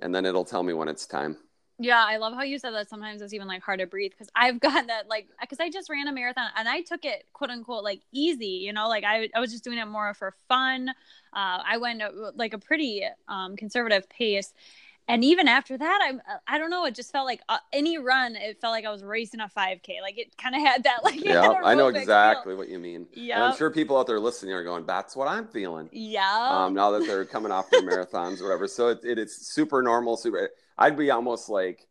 and 0.00 0.14
then 0.14 0.24
it'll 0.24 0.44
tell 0.44 0.62
me 0.62 0.72
when 0.72 0.88
it's 0.88 1.06
time. 1.06 1.36
Yeah, 1.80 2.04
I 2.06 2.18
love 2.18 2.34
how 2.34 2.42
you 2.42 2.58
said 2.60 2.70
that 2.74 2.88
sometimes 2.88 3.20
it's 3.20 3.34
even 3.34 3.48
like 3.48 3.62
hard 3.62 3.80
to 3.80 3.86
breathe 3.86 4.12
because 4.12 4.30
I've 4.34 4.60
gotten 4.60 4.86
that 4.86 5.08
like 5.08 5.28
because 5.40 5.58
I 5.60 5.70
just 5.70 5.90
ran 5.90 6.06
a 6.06 6.12
marathon 6.12 6.48
and 6.56 6.68
I 6.68 6.82
took 6.82 7.04
it 7.04 7.24
quote 7.32 7.50
unquote 7.50 7.82
like 7.82 8.02
easy, 8.12 8.46
you 8.46 8.72
know, 8.72 8.88
like 8.88 9.04
I, 9.04 9.28
I 9.34 9.40
was 9.40 9.50
just 9.50 9.64
doing 9.64 9.78
it 9.78 9.86
more 9.86 10.14
for 10.14 10.34
fun. 10.48 10.90
Uh, 10.90 11.62
I 11.66 11.78
went 11.78 12.00
uh, 12.00 12.10
like 12.36 12.54
a 12.54 12.58
pretty 12.58 13.04
um, 13.28 13.56
conservative 13.56 14.08
pace. 14.08 14.54
And 15.06 15.22
even 15.22 15.48
after 15.48 15.76
that, 15.76 15.98
I'm 16.02 16.22
I 16.46 16.56
don't 16.58 16.70
know. 16.70 16.86
It 16.86 16.94
just 16.94 17.12
felt 17.12 17.26
like 17.26 17.42
uh, 17.48 17.58
any 17.72 17.98
run. 17.98 18.36
It 18.36 18.58
felt 18.60 18.72
like 18.72 18.86
I 18.86 18.90
was 18.90 19.02
racing 19.02 19.40
a 19.40 19.48
5K. 19.54 20.00
Like 20.00 20.16
it 20.18 20.36
kind 20.38 20.54
of 20.54 20.62
had 20.62 20.84
that 20.84 21.04
like 21.04 21.22
Yeah, 21.22 21.40
I 21.62 21.74
know 21.74 21.88
anaerobic 21.88 21.92
feel. 21.92 22.00
exactly 22.00 22.54
what 22.54 22.68
you 22.70 22.78
mean. 22.78 23.06
And 23.32 23.42
I'm 23.44 23.56
sure 23.56 23.70
people 23.70 23.98
out 23.98 24.06
there 24.06 24.18
listening 24.18 24.54
are 24.54 24.64
going, 24.64 24.86
"That's 24.86 25.14
what 25.14 25.28
I'm 25.28 25.46
feeling." 25.48 25.90
Yeah. 25.92 26.48
Um, 26.50 26.72
now 26.74 26.90
that 26.92 27.06
they're 27.06 27.24
coming 27.26 27.52
off 27.52 27.68
their 27.70 27.82
marathons 27.82 28.40
or 28.40 28.44
whatever, 28.44 28.66
so 28.66 28.88
it, 28.88 29.00
it, 29.04 29.18
it's 29.18 29.46
super 29.48 29.82
normal. 29.82 30.16
Super. 30.16 30.50
I'd 30.78 30.96
be 30.96 31.10
almost 31.10 31.48
like 31.50 31.86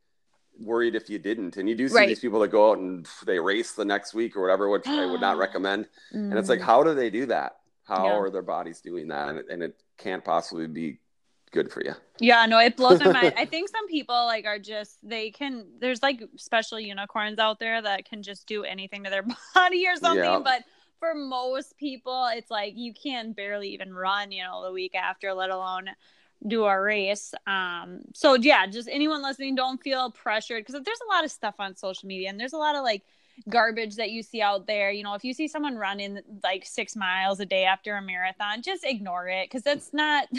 worried 0.60 0.95
if 0.95 1.10
you 1.10 1.19
didn't. 1.19 1.58
And 1.58 1.67
you 1.69 1.76
do 1.76 1.88
see 1.89 1.95
Right. 1.95 2.08
these 2.08 2.19
people 2.19 2.39
that 2.39 2.49
go 2.49 2.71
out 2.71 2.78
and 2.80 3.08
they 3.26 3.39
race 3.39 3.73
the 3.73 3.86
next 3.86 4.13
week 4.13 4.36
or 4.36 4.41
whatever, 4.41 4.69
which 4.69 4.88
I 4.88 5.06
would 5.06 5.21
not 5.21 5.38
recommend. 5.45 5.88
and 6.12 6.34
it's 6.38 6.49
like 6.49 6.60
Mm. 6.60 6.63
how 6.63 6.84
do 6.84 6.93
they 6.93 7.10
do 7.10 7.26
that 7.28 7.58
how 7.86 8.06
Yeah. 8.06 8.13
are 8.17 8.30
their 8.30 8.41
bodies 8.43 8.80
doing 8.80 9.08
that 9.10 9.28
and 9.30 9.39
it, 9.39 9.45
and 9.49 9.62
it 9.62 9.76
can't 9.97 10.23
possibly 10.23 10.67
be 10.67 10.99
good 11.53 11.71
for 11.71 11.81
you 11.83 11.93
Yeah, 12.19 12.45
no, 12.45 12.59
it 12.59 12.75
blows 12.75 12.99
my 12.99 13.11
mind. 13.13 13.33
I 13.43 13.45
think 13.45 13.69
some 13.69 13.87
people 13.87 14.15
like 14.25 14.45
are 14.45 14.59
just 14.59 14.97
they 15.01 15.31
can 15.31 15.65
there's 15.79 16.01
like 16.03 16.21
special 16.35 16.79
unicorns 16.79 17.39
out 17.39 17.59
there 17.59 17.81
that 17.81 18.03
can 18.09 18.21
just 18.23 18.45
do 18.47 18.63
anything 18.63 19.03
to 19.05 19.09
their 19.09 19.23
body 19.55 19.85
or 19.87 19.95
something, 19.95 20.23
Yeah. 20.23 20.39
but 20.43 20.63
for 20.99 21.13
most 21.15 21.77
people 21.77 22.27
it's 22.33 22.51
like 22.51 22.73
you 22.75 22.93
can 22.93 23.33
barely 23.33 23.69
even 23.69 23.93
run, 23.93 24.31
you 24.31 24.43
know, 24.43 24.63
the 24.65 24.71
week 24.71 24.95
after, 24.95 25.33
let 25.33 25.49
alone 25.49 25.89
do 26.45 26.65
a 26.65 26.79
race. 26.81 27.33
Um 27.47 27.99
so 28.13 28.33
yeah, 28.35 28.65
just 28.67 28.89
anyone 28.91 29.21
listening 29.21 29.55
don't 29.55 29.81
feel 29.81 30.11
pressured 30.11 30.65
because 30.65 30.81
there's 30.83 31.03
a 31.07 31.13
lot 31.13 31.23
of 31.23 31.31
stuff 31.31 31.55
on 31.59 31.75
social 31.75 32.07
media 32.07 32.29
and 32.29 32.39
there's 32.39 32.53
a 32.53 32.57
lot 32.57 32.75
of 32.75 32.83
like 32.83 33.03
garbage 33.49 33.95
that 33.95 34.11
you 34.11 34.21
see 34.23 34.41
out 34.41 34.67
there. 34.67 34.91
You 34.91 35.03
know, 35.03 35.15
if 35.15 35.23
you 35.23 35.33
see 35.33 35.47
someone 35.47 35.75
running 35.75 36.19
like 36.43 36.65
6 36.65 36.95
miles 36.95 37.39
a 37.39 37.45
day 37.45 37.63
after 37.65 37.95
a 37.97 38.01
marathon, 38.01 38.61
just 38.61 38.83
ignore 38.85 39.27
it 39.27 39.49
cuz 39.49 39.63
that's 39.63 39.93
not. 39.93 40.27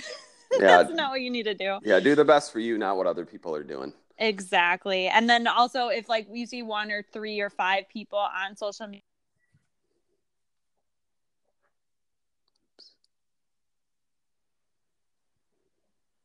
that's 0.61 0.91
not 0.91 1.11
what 1.11 1.21
you 1.21 1.31
need 1.31 1.45
to 1.45 1.55
do. 1.55 1.79
yeah 1.83 2.01
do 2.01 2.15
the 2.15 2.25
best 2.25 2.53
for 2.53 2.61
you 2.61 2.79
not 2.79 2.97
what 2.97 3.07
other 3.07 3.25
people 3.25 3.55
are 3.55 3.63
doing 3.65 3.93
Exactly. 4.19 5.09
And 5.09 5.29
then 5.29 5.47
also 5.47 5.89
if 5.89 6.09
like 6.09 6.29
you 6.31 6.47
see 6.47 6.63
one 6.63 6.91
or 6.93 7.03
three 7.13 7.41
or 7.41 7.51
five 7.51 7.89
people 7.89 8.19
on 8.19 8.57
social 8.57 8.87
media 8.87 9.03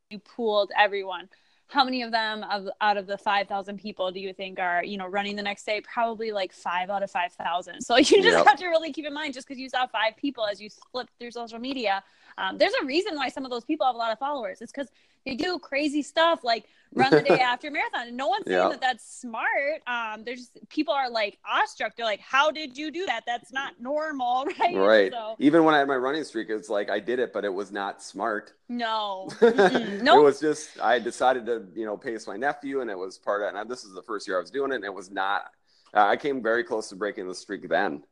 you 0.09 0.19
pooled 0.19 0.71
everyone. 0.77 1.29
How 1.69 1.83
many 1.85 2.01
of 2.01 2.11
them 2.11 2.43
of 2.49 2.67
out 2.81 2.97
of 2.97 3.05
the 3.07 3.17
5,000 3.17 3.77
people 3.79 4.11
do 4.11 4.19
you 4.19 4.33
think 4.33 4.59
are, 4.59 4.83
you 4.83 4.97
know, 4.97 5.07
running 5.07 5.35
the 5.35 5.43
next 5.43 5.65
day? 5.65 5.81
Probably 5.81 6.31
like 6.31 6.51
5 6.51 6.89
out 6.89 7.03
of 7.03 7.11
5,000. 7.11 7.81
So 7.81 7.97
you 7.97 8.03
just 8.23 8.37
Yep. 8.37 8.45
have 8.45 8.57
to 8.57 8.67
really 8.67 8.91
keep 8.91 9.05
in 9.05 9.13
mind 9.13 9.35
just 9.35 9.47
because 9.47 9.59
you 9.59 9.69
saw 9.69 9.85
five 9.87 10.17
people 10.17 10.45
as 10.45 10.59
you 10.59 10.69
flip 10.91 11.09
through 11.19 11.31
social 11.31 11.59
media, 11.59 12.03
um, 12.39 12.57
there's 12.57 12.73
a 12.81 12.85
reason 12.85 13.15
why 13.15 13.29
some 13.29 13.45
of 13.45 13.51
those 13.51 13.65
people 13.65 13.85
have 13.85 13.95
a 13.95 13.99
lot 13.99 14.11
of 14.11 14.17
followers. 14.19 14.61
It's 14.61 14.71
because 14.71 14.89
they 15.25 15.35
do 15.35 15.59
crazy 15.59 16.01
stuff 16.01 16.43
like 16.43 16.65
run 16.95 17.13
the 17.13 17.21
day 17.21 17.39
after 17.39 17.69
marathon. 17.69 18.07
And 18.07 18.17
no 18.17 18.27
one's 18.27 18.45
saying 18.47 18.57
Yeah. 18.57 18.69
that 18.69 18.81
that's 18.81 19.05
smart. 19.19 19.81
Um, 19.85 20.23
there's 20.23 20.49
people 20.69 20.93
are 20.93 21.09
like 21.09 21.37
awestruck. 21.47 21.95
They're 21.95 22.05
like, 22.05 22.19
"How 22.19 22.49
did 22.51 22.77
you 22.77 22.89
do 22.91 23.05
that? 23.05 23.23
That's 23.27 23.51
not 23.53 23.73
normal, 23.79 24.45
right?" 24.59 24.75
right 24.75 25.11
So 25.11 25.35
even 25.39 25.63
when 25.63 25.75
i 25.75 25.79
had 25.79 25.87
my 25.87 25.95
running 25.97 26.23
streak 26.23 26.49
it's 26.49 26.69
like 26.69 26.89
i 26.89 26.99
did 26.99 27.19
it 27.19 27.31
but 27.33 27.45
it 27.45 27.53
was 27.53 27.71
not 27.71 28.01
smart 28.01 28.53
no, 28.67 29.29
it 29.41 30.01
nope. 30.03 30.23
was 30.23 30.39
just 30.39 30.79
i 30.81 30.99
decided 30.99 31.45
to 31.45 31.65
you 31.75 31.85
know 31.85 31.95
pace 31.97 32.27
my 32.27 32.37
nephew 32.37 32.81
and 32.81 32.89
it 32.89 32.97
was 32.97 33.17
part 33.17 33.41
of 33.43 33.53
and 33.53 33.69
this 33.69 33.83
is 33.83 33.93
the 33.93 34.01
first 34.03 34.27
year 34.27 34.37
i 34.37 34.41
was 34.41 34.51
doing 34.51 34.71
it 34.71 34.75
and 34.75 34.83
it 34.85 34.93
was 34.93 35.09
not 35.11 35.43
uh, 35.93 36.05
i 36.05 36.15
came 36.17 36.41
very 36.41 36.63
close 36.63 36.89
to 36.89 36.95
breaking 36.95 37.27
the 37.27 37.35
streak 37.35 37.67
then 37.69 38.03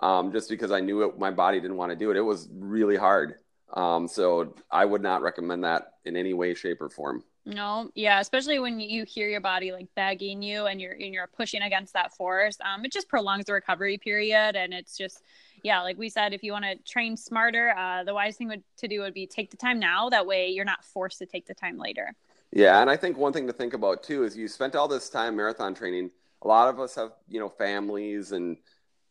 um, 0.00 0.32
just 0.32 0.48
because 0.48 0.70
i 0.70 0.80
knew 0.80 1.02
it 1.02 1.18
my 1.18 1.30
body 1.30 1.60
didn't 1.60 1.76
want 1.76 1.90
to 1.90 1.96
do 1.96 2.10
it 2.10 2.16
it 2.16 2.20
was 2.22 2.48
really 2.52 2.96
hard 2.96 3.34
um, 3.74 4.08
so 4.08 4.54
i 4.70 4.84
would 4.84 5.02
not 5.02 5.22
recommend 5.22 5.64
that 5.64 5.94
in 6.04 6.16
any 6.16 6.34
way 6.34 6.54
shape 6.54 6.80
or 6.80 6.88
form 6.88 7.22
No, 7.44 7.90
yeah, 7.94 8.20
especially 8.20 8.58
when 8.58 8.78
you 8.78 9.04
hear 9.04 9.28
your 9.28 9.40
body 9.40 9.72
like 9.72 9.88
begging 9.94 10.42
you 10.42 10.66
and 10.66 10.80
you're 10.80 10.92
and 10.92 11.14
you're 11.14 11.26
pushing 11.26 11.62
against 11.62 11.94
that 11.94 12.12
force. 12.14 12.58
Um, 12.60 12.84
it 12.84 12.92
just 12.92 13.08
prolongs 13.08 13.46
the 13.46 13.54
recovery 13.54 13.96
period, 13.96 14.54
and 14.54 14.74
it's 14.74 14.98
just 14.98 15.22
yeah, 15.62 15.80
like 15.80 15.96
we 15.98 16.08
said, 16.10 16.34
if 16.34 16.42
you 16.42 16.52
want 16.52 16.66
to 16.66 16.76
train 16.84 17.16
smarter, 17.16 17.74
uh, 17.76 18.04
the 18.04 18.14
wise 18.14 18.36
thing 18.36 18.48
would, 18.48 18.62
to 18.78 18.86
do 18.88 19.00
would 19.00 19.14
be 19.14 19.26
take 19.26 19.50
the 19.50 19.56
time 19.56 19.78
now. 19.78 20.08
That 20.10 20.26
way, 20.26 20.48
you're 20.50 20.64
not 20.64 20.84
forced 20.84 21.18
to 21.18 21.26
take 21.26 21.46
the 21.46 21.54
time 21.54 21.78
later. 21.78 22.14
Yeah, 22.52 22.80
and 22.80 22.90
I 22.90 22.96
think 22.96 23.16
one 23.16 23.32
thing 23.32 23.46
to 23.46 23.52
think 23.52 23.74
about 23.74 24.02
too 24.02 24.24
is 24.24 24.36
you 24.36 24.48
spent 24.48 24.76
all 24.76 24.88
this 24.88 25.08
time 25.10 25.36
marathon 25.36 25.74
training. 25.74 26.10
A 26.42 26.48
lot 26.48 26.68
of 26.68 26.78
us 26.80 26.94
have, 26.94 27.12
you 27.28 27.40
know, 27.40 27.48
families 27.48 28.32
and 28.32 28.56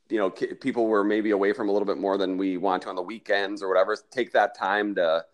you 0.09 0.17
know, 0.17 0.29
people 0.29 0.87
were 0.87 1.03
maybe 1.03 1.31
away 1.31 1.53
from 1.53 1.69
a 1.69 1.71
little 1.71 1.85
bit 1.85 1.97
more 1.97 2.17
than 2.17 2.37
we 2.37 2.57
want 2.57 2.83
to 2.83 2.89
on 2.89 2.95
the 2.95 3.01
weekends 3.01 3.61
or 3.61 3.67
whatever. 3.67 3.97
Take 4.11 4.31
that 4.33 4.57
time 4.57 4.95
to, 4.95 5.25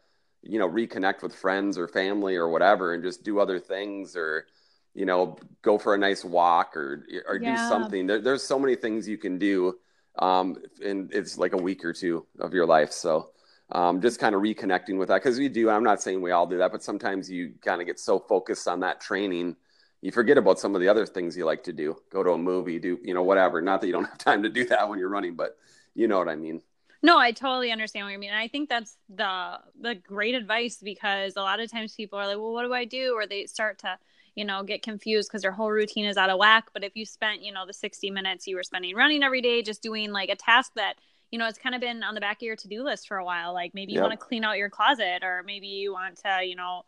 you 0.42 0.60
know, 0.60 0.70
reconnect 0.70 1.22
with 1.22 1.36
friends 1.36 1.78
or 1.78 1.88
family 1.88 2.36
or 2.36 2.50
whatever 2.50 2.94
and 2.94 3.04
just 3.04 3.24
do 3.24 3.40
other 3.40 3.60
things 3.60 4.16
or 4.16 4.48
you 4.96 5.06
know, 5.08 5.36
go 5.64 5.80
for 5.80 5.96
a 5.96 5.98
nice 5.98 6.24
walk 6.24 6.78
or 6.78 7.06
or 7.28 7.40
do 7.40 7.46
something. 7.58 8.06
There, 8.06 8.22
there's 8.22 8.44
so 8.44 8.60
many 8.60 8.76
things 8.76 9.08
you 9.08 9.18
can 9.18 9.38
do 9.40 9.80
um 10.20 10.58
and 10.86 11.12
it's 11.12 11.40
like 11.40 11.54
a 11.54 11.58
week 11.58 11.84
or 11.84 11.92
two 11.92 12.24
of 12.40 12.54
your 12.54 12.68
life. 12.68 12.92
So 12.92 13.30
um, 13.72 14.02
just 14.02 14.20
kind 14.20 14.36
of 14.36 14.42
reconnecting 14.42 14.98
with 14.98 15.08
that 15.08 15.24
because 15.24 15.40
we 15.40 15.50
do. 15.50 15.70
I'm 15.70 15.84
not 15.84 16.02
saying 16.02 16.22
we 16.22 16.32
all 16.32 16.46
do 16.46 16.58
that, 16.60 16.72
but 16.72 16.84
sometimes 16.84 17.30
you 17.30 17.54
kind 17.62 17.82
of 17.82 17.88
get 17.88 18.00
so 18.00 18.20
focused 18.20 18.68
on 18.68 18.80
that 18.82 19.02
training, 19.02 19.56
you 20.04 20.12
forget 20.14 20.38
about 20.38 20.60
some 20.60 20.76
of 20.76 20.82
the 20.82 20.90
other 20.90 21.08
things 21.08 21.38
you 21.38 21.46
like 21.46 21.64
to 21.66 21.74
do. 21.74 21.98
Go 22.12 22.24
to 22.24 22.32
a 22.32 22.40
movie, 22.40 22.80
do 22.80 23.00
you 23.04 23.16
know 23.16 23.24
whatever. 23.24 23.62
Not 23.62 23.82
that 23.82 23.88
you 23.88 23.94
don't 23.94 24.06
have 24.10 24.20
time 24.20 24.44
to 24.44 24.50
do 24.50 24.66
that 24.68 24.90
when 24.90 25.00
you're 25.00 25.10
running, 25.10 25.36
but 25.36 25.58
you 25.96 26.08
know 26.10 26.20
what 26.20 26.30
I 26.30 26.38
mean. 26.38 26.62
No, 27.02 27.18
I 27.18 27.32
totally 27.34 27.72
understand 27.72 28.06
what 28.06 28.14
you 28.14 28.20
mean. 28.20 28.30
And 28.30 28.40
I 28.40 28.48
think 28.48 28.70
that's 28.70 28.98
the 29.10 29.60
the 29.80 29.96
great 29.96 30.36
advice 30.36 30.78
because 30.82 31.36
a 31.36 31.42
lot 31.42 31.60
of 31.60 31.70
times 31.72 31.96
people 31.96 32.18
are 32.18 32.28
like, 32.28 32.38
"Well, 32.38 32.54
what 32.54 32.64
do 32.64 32.74
I 32.74 32.86
do?" 32.86 33.14
or 33.16 33.28
they 33.28 33.46
start 33.46 33.80
to, 33.80 34.00
you 34.36 34.46
know, 34.46 34.64
get 34.64 34.82
confused 34.84 35.30
because 35.30 35.42
their 35.42 35.52
whole 35.52 35.70
routine 35.72 36.06
is 36.06 36.16
out 36.18 36.30
of 36.30 36.40
whack. 36.40 36.70
But 36.74 36.84
if 36.86 36.96
you 36.96 37.06
spent, 37.06 37.42
you 37.44 37.52
know, 37.52 37.66
the 37.66 37.74
60 37.74 38.10
minutes 38.10 38.48
you 38.48 38.56
were 38.56 38.64
spending 38.64 38.96
running 38.96 39.22
every 39.24 39.42
day 39.42 39.62
just 39.62 39.82
doing 39.84 40.12
like 40.14 40.30
a 40.30 40.36
task 40.38 40.72
that, 40.76 40.96
you 41.32 41.40
know, 41.40 41.48
it's 41.48 41.58
kind 41.60 41.76
of 41.76 41.82
been 41.82 42.04
on 42.04 42.16
the 42.16 42.22
back 42.22 42.38
of 42.38 42.44
your 42.44 42.56
to-do 42.56 42.84
list 42.86 43.08
for 43.08 43.18
a 43.18 43.26
while, 43.26 43.54
like 43.54 43.74
maybe 43.74 43.92
you 43.94 44.00
Yep. 44.00 44.02
want 44.02 44.14
to 44.14 44.26
clean 44.26 44.46
out 44.46 44.58
your 44.58 44.70
closet 44.70 45.24
or 45.24 45.44
maybe 45.44 45.68
you 45.68 45.92
want 45.92 46.18
to, 46.24 46.42
you 46.46 46.56
know, 46.56 46.86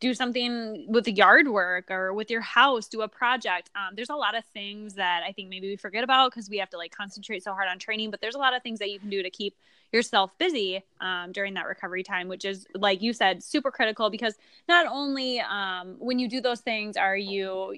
do 0.00 0.14
something 0.14 0.86
with 0.88 1.04
the 1.04 1.12
yard 1.12 1.48
work 1.48 1.90
or 1.90 2.12
with 2.12 2.30
your 2.30 2.40
house, 2.40 2.86
do 2.86 3.02
a 3.02 3.08
project. 3.08 3.70
Um, 3.74 3.94
there's 3.96 4.10
a 4.10 4.14
lot 4.14 4.36
of 4.36 4.44
things 4.46 4.94
that 4.94 5.22
I 5.26 5.32
think 5.32 5.48
maybe 5.48 5.68
we 5.68 5.76
forget 5.76 6.04
about 6.04 6.30
because 6.30 6.48
we 6.48 6.58
have 6.58 6.70
to 6.70 6.76
like 6.76 6.92
concentrate 6.92 7.42
so 7.42 7.52
hard 7.52 7.68
on 7.68 7.78
training, 7.78 8.10
but 8.10 8.20
there's 8.20 8.36
a 8.36 8.38
lot 8.38 8.54
of 8.54 8.62
things 8.62 8.78
that 8.78 8.90
you 8.90 9.00
can 9.00 9.10
do 9.10 9.22
to 9.22 9.30
keep 9.30 9.56
yourself 9.92 10.36
busy 10.38 10.84
um, 11.00 11.32
during 11.32 11.54
that 11.54 11.66
recovery 11.66 12.02
time, 12.02 12.28
which 12.28 12.44
is, 12.44 12.66
like 12.74 13.02
you 13.02 13.12
said, 13.12 13.42
super 13.42 13.70
critical 13.70 14.10
because 14.10 14.34
not 14.68 14.86
only 14.86 15.40
um, 15.40 15.96
when 15.98 16.18
you 16.18 16.28
do 16.28 16.40
those 16.40 16.60
things 16.60 16.96
are 16.96 17.16
you 17.16 17.76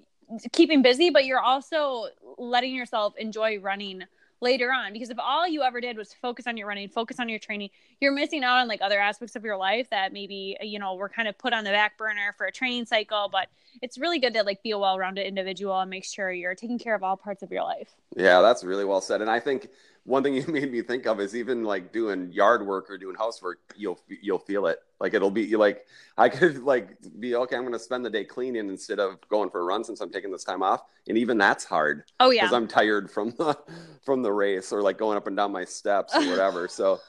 keeping 0.52 0.82
busy, 0.82 1.10
but 1.10 1.24
you're 1.24 1.40
also 1.40 2.06
letting 2.36 2.74
yourself 2.74 3.14
enjoy 3.16 3.58
running 3.58 4.04
later 4.40 4.72
on 4.72 4.92
because 4.92 5.10
if 5.10 5.18
all 5.18 5.46
you 5.46 5.62
ever 5.62 5.80
did 5.80 5.96
was 5.96 6.12
focus 6.14 6.46
on 6.46 6.56
your 6.56 6.66
running 6.66 6.88
focus 6.88 7.20
on 7.20 7.28
your 7.28 7.38
training 7.38 7.68
you're 8.00 8.12
missing 8.12 8.42
out 8.42 8.58
on 8.58 8.68
like 8.68 8.80
other 8.80 8.98
aspects 8.98 9.36
of 9.36 9.44
your 9.44 9.56
life 9.56 9.88
that 9.90 10.12
maybe 10.12 10.56
you 10.62 10.78
know 10.78 10.94
were 10.94 11.08
kind 11.08 11.28
of 11.28 11.36
put 11.38 11.52
on 11.52 11.64
the 11.64 11.70
back 11.70 11.96
burner 11.98 12.34
for 12.38 12.46
a 12.46 12.52
training 12.52 12.86
cycle 12.86 13.28
but 13.30 13.48
it's 13.82 13.98
really 13.98 14.18
good 14.18 14.32
to 14.34 14.42
like 14.42 14.62
be 14.62 14.70
a 14.70 14.78
well-rounded 14.78 15.26
individual 15.26 15.78
and 15.78 15.90
make 15.90 16.04
sure 16.04 16.32
you're 16.32 16.54
taking 16.54 16.78
care 16.78 16.94
of 16.94 17.02
all 17.02 17.16
parts 17.16 17.42
of 17.42 17.50
your 17.50 17.62
life 17.62 17.90
Yeah, 18.16 18.40
that's 18.40 18.64
really 18.64 18.84
well 18.84 19.00
said. 19.00 19.20
And 19.20 19.30
I 19.30 19.40
think 19.40 19.68
one 20.10 20.24
thing 20.24 20.34
you 20.34 20.44
made 20.48 20.70
me 20.70 20.82
think 20.82 21.06
of 21.06 21.20
is 21.20 21.34
even 21.34 21.64
like 21.64 21.92
doing 21.92 22.32
yard 22.32 22.66
work 22.66 22.90
or 22.90 22.98
doing 22.98 23.14
housework, 23.16 23.60
you'll 23.76 24.00
you'll 24.08 24.38
feel 24.38 24.66
it. 24.66 24.80
Like 24.98 25.14
it'll 25.14 25.30
be 25.30 25.56
like 25.56 25.86
I 26.18 26.28
could 26.28 26.58
like 26.64 26.96
be 27.18 27.34
okay. 27.36 27.56
I'm 27.56 27.62
going 27.62 27.72
to 27.72 27.78
spend 27.78 28.04
the 28.04 28.10
day 28.10 28.24
cleaning 28.24 28.68
instead 28.68 28.98
of 28.98 29.18
going 29.28 29.48
for 29.48 29.60
a 29.60 29.64
run 29.64 29.84
since 29.84 30.00
I'm 30.00 30.10
taking 30.10 30.30
this 30.30 30.44
time 30.44 30.62
off, 30.62 30.82
and 31.08 31.16
even 31.16 31.38
that's 31.38 31.64
hard 31.64 32.04
oh 32.18 32.30
yeah, 32.30 32.42
because 32.42 32.54
I'm 32.54 32.68
tired 32.68 33.10
from 33.10 33.30
the 33.38 33.56
from 34.04 34.22
the 34.22 34.32
race 34.32 34.72
or 34.72 34.82
like 34.82 34.98
going 34.98 35.16
up 35.16 35.26
and 35.26 35.36
down 35.36 35.52
my 35.52 35.64
steps 35.64 36.14
or 36.14 36.28
whatever. 36.28 36.68
so 36.68 37.00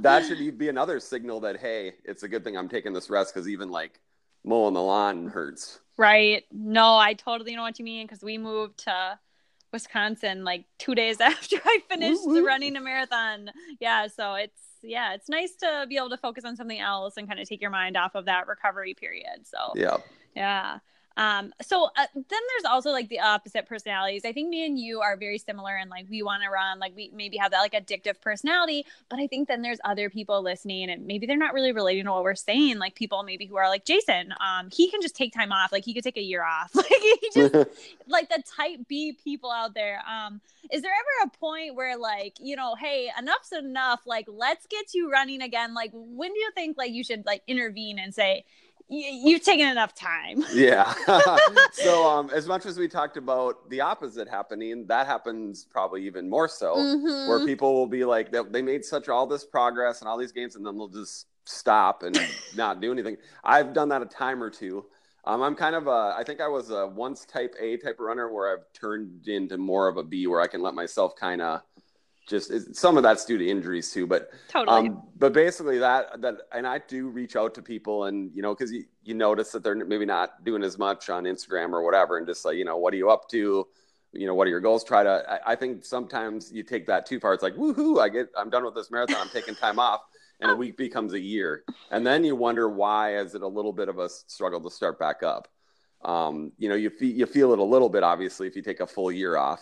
that 0.00 0.26
should 0.26 0.58
be 0.58 0.68
another 0.68 1.00
signal 1.00 1.40
that 1.40 1.58
hey, 1.58 1.94
it's 2.04 2.22
a 2.22 2.28
good 2.28 2.44
thing 2.44 2.56
I'm 2.56 2.68
taking 2.68 2.92
this 2.92 3.10
rest 3.10 3.34
because 3.34 3.48
even 3.48 3.70
like 3.70 3.98
mowing 4.44 4.74
the 4.74 4.82
lawn 4.82 5.28
hurts. 5.28 5.80
Right. 5.96 6.44
No, 6.50 6.96
I 6.96 7.12
totally 7.12 7.54
know 7.54 7.62
what 7.62 7.78
you 7.78 7.84
mean 7.84 8.06
because 8.06 8.22
we 8.22 8.38
moved 8.38 8.78
to 8.84 9.18
Wisconsin 9.72 10.44
like 10.44 10.64
two 10.78 10.94
days 10.94 11.20
after 11.20 11.56
I 11.64 11.78
finished 11.88 12.22
running 12.26 12.76
a 12.76 12.80
marathon. 12.80 13.50
Yeah, 13.80 14.08
so 14.08 14.34
it's 14.34 14.60
yeah, 14.82 15.14
it's 15.14 15.28
nice 15.28 15.54
to 15.56 15.86
be 15.88 15.96
able 15.96 16.10
to 16.10 16.16
focus 16.16 16.44
on 16.44 16.56
something 16.56 16.80
else 16.80 17.16
and 17.16 17.28
kind 17.28 17.40
of 17.40 17.48
take 17.48 17.60
your 17.60 17.70
mind 17.70 17.96
off 17.96 18.14
of 18.14 18.24
that 18.26 18.46
recovery 18.46 18.94
period. 18.94 19.44
So 19.44 19.72
yeah, 19.74 19.96
yeah. 20.34 20.78
Um, 21.16 21.52
so 21.60 21.90
uh, 21.96 22.06
then 22.14 22.24
there's 22.28 22.64
also 22.68 22.90
like 22.90 23.08
the 23.08 23.20
opposite 23.20 23.66
personalities. 23.66 24.24
I 24.24 24.32
think 24.32 24.48
me 24.48 24.64
and 24.64 24.78
you 24.78 25.00
are 25.00 25.16
very 25.16 25.38
similar 25.38 25.76
and 25.76 25.90
like 25.90 26.06
we 26.08 26.22
want 26.22 26.42
to 26.42 26.50
run, 26.50 26.78
like 26.78 26.94
we 26.94 27.10
maybe 27.14 27.36
have 27.36 27.50
that 27.50 27.60
like 27.60 27.72
addictive 27.72 28.20
personality, 28.20 28.86
but 29.08 29.18
I 29.18 29.26
think 29.26 29.48
then 29.48 29.62
there's 29.62 29.80
other 29.84 30.08
people 30.08 30.42
listening 30.42 30.90
and 30.90 31.06
maybe 31.06 31.26
they're 31.26 31.36
not 31.36 31.52
really 31.52 31.72
relating 31.72 32.04
to 32.04 32.12
what 32.12 32.22
we're 32.22 32.34
saying. 32.34 32.78
Like 32.78 32.94
people 32.94 33.22
maybe 33.22 33.46
who 33.46 33.56
are 33.56 33.68
like 33.68 33.84
Jason, 33.84 34.32
um, 34.40 34.68
he 34.72 34.90
can 34.90 35.02
just 35.02 35.16
take 35.16 35.32
time 35.32 35.52
off. 35.52 35.72
Like 35.72 35.84
he 35.84 35.94
could 35.94 36.04
take 36.04 36.16
a 36.16 36.22
year 36.22 36.44
off. 36.44 36.74
Like 36.80 36.86
he 36.88 37.30
just 37.34 37.54
like 38.08 38.28
the 38.30 38.42
type 38.56 38.80
B 38.88 39.16
people 39.22 39.50
out 39.50 39.74
there. 39.74 40.02
Um, 40.08 40.40
is 40.72 40.82
there 40.82 40.92
ever 40.92 41.30
a 41.30 41.38
point 41.38 41.74
where 41.74 41.96
like, 41.98 42.36
you 42.40 42.56
know, 42.56 42.74
hey, 42.74 43.10
enough's 43.18 43.52
enough. 43.52 44.00
Like 44.06 44.26
let's 44.28 44.66
get 44.66 44.94
you 44.94 45.10
running 45.10 45.42
again. 45.42 45.74
Like 45.74 45.90
when 45.92 46.32
do 46.32 46.38
you 46.38 46.50
think 46.54 46.78
like 46.78 46.92
you 46.92 47.04
should 47.04 47.26
like 47.26 47.42
intervene 47.46 47.98
and 47.98 48.14
say, 48.14 48.44
you've 48.90 49.42
taken 49.42 49.68
enough 49.68 49.94
time. 49.94 50.44
yeah. 50.52 50.92
so 51.72 52.08
um, 52.08 52.30
as 52.30 52.46
much 52.46 52.66
as 52.66 52.78
we 52.78 52.88
talked 52.88 53.16
about 53.16 53.68
the 53.70 53.80
opposite 53.80 54.28
happening, 54.28 54.86
that 54.86 55.06
happens 55.06 55.64
probably 55.64 56.06
even 56.06 56.28
more 56.28 56.48
so, 56.48 56.76
mm-hmm. 56.76 57.28
where 57.28 57.46
people 57.46 57.74
will 57.74 57.86
be 57.86 58.04
like, 58.04 58.34
they 58.50 58.62
made 58.62 58.84
such 58.84 59.08
all 59.08 59.26
this 59.26 59.44
progress 59.44 60.00
and 60.00 60.08
all 60.08 60.18
these 60.18 60.32
games, 60.32 60.56
and 60.56 60.66
then 60.66 60.76
they'll 60.76 60.88
just 60.88 61.26
stop 61.44 62.02
and 62.02 62.18
not 62.56 62.80
do 62.80 62.92
anything. 62.92 63.16
I've 63.44 63.72
done 63.72 63.88
that 63.90 64.02
a 64.02 64.06
time 64.06 64.42
or 64.42 64.50
two. 64.50 64.86
Um, 65.24 65.42
I'm 65.42 65.54
kind 65.54 65.76
of 65.76 65.86
a, 65.86 66.14
I 66.16 66.24
think 66.24 66.40
I 66.40 66.48
was 66.48 66.70
a 66.70 66.86
once 66.86 67.26
type 67.26 67.54
A 67.60 67.76
type 67.76 68.00
of 68.00 68.06
runner 68.06 68.32
where 68.32 68.52
I've 68.52 68.64
turned 68.72 69.28
into 69.28 69.58
more 69.58 69.86
of 69.86 69.98
a 69.98 70.02
B 70.02 70.26
where 70.26 70.40
I 70.40 70.46
can 70.46 70.62
let 70.62 70.74
myself 70.74 71.14
kind 71.14 71.42
of 71.42 71.60
just 72.28 72.74
some 72.76 72.96
of 72.96 73.02
that's 73.02 73.24
due 73.24 73.38
to 73.38 73.46
injuries 73.46 73.90
too 73.92 74.06
but 74.06 74.30
totally. 74.48 74.88
um, 74.88 75.02
but 75.16 75.32
basically 75.32 75.78
that 75.78 76.20
that 76.20 76.36
and 76.52 76.66
i 76.66 76.78
do 76.86 77.08
reach 77.08 77.34
out 77.34 77.54
to 77.54 77.62
people 77.62 78.04
and 78.04 78.30
you 78.34 78.42
know 78.42 78.54
because 78.54 78.70
you, 78.70 78.84
you 79.02 79.14
notice 79.14 79.50
that 79.52 79.62
they're 79.62 79.74
maybe 79.74 80.06
not 80.06 80.44
doing 80.44 80.62
as 80.62 80.78
much 80.78 81.10
on 81.10 81.24
instagram 81.24 81.72
or 81.72 81.82
whatever 81.82 82.18
and 82.18 82.26
just 82.26 82.44
like 82.44 82.56
you 82.56 82.64
know 82.64 82.76
what 82.76 82.94
are 82.94 82.96
you 82.96 83.10
up 83.10 83.28
to? 83.28 83.66
You 84.12 84.26
know 84.26 84.34
what 84.34 84.48
are 84.48 84.50
your 84.50 84.60
goals? 84.60 84.82
Try 84.82 85.04
to 85.04 85.24
I, 85.28 85.52
I 85.52 85.56
think 85.56 85.84
sometimes 85.84 86.50
you 86.52 86.64
take 86.64 86.86
that 86.86 87.06
too 87.06 87.20
far. 87.20 87.32
It's 87.32 87.44
like 87.44 87.54
woohoo 87.54 88.00
i 88.00 88.08
get 88.08 88.28
i'm 88.36 88.50
done 88.50 88.64
with 88.64 88.74
this 88.74 88.90
marathon 88.90 89.18
i'm 89.20 89.28
taking 89.28 89.54
time 89.54 89.78
off 89.78 90.00
and 90.40 90.50
a 90.50 90.56
week 90.56 90.76
becomes 90.76 91.12
a 91.12 91.20
year. 91.20 91.64
And 91.90 92.04
then 92.06 92.24
you 92.24 92.34
wonder 92.34 92.68
why 92.68 93.16
is 93.16 93.34
it 93.34 93.42
a 93.42 93.46
little 93.46 93.72
bit 93.72 93.88
of 93.88 93.98
a 93.98 94.08
struggle 94.08 94.60
to 94.62 94.70
start 94.70 94.98
back 94.98 95.22
up? 95.22 95.48
Um, 96.02 96.52
you 96.56 96.68
know 96.68 96.74
you, 96.74 96.90
feel 96.90 97.14
you 97.14 97.26
feel 97.26 97.52
it 97.52 97.58
a 97.58 97.64
little 97.64 97.90
bit 97.90 98.02
obviously 98.02 98.46
if 98.46 98.56
you 98.56 98.62
take 98.62 98.80
a 98.80 98.86
full 98.86 99.12
year 99.12 99.36
off 99.36 99.60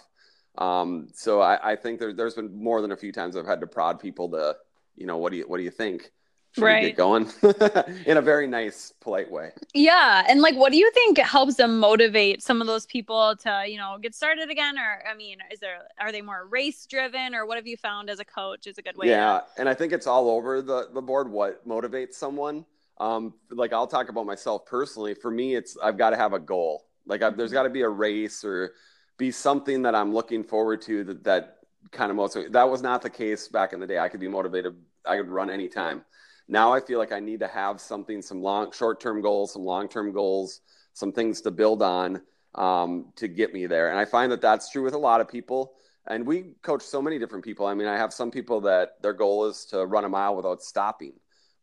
um, 0.57 1.09
so 1.13 1.41
I, 1.41 1.73
I 1.73 1.77
think 1.77 2.01
there, 2.01 2.13
there's 2.13 2.35
been 2.35 2.57
more 2.57 2.81
than 2.81 2.93
a 2.93 2.97
few 2.97 3.13
times 3.13 3.37
I've 3.37 3.47
had 3.47 3.61
to 3.61 3.67
prod 3.67 4.01
people 4.01 4.29
to, 4.31 4.57
you 4.97 5.07
know, 5.07 5.19
what 5.19 5.33
do 5.33 5.39
you 5.39 5.45
what 5.45 5.59
do 5.59 5.63
you 5.63 5.71
think? 5.71 6.11
Should 6.53 6.65
right. 6.65 6.83
get 6.83 6.97
going 6.97 7.31
in 8.07 8.17
a 8.17 8.23
very 8.23 8.47
nice, 8.47 8.95
polite 9.01 9.31
way. 9.31 9.51
Yeah, 9.75 10.25
and 10.27 10.41
like, 10.41 10.57
what 10.57 10.73
do 10.73 10.79
you 10.79 10.91
think 10.93 11.19
helps 11.19 11.57
them 11.57 11.79
motivate 11.79 12.43
some 12.43 12.63
of 12.63 12.67
those 12.67 12.87
people 12.87 13.37
to, 13.43 13.65
you 13.69 13.77
know, 13.77 13.99
get 14.01 14.15
started 14.15 14.49
again? 14.49 14.79
Or, 14.79 15.03
I 15.07 15.15
mean, 15.15 15.39
is 15.53 15.61
there 15.61 15.81
are 16.01 16.11
they 16.11 16.23
more 16.23 16.47
race 16.47 16.87
driven, 16.87 17.35
or 17.35 17.45
what 17.45 17.59
have 17.59 17.67
you 17.67 17.77
found 17.77 18.09
as 18.09 18.19
a 18.19 18.25
coach 18.25 18.67
is 18.67 18.79
a 18.79 18.83
good 18.83 18.97
way? 18.97 19.09
Yeah, 19.09 19.41
to... 19.41 19.61
and 19.61 19.69
I 19.69 19.75
think 19.75 19.93
it's 19.93 20.07
all 20.07 20.31
over 20.31 20.63
the 20.63 20.89
the 20.93 21.03
board 21.03 21.31
what 21.31 21.67
motivates 21.69 22.15
someone. 22.15 22.65
Um, 22.97 23.35
like 23.51 23.75
I'll 23.75 23.87
talk 23.87 24.09
about 24.09 24.25
myself 24.25 24.65
personally. 24.65 25.15
For 25.15 25.31
me, 25.31 25.55
it's 25.55 25.77
I've 25.83 25.99
got 25.99 26.11
to 26.11 26.17
have 26.17 26.33
a 26.33 26.41
goal. 26.41 26.87
Like 27.07 27.23
I've, 27.23 27.37
there's 27.37 27.53
got 27.53 27.65
to 27.65 27.71
be 27.71 27.83
a 27.83 27.89
race 27.89 28.43
or 28.43 28.73
be 29.19 29.31
something 29.31 29.83
that 29.83 29.95
I'm 29.95 30.15
looking 30.15 30.45
forward 30.45 30.81
to 30.83 31.05
that 31.05 31.25
that 31.25 31.59
kind 31.91 32.11
of 32.11 32.17
motivates. 32.17 32.53
That 32.53 32.71
was 32.71 32.83
not 32.83 33.03
the 33.03 33.11
case 33.11 33.49
back 33.49 33.73
in 33.73 33.81
the 33.81 33.87
day. 33.87 33.99
I 33.99 34.09
could 34.09 34.21
be 34.21 34.29
motivated. 34.29 34.77
I 35.05 35.17
could 35.17 35.29
run 35.29 35.51
anytime. 35.51 36.05
Now 36.49 36.73
I 36.73 36.81
feel 36.81 36.99
like 36.99 37.13
I 37.13 37.21
need 37.21 37.41
to 37.41 37.49
have 37.49 37.81
something, 37.81 38.23
some 38.23 38.41
long, 38.41 38.73
short-term 38.73 39.21
goals, 39.21 39.53
some 39.53 39.65
long-term 39.65 40.13
goals, 40.13 40.61
some 40.95 41.13
things 41.13 41.43
to 41.43 41.51
build 41.51 41.83
on 41.83 42.23
um, 42.55 43.13
to 43.17 43.29
get 43.29 43.53
me 43.53 43.67
there. 43.67 43.91
And 43.91 43.99
I 43.99 44.05
find 44.05 44.33
that 44.33 44.41
that's 44.41 44.71
true 44.71 44.83
with 44.83 44.95
a 44.95 44.99
lot 44.99 45.21
of 45.21 45.29
people. 45.29 45.75
And 46.07 46.27
we 46.27 46.55
coach 46.63 46.83
so 46.83 47.03
many 47.03 47.19
different 47.19 47.45
people. 47.45 47.67
I 47.67 47.75
mean, 47.75 47.87
I 47.87 47.99
have 47.99 48.15
some 48.15 48.31
people 48.31 48.63
that 48.63 49.03
their 49.03 49.13
goal 49.13 49.47
is 49.47 49.67
to 49.67 49.85
run 49.85 50.07
a 50.07 50.09
mile 50.09 50.35
without 50.37 50.63
stopping. 50.63 51.13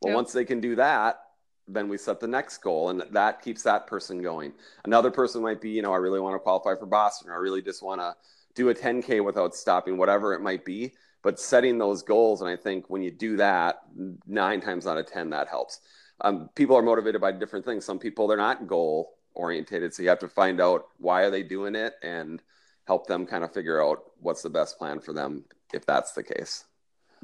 Well, 0.01 0.11
yep. 0.11 0.15
once 0.15 0.33
they 0.33 0.45
can 0.45 0.61
do 0.61 0.75
that, 0.75 1.19
then 1.67 1.87
we 1.87 1.97
set 1.97 2.19
the 2.19 2.27
next 2.27 2.59
goal 2.59 2.89
and 2.89 3.03
that 3.11 3.41
keeps 3.41 3.63
that 3.63 3.87
person 3.87 4.21
going. 4.21 4.53
Another 4.85 5.11
person 5.11 5.41
might 5.41 5.61
be 5.61 5.69
you 5.69 5.81
know 5.81 5.93
i 5.93 5.97
really 5.97 6.19
want 6.19 6.35
to 6.35 6.39
qualify 6.39 6.75
for 6.75 6.85
boston 6.85 7.29
or 7.29 7.33
i 7.33 7.37
really 7.37 7.61
just 7.61 7.83
want 7.83 8.01
to 8.01 8.15
do 8.53 8.69
a 8.69 8.75
10k 8.75 9.23
without 9.23 9.55
stopping 9.55 9.97
whatever 9.97 10.33
it 10.33 10.41
might 10.41 10.65
be. 10.65 10.93
But 11.23 11.39
setting 11.39 11.77
those 11.77 12.03
goals 12.03 12.41
and 12.41 12.49
i 12.49 12.55
think 12.55 12.89
when 12.89 13.01
you 13.01 13.11
do 13.11 13.37
that 13.37 13.81
nine 14.27 14.61
times 14.61 14.87
out 14.87 14.97
of 14.97 15.07
ten 15.07 15.29
that 15.31 15.47
helps. 15.47 15.79
Um, 16.21 16.49
people 16.55 16.77
are 16.77 16.81
motivated 16.81 17.19
by 17.19 17.33
different 17.33 17.65
things. 17.65 17.83
Some 17.83 17.99
people 17.99 18.27
they're 18.27 18.37
not 18.37 18.67
goal 18.67 19.15
orientated 19.35 19.93
so 19.93 20.01
you 20.01 20.09
have 20.09 20.19
to 20.19 20.29
find 20.29 20.59
out 20.59 20.87
why 20.97 21.23
are 21.23 21.29
they 21.29 21.43
doing 21.43 21.75
it 21.75 21.95
and 22.01 22.41
help 22.87 23.07
them 23.07 23.25
kind 23.25 23.43
of 23.43 23.53
figure 23.53 23.83
out 23.83 23.99
what's 24.19 24.41
the 24.41 24.49
best 24.49 24.77
plan 24.77 24.99
for 24.99 25.13
them 25.13 25.43
if 25.73 25.85
that's 25.85 26.13
the 26.13 26.23
case 26.23 26.65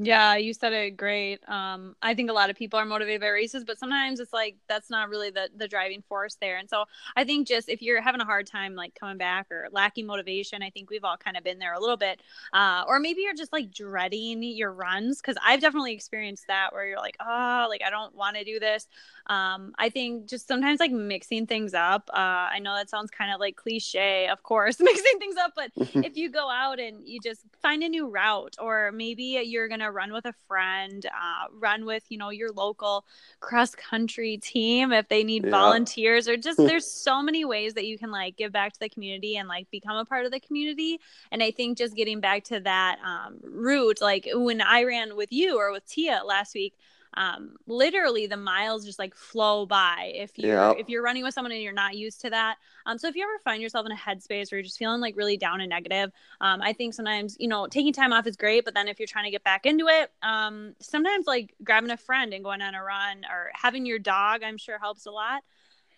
yeah, 0.04 0.36
you 0.36 0.54
said 0.54 0.74
it 0.74 0.98
great. 0.98 1.48
Um, 1.48 1.96
I 2.02 2.16
think 2.16 2.30
a 2.32 2.34
lot 2.34 2.50
of 2.50 2.56
people 2.56 2.80
are 2.80 2.86
motivated 2.86 3.22
by 3.22 3.28
races, 3.28 3.64
but 3.64 3.78
sometimes 3.78 4.20
it's 4.20 4.34
like 4.34 4.56
that's 4.68 4.90
not 4.90 5.10
really 5.10 5.30
the 5.30 5.50
the 5.56 5.68
driving 5.68 6.02
force 6.02 6.38
there. 6.42 6.58
And 6.58 6.68
so 6.68 6.86
I 7.16 7.24
think 7.24 7.48
just 7.48 7.70
if 7.70 7.84
you're 7.84 8.02
having 8.02 8.20
a 8.20 8.26
hard 8.26 8.48
time 8.48 8.74
like 8.74 8.96
coming 8.96 9.18
back 9.18 9.52
or 9.52 9.68
lacking 9.72 10.08
motivation, 10.08 10.64
I 10.64 10.72
think 10.72 10.90
we've 10.90 11.04
all 11.04 11.18
kind 11.18 11.38
of 11.38 11.44
been 11.44 11.60
there 11.60 11.74
a 11.74 11.80
little 11.80 11.98
bit. 11.98 12.20
Uh, 12.52 12.84
or 12.88 13.00
maybe 13.00 13.22
you're 13.22 13.36
just 13.36 13.54
like 13.54 13.70
dreading 13.72 14.42
your 14.42 14.74
runs 14.74 15.22
because 15.22 15.38
I've 15.46 15.62
definitely 15.62 15.94
experienced 15.94 16.48
that 16.48 16.74
where 16.74 16.88
you're 16.88 16.98
like, 16.98 17.18
oh, 17.20 17.68
like 17.70 17.84
I 17.86 17.92
don't 17.92 18.16
want 18.16 18.38
to 18.38 18.44
do 18.44 18.60
this. 18.60 18.88
Um, 19.28 19.74
I 19.78 19.90
think 19.90 20.28
just 20.28 20.48
sometimes 20.48 20.80
like 20.80 20.92
mixing 20.92 21.48
things 21.48 21.74
up. 21.74 22.10
Uh, 22.14 22.50
I 22.52 22.60
know 22.60 22.76
that 22.76 22.90
sounds 22.90 23.12
kind 23.12 23.34
of 23.34 23.40
like 23.40 23.56
cliche, 23.56 24.28
of 24.28 24.44
course, 24.44 24.80
mixing 24.80 25.20
things 25.20 25.36
up, 25.38 25.54
but 25.56 25.72
if 26.06 26.18
you 26.18 26.30
go 26.30 26.50
out 26.50 26.80
and 26.80 27.08
you 27.08 27.20
just 27.22 27.42
find 27.62 27.84
a 27.84 27.90
new 27.90 28.08
route, 28.08 28.56
or 28.60 28.92
maybe 28.92 29.42
you're 29.46 29.68
gonna 29.68 29.92
run 29.92 30.12
with 30.12 30.26
a 30.26 30.34
friend, 30.48 31.06
uh, 31.06 31.48
run 31.54 31.86
with, 31.86 32.04
you 32.10 32.18
know, 32.18 32.30
your 32.30 32.52
local 32.52 33.06
cross 33.40 33.76
country 33.76 34.38
team 34.38 34.92
if 34.92 35.08
they 35.08 35.24
need 35.24 35.46
yeah. 35.46 35.52
volunteers, 35.52 36.28
or 36.28 36.38
just 36.38 36.58
there's 36.58 36.90
so 36.90 37.22
many 37.22 37.46
ways 37.46 37.74
that 37.76 37.86
you 37.86 37.98
can 37.98 38.12
like 38.12 38.36
give 38.38 38.52
back 38.52 38.74
to 38.74 38.80
the 38.80 38.90
community 38.90 39.38
and 39.38 39.48
like 39.48 39.70
become 39.72 39.98
a 39.98 40.06
part 40.06 40.26
of 40.26 40.32
the 40.32 40.40
community. 40.40 41.00
And 41.32 41.42
I 41.44 41.52
think 41.52 41.78
just 41.78 41.96
getting 41.96 42.20
back 42.20 42.44
to 42.46 42.60
that 42.62 43.00
um, 43.06 43.38
route, 43.44 44.02
like 44.02 44.28
when 44.34 44.62
I 44.62 44.84
ran 44.84 45.16
with 45.16 45.32
you 45.32 45.58
or 45.58 45.72
with 45.72 45.86
Tia 45.86 46.22
last 46.26 46.54
week, 46.54 46.76
um, 47.16 47.56
literally 47.68 48.26
the 48.28 48.38
miles 48.38 48.86
just 48.86 48.98
like 48.98 49.14
flow 49.16 49.66
by 49.66 50.14
if 50.16 50.38
you 50.38 50.48
yep. 50.48 50.78
if 50.80 50.88
you're 50.88 51.04
running 51.04 51.24
with 51.24 51.34
someone 51.34 51.52
and 51.52 51.62
you're 51.62 51.74
not 51.74 51.96
used 51.96 52.22
to 52.22 52.30
that. 52.30 52.58
Um, 52.86 52.98
so 52.98 53.08
if 53.08 53.16
you 53.16 53.24
ever 53.24 53.38
find 53.44 53.62
yourself 53.62 53.86
in 53.86 53.92
a 53.92 53.96
headspace 53.96 54.52
where 54.52 54.60
you're 54.60 54.64
just 54.64 54.78
feeling 54.78 55.02
like 55.02 55.18
really 55.18 55.38
down 55.38 55.60
and 55.60 55.70
negative, 55.70 56.12
um, 56.40 56.62
I 56.62 56.74
think 56.74 56.94
sometimes 56.94 57.36
you 57.40 57.48
know 57.48 57.68
taking 57.68 57.92
time 57.92 58.14
off 58.14 58.28
is 58.28 58.38
great, 58.38 58.64
but 58.64 58.74
then 58.74 58.88
if 58.88 59.00
you're 59.00 59.08
trying 59.08 59.26
to 59.26 59.32
get 59.32 59.44
back 59.44 59.66
into 59.66 59.88
it, 59.88 60.12
um, 60.24 60.74
sometimes 60.80 61.28
like 61.28 61.54
grabbing 61.64 61.92
a 61.92 61.98
friend 61.98 62.34
and 62.34 62.44
going 62.44 62.62
on 62.62 62.76
a 62.76 62.84
run 62.84 63.26
or 63.30 63.52
having 63.54 63.86
your 63.86 64.00
dog, 64.00 64.44
I'm 64.44 64.58
sure 64.58 64.80
helps 64.80 65.06
a 65.06 65.12
lot. 65.12 65.44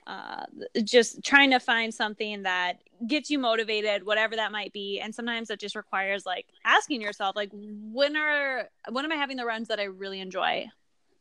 Uh, 0.06 0.45
just 0.84 1.23
trying 1.23 1.52
to 1.52 1.60
find 1.60 1.93
something 1.93 2.43
that 2.43 2.80
gets 3.08 3.30
you 3.30 3.39
motivated 3.39 4.06
whatever 4.06 4.36
that 4.36 4.52
might 4.52 4.73
be 4.73 4.99
and 4.99 5.15
sometimes 5.15 5.49
it 5.49 5.60
just 5.60 5.78
requires 5.78 6.26
like 6.26 6.45
asking 6.65 7.02
yourself 7.02 7.38
like 7.38 7.49
when 7.54 8.17
are 8.17 8.67
when 8.91 9.06
am 9.06 9.13
i 9.13 9.15
having 9.15 9.38
the 9.38 9.45
runs 9.45 9.69
that 9.69 9.80
i 9.80 9.84
really 9.84 10.19
enjoy 10.19 10.65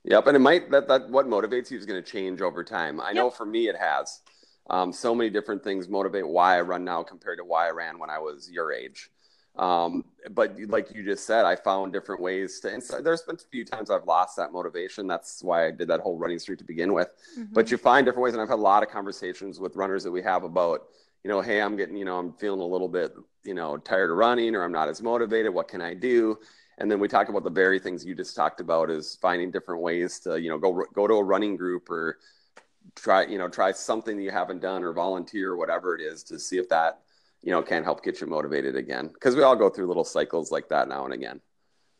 Yep, 0.05 0.27
and 0.27 0.37
it 0.37 0.41
might 0.41 0.71
that 0.71 0.89
that 0.89 1.09
what 1.09 1.27
motivates 1.27 1.71
you 1.71 1.79
is 1.79 1.87
going 1.87 2.03
to 2.03 2.11
change 2.11 2.41
over 2.41 2.65
time. 2.65 3.01
I 3.01 3.09
yep. 3.09 3.17
know 3.17 3.31
for 3.31 3.47
me 3.47 3.69
it 3.69 3.77
has. 3.77 4.21
Um, 4.71 4.93
so 4.93 5.15
many 5.15 5.29
different 5.31 5.63
things 5.63 5.89
motivate 5.89 6.27
why 6.27 6.57
I 6.57 6.61
run 6.61 6.85
now 6.85 7.03
compared 7.03 7.39
to 7.39 7.45
why 7.45 7.67
I 7.67 7.71
ran 7.71 7.99
when 7.99 8.11
I 8.11 8.19
was 8.19 8.51
your 8.51 8.73
age. 8.73 9.11
Um, 9.57 10.05
but 10.31 10.57
like 10.69 10.95
you 10.95 11.05
just 11.05 11.27
said, 11.27 11.45
I 11.45 11.57
found 11.57 11.93
different 11.93 12.23
ways 12.23 12.61
to. 12.61 12.73
And 12.73 12.83
so 12.83 13.03
there's 13.03 13.23
been 13.23 13.37
a 13.37 13.51
few 13.51 13.65
times 13.65 13.91
I've 13.91 14.07
lost 14.07 14.37
that 14.37 14.53
motivation. 14.53 15.07
That's 15.07 15.43
why 15.43 15.67
I 15.67 15.71
did 15.71 15.89
that 15.89 16.01
whole 16.01 16.17
running 16.17 16.39
streak 16.39 16.59
to 16.61 16.65
begin 16.65 16.93
with. 16.93 17.09
Mm-hmm. 17.39 17.53
But 17.53 17.71
you 17.71 17.77
find 17.77 18.07
different 18.07 18.25
ways, 18.25 18.33
and 18.33 18.41
I've 18.41 18.49
had 18.49 18.55
a 18.55 18.63
lot 18.63 18.83
of 18.83 18.89
conversations 18.89 19.61
with 19.61 19.77
runners 19.77 20.05
that 20.05 20.11
we 20.11 20.23
have 20.23 20.45
about, 20.45 20.87
you 21.23 21.29
know, 21.29 21.41
hey, 21.41 21.61
I'm 21.61 21.77
getting, 21.77 21.97
you 21.97 22.05
know, 22.05 22.19
I'm 22.19 22.33
feeling 22.33 22.61
a 22.61 22.67
little 22.67 22.89
bit, 22.89 23.13
you 23.45 23.55
know, 23.55 23.77
tired 23.77 24.11
of 24.11 24.17
running, 24.17 24.55
or 24.55 24.65
I'm 24.65 24.73
not 24.73 24.89
as 24.89 25.03
motivated. 25.03 25.53
What 25.53 25.69
can 25.69 25.83
I 25.83 25.93
do? 25.95 26.39
And 26.83 26.91
then 26.91 26.99
we 26.99 27.07
talk 27.07 27.29
about 27.29 27.45
the 27.45 27.51
very 27.51 27.79
things 27.79 28.05
you 28.05 28.13
just 28.13 28.35
talked 28.35 28.59
about 28.59 28.91
is 28.91 29.17
finding 29.23 29.53
different 29.53 29.81
ways 29.81 30.19
to 30.19 30.39
you 30.39 30.51
know 30.51 30.59
go 30.59 30.85
go 30.93 31.07
to 31.07 31.15
a 31.15 31.23
running 31.23 31.57
group 31.57 31.89
or 31.89 32.19
try 32.97 33.25
you 33.25 33.39
know 33.39 33.49
try 33.49 33.71
something 33.71 34.17
that 34.17 34.23
you 34.23 34.33
haven't 34.33 34.61
done 34.61 34.83
or 34.83 34.93
volunteer 34.93 35.53
or 35.53 35.57
whatever 35.57 35.95
it 35.95 36.03
is 36.03 36.25
to 36.25 36.41
see 36.41 36.59
if 36.59 36.69
that 36.69 36.99
you 37.41 37.53
know 37.53 37.63
can 37.63 37.85
help 37.85 38.05
get 38.05 38.21
you 38.21 38.27
motivated 38.27 38.75
again. 38.75 39.09
Because 39.15 39.37
we 39.37 39.43
all 39.43 39.55
go 39.55 39.71
through 39.71 39.87
little 39.87 40.05
cycles 40.05 40.51
like 40.51 40.69
that 40.71 40.89
now 40.89 41.05
and 41.05 41.15
again. 41.15 41.41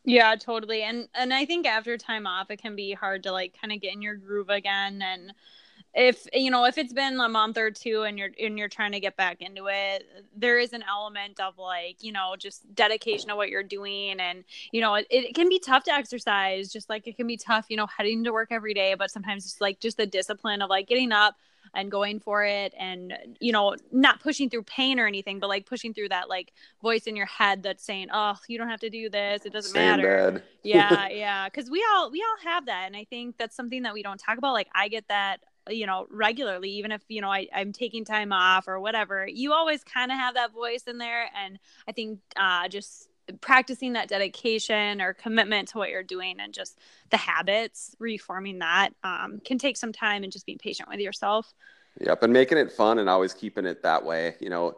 Yeah 0.03 0.35
totally. 0.35 0.83
And 0.83 1.07
and 1.15 1.33
i 1.33 1.45
think 1.45 1.65
after 1.65 1.97
time 1.97 2.27
off 2.27 2.51
it 2.51 2.61
can 2.61 2.75
be 2.75 2.91
hard 2.91 3.23
to 3.23 3.31
like 3.31 3.55
kind 3.59 3.71
of 3.71 3.79
get 3.79 3.93
in 3.93 4.01
your 4.01 4.15
groove 4.15 4.49
again 4.49 5.01
and 5.01 5.33
if 5.95 6.27
you 6.33 6.49
know 6.49 6.65
if 6.65 6.77
it's 6.77 6.93
been 6.93 7.19
a 7.19 7.29
month 7.29 7.57
or 7.57 7.69
two 7.69 8.03
and 8.03 8.17
you're 8.17 8.31
and 8.41 8.57
you're 8.57 8.67
trying 8.67 8.91
to 8.91 8.99
get 8.99 9.15
back 9.15 9.41
into 9.41 9.67
it 9.67 10.03
there 10.35 10.57
is 10.57 10.73
an 10.73 10.83
element 10.89 11.39
of 11.39 11.57
like 11.57 12.01
you 12.01 12.11
know 12.11 12.35
just 12.37 12.73
dedication 12.73 13.29
to 13.29 13.35
what 13.35 13.49
you're 13.49 13.63
doing. 13.63 14.19
And 14.19 14.43
you 14.71 14.81
know 14.81 14.95
it, 14.95 15.07
it 15.09 15.35
can 15.35 15.49
be 15.49 15.59
tough 15.59 15.83
to 15.83 15.93
exercise 15.93 16.71
just 16.71 16.89
like 16.89 17.07
it 17.07 17.15
can 17.15 17.27
be 17.27 17.37
tough 17.37 17.65
you 17.69 17.77
know 17.77 17.87
heading 17.87 18.23
to 18.23 18.31
work 18.31 18.49
every 18.51 18.73
day 18.73 18.95
but 18.95 19.11
sometimes 19.11 19.45
it's 19.45 19.61
like 19.61 19.79
just 19.79 19.97
the 19.97 20.05
discipline 20.05 20.61
of 20.61 20.69
like 20.69 20.87
getting 20.87 21.11
up 21.11 21.35
and 21.73 21.89
going 21.89 22.19
for 22.19 22.43
it 22.43 22.73
and 22.77 23.13
you 23.39 23.51
know 23.51 23.75
not 23.91 24.19
pushing 24.21 24.49
through 24.49 24.63
pain 24.63 24.99
or 24.99 25.07
anything 25.07 25.39
but 25.39 25.47
like 25.47 25.65
pushing 25.65 25.93
through 25.93 26.09
that 26.09 26.29
like 26.29 26.53
voice 26.81 27.03
in 27.03 27.15
your 27.15 27.25
head 27.25 27.63
that's 27.63 27.83
saying 27.83 28.07
oh 28.13 28.35
you 28.47 28.57
don't 28.57 28.69
have 28.69 28.79
to 28.79 28.89
do 28.89 29.09
this. 29.09 29.45
It 29.45 29.53
doesn't 29.53 29.71
Stay 29.71 29.79
matter. 29.79 30.43
Yeah 30.63 31.07
yeah. 31.11 31.49
Because 31.49 31.69
we 31.69 31.83
all 31.93 32.11
we 32.11 32.21
all 32.21 32.51
have 32.51 32.65
that. 32.67 32.83
And 32.87 32.95
i 32.95 33.05
think 33.05 33.37
that's 33.37 33.55
something 33.55 33.83
that 33.83 33.93
we 33.93 34.03
don't 34.03 34.19
talk 34.19 34.37
about. 34.37 34.53
Like 34.53 34.67
i 34.75 34.87
get 34.87 35.07
that 35.07 35.39
you 35.69 35.85
know 35.85 36.07
regularly 36.09 36.69
even 36.69 36.91
if 36.91 37.01
you 37.07 37.21
know 37.21 37.31
I, 37.31 37.47
i'm 37.53 37.71
taking 37.71 38.03
time 38.05 38.31
off 38.31 38.67
or 38.67 38.79
whatever 38.79 39.27
you 39.27 39.53
always 39.53 39.83
kind 39.83 40.11
of 40.11 40.17
have 40.17 40.35
that 40.35 40.51
voice 40.51 40.83
in 40.83 40.97
there. 40.97 41.29
And 41.41 41.59
i 41.87 41.91
think 41.91 42.19
uh 42.35 42.67
just 42.67 43.09
practicing 43.39 43.93
that 43.93 44.09
dedication 44.09 45.01
or 45.01 45.13
commitment 45.13 45.69
to 45.69 45.77
what 45.77 45.89
you're 45.89 46.03
doing 46.03 46.39
and 46.39 46.53
just 46.53 46.77
the 47.09 47.17
habits 47.17 47.95
reforming 47.97 48.59
that 48.59 48.89
um, 49.05 49.39
can 49.45 49.57
take 49.57 49.77
some 49.77 49.93
time 49.93 50.23
and 50.23 50.31
just 50.31 50.45
being 50.45 50.57
patient 50.57 50.89
with 50.89 50.99
yourself. 50.99 51.53
Yep 52.01 52.23
and 52.23 52.33
making 52.33 52.57
it 52.57 52.71
fun 52.71 52.99
and 52.99 53.09
always 53.09 53.33
keeping 53.33 53.65
it 53.65 53.83
that 53.83 54.03
way 54.03 54.35
you 54.39 54.49
know 54.49 54.75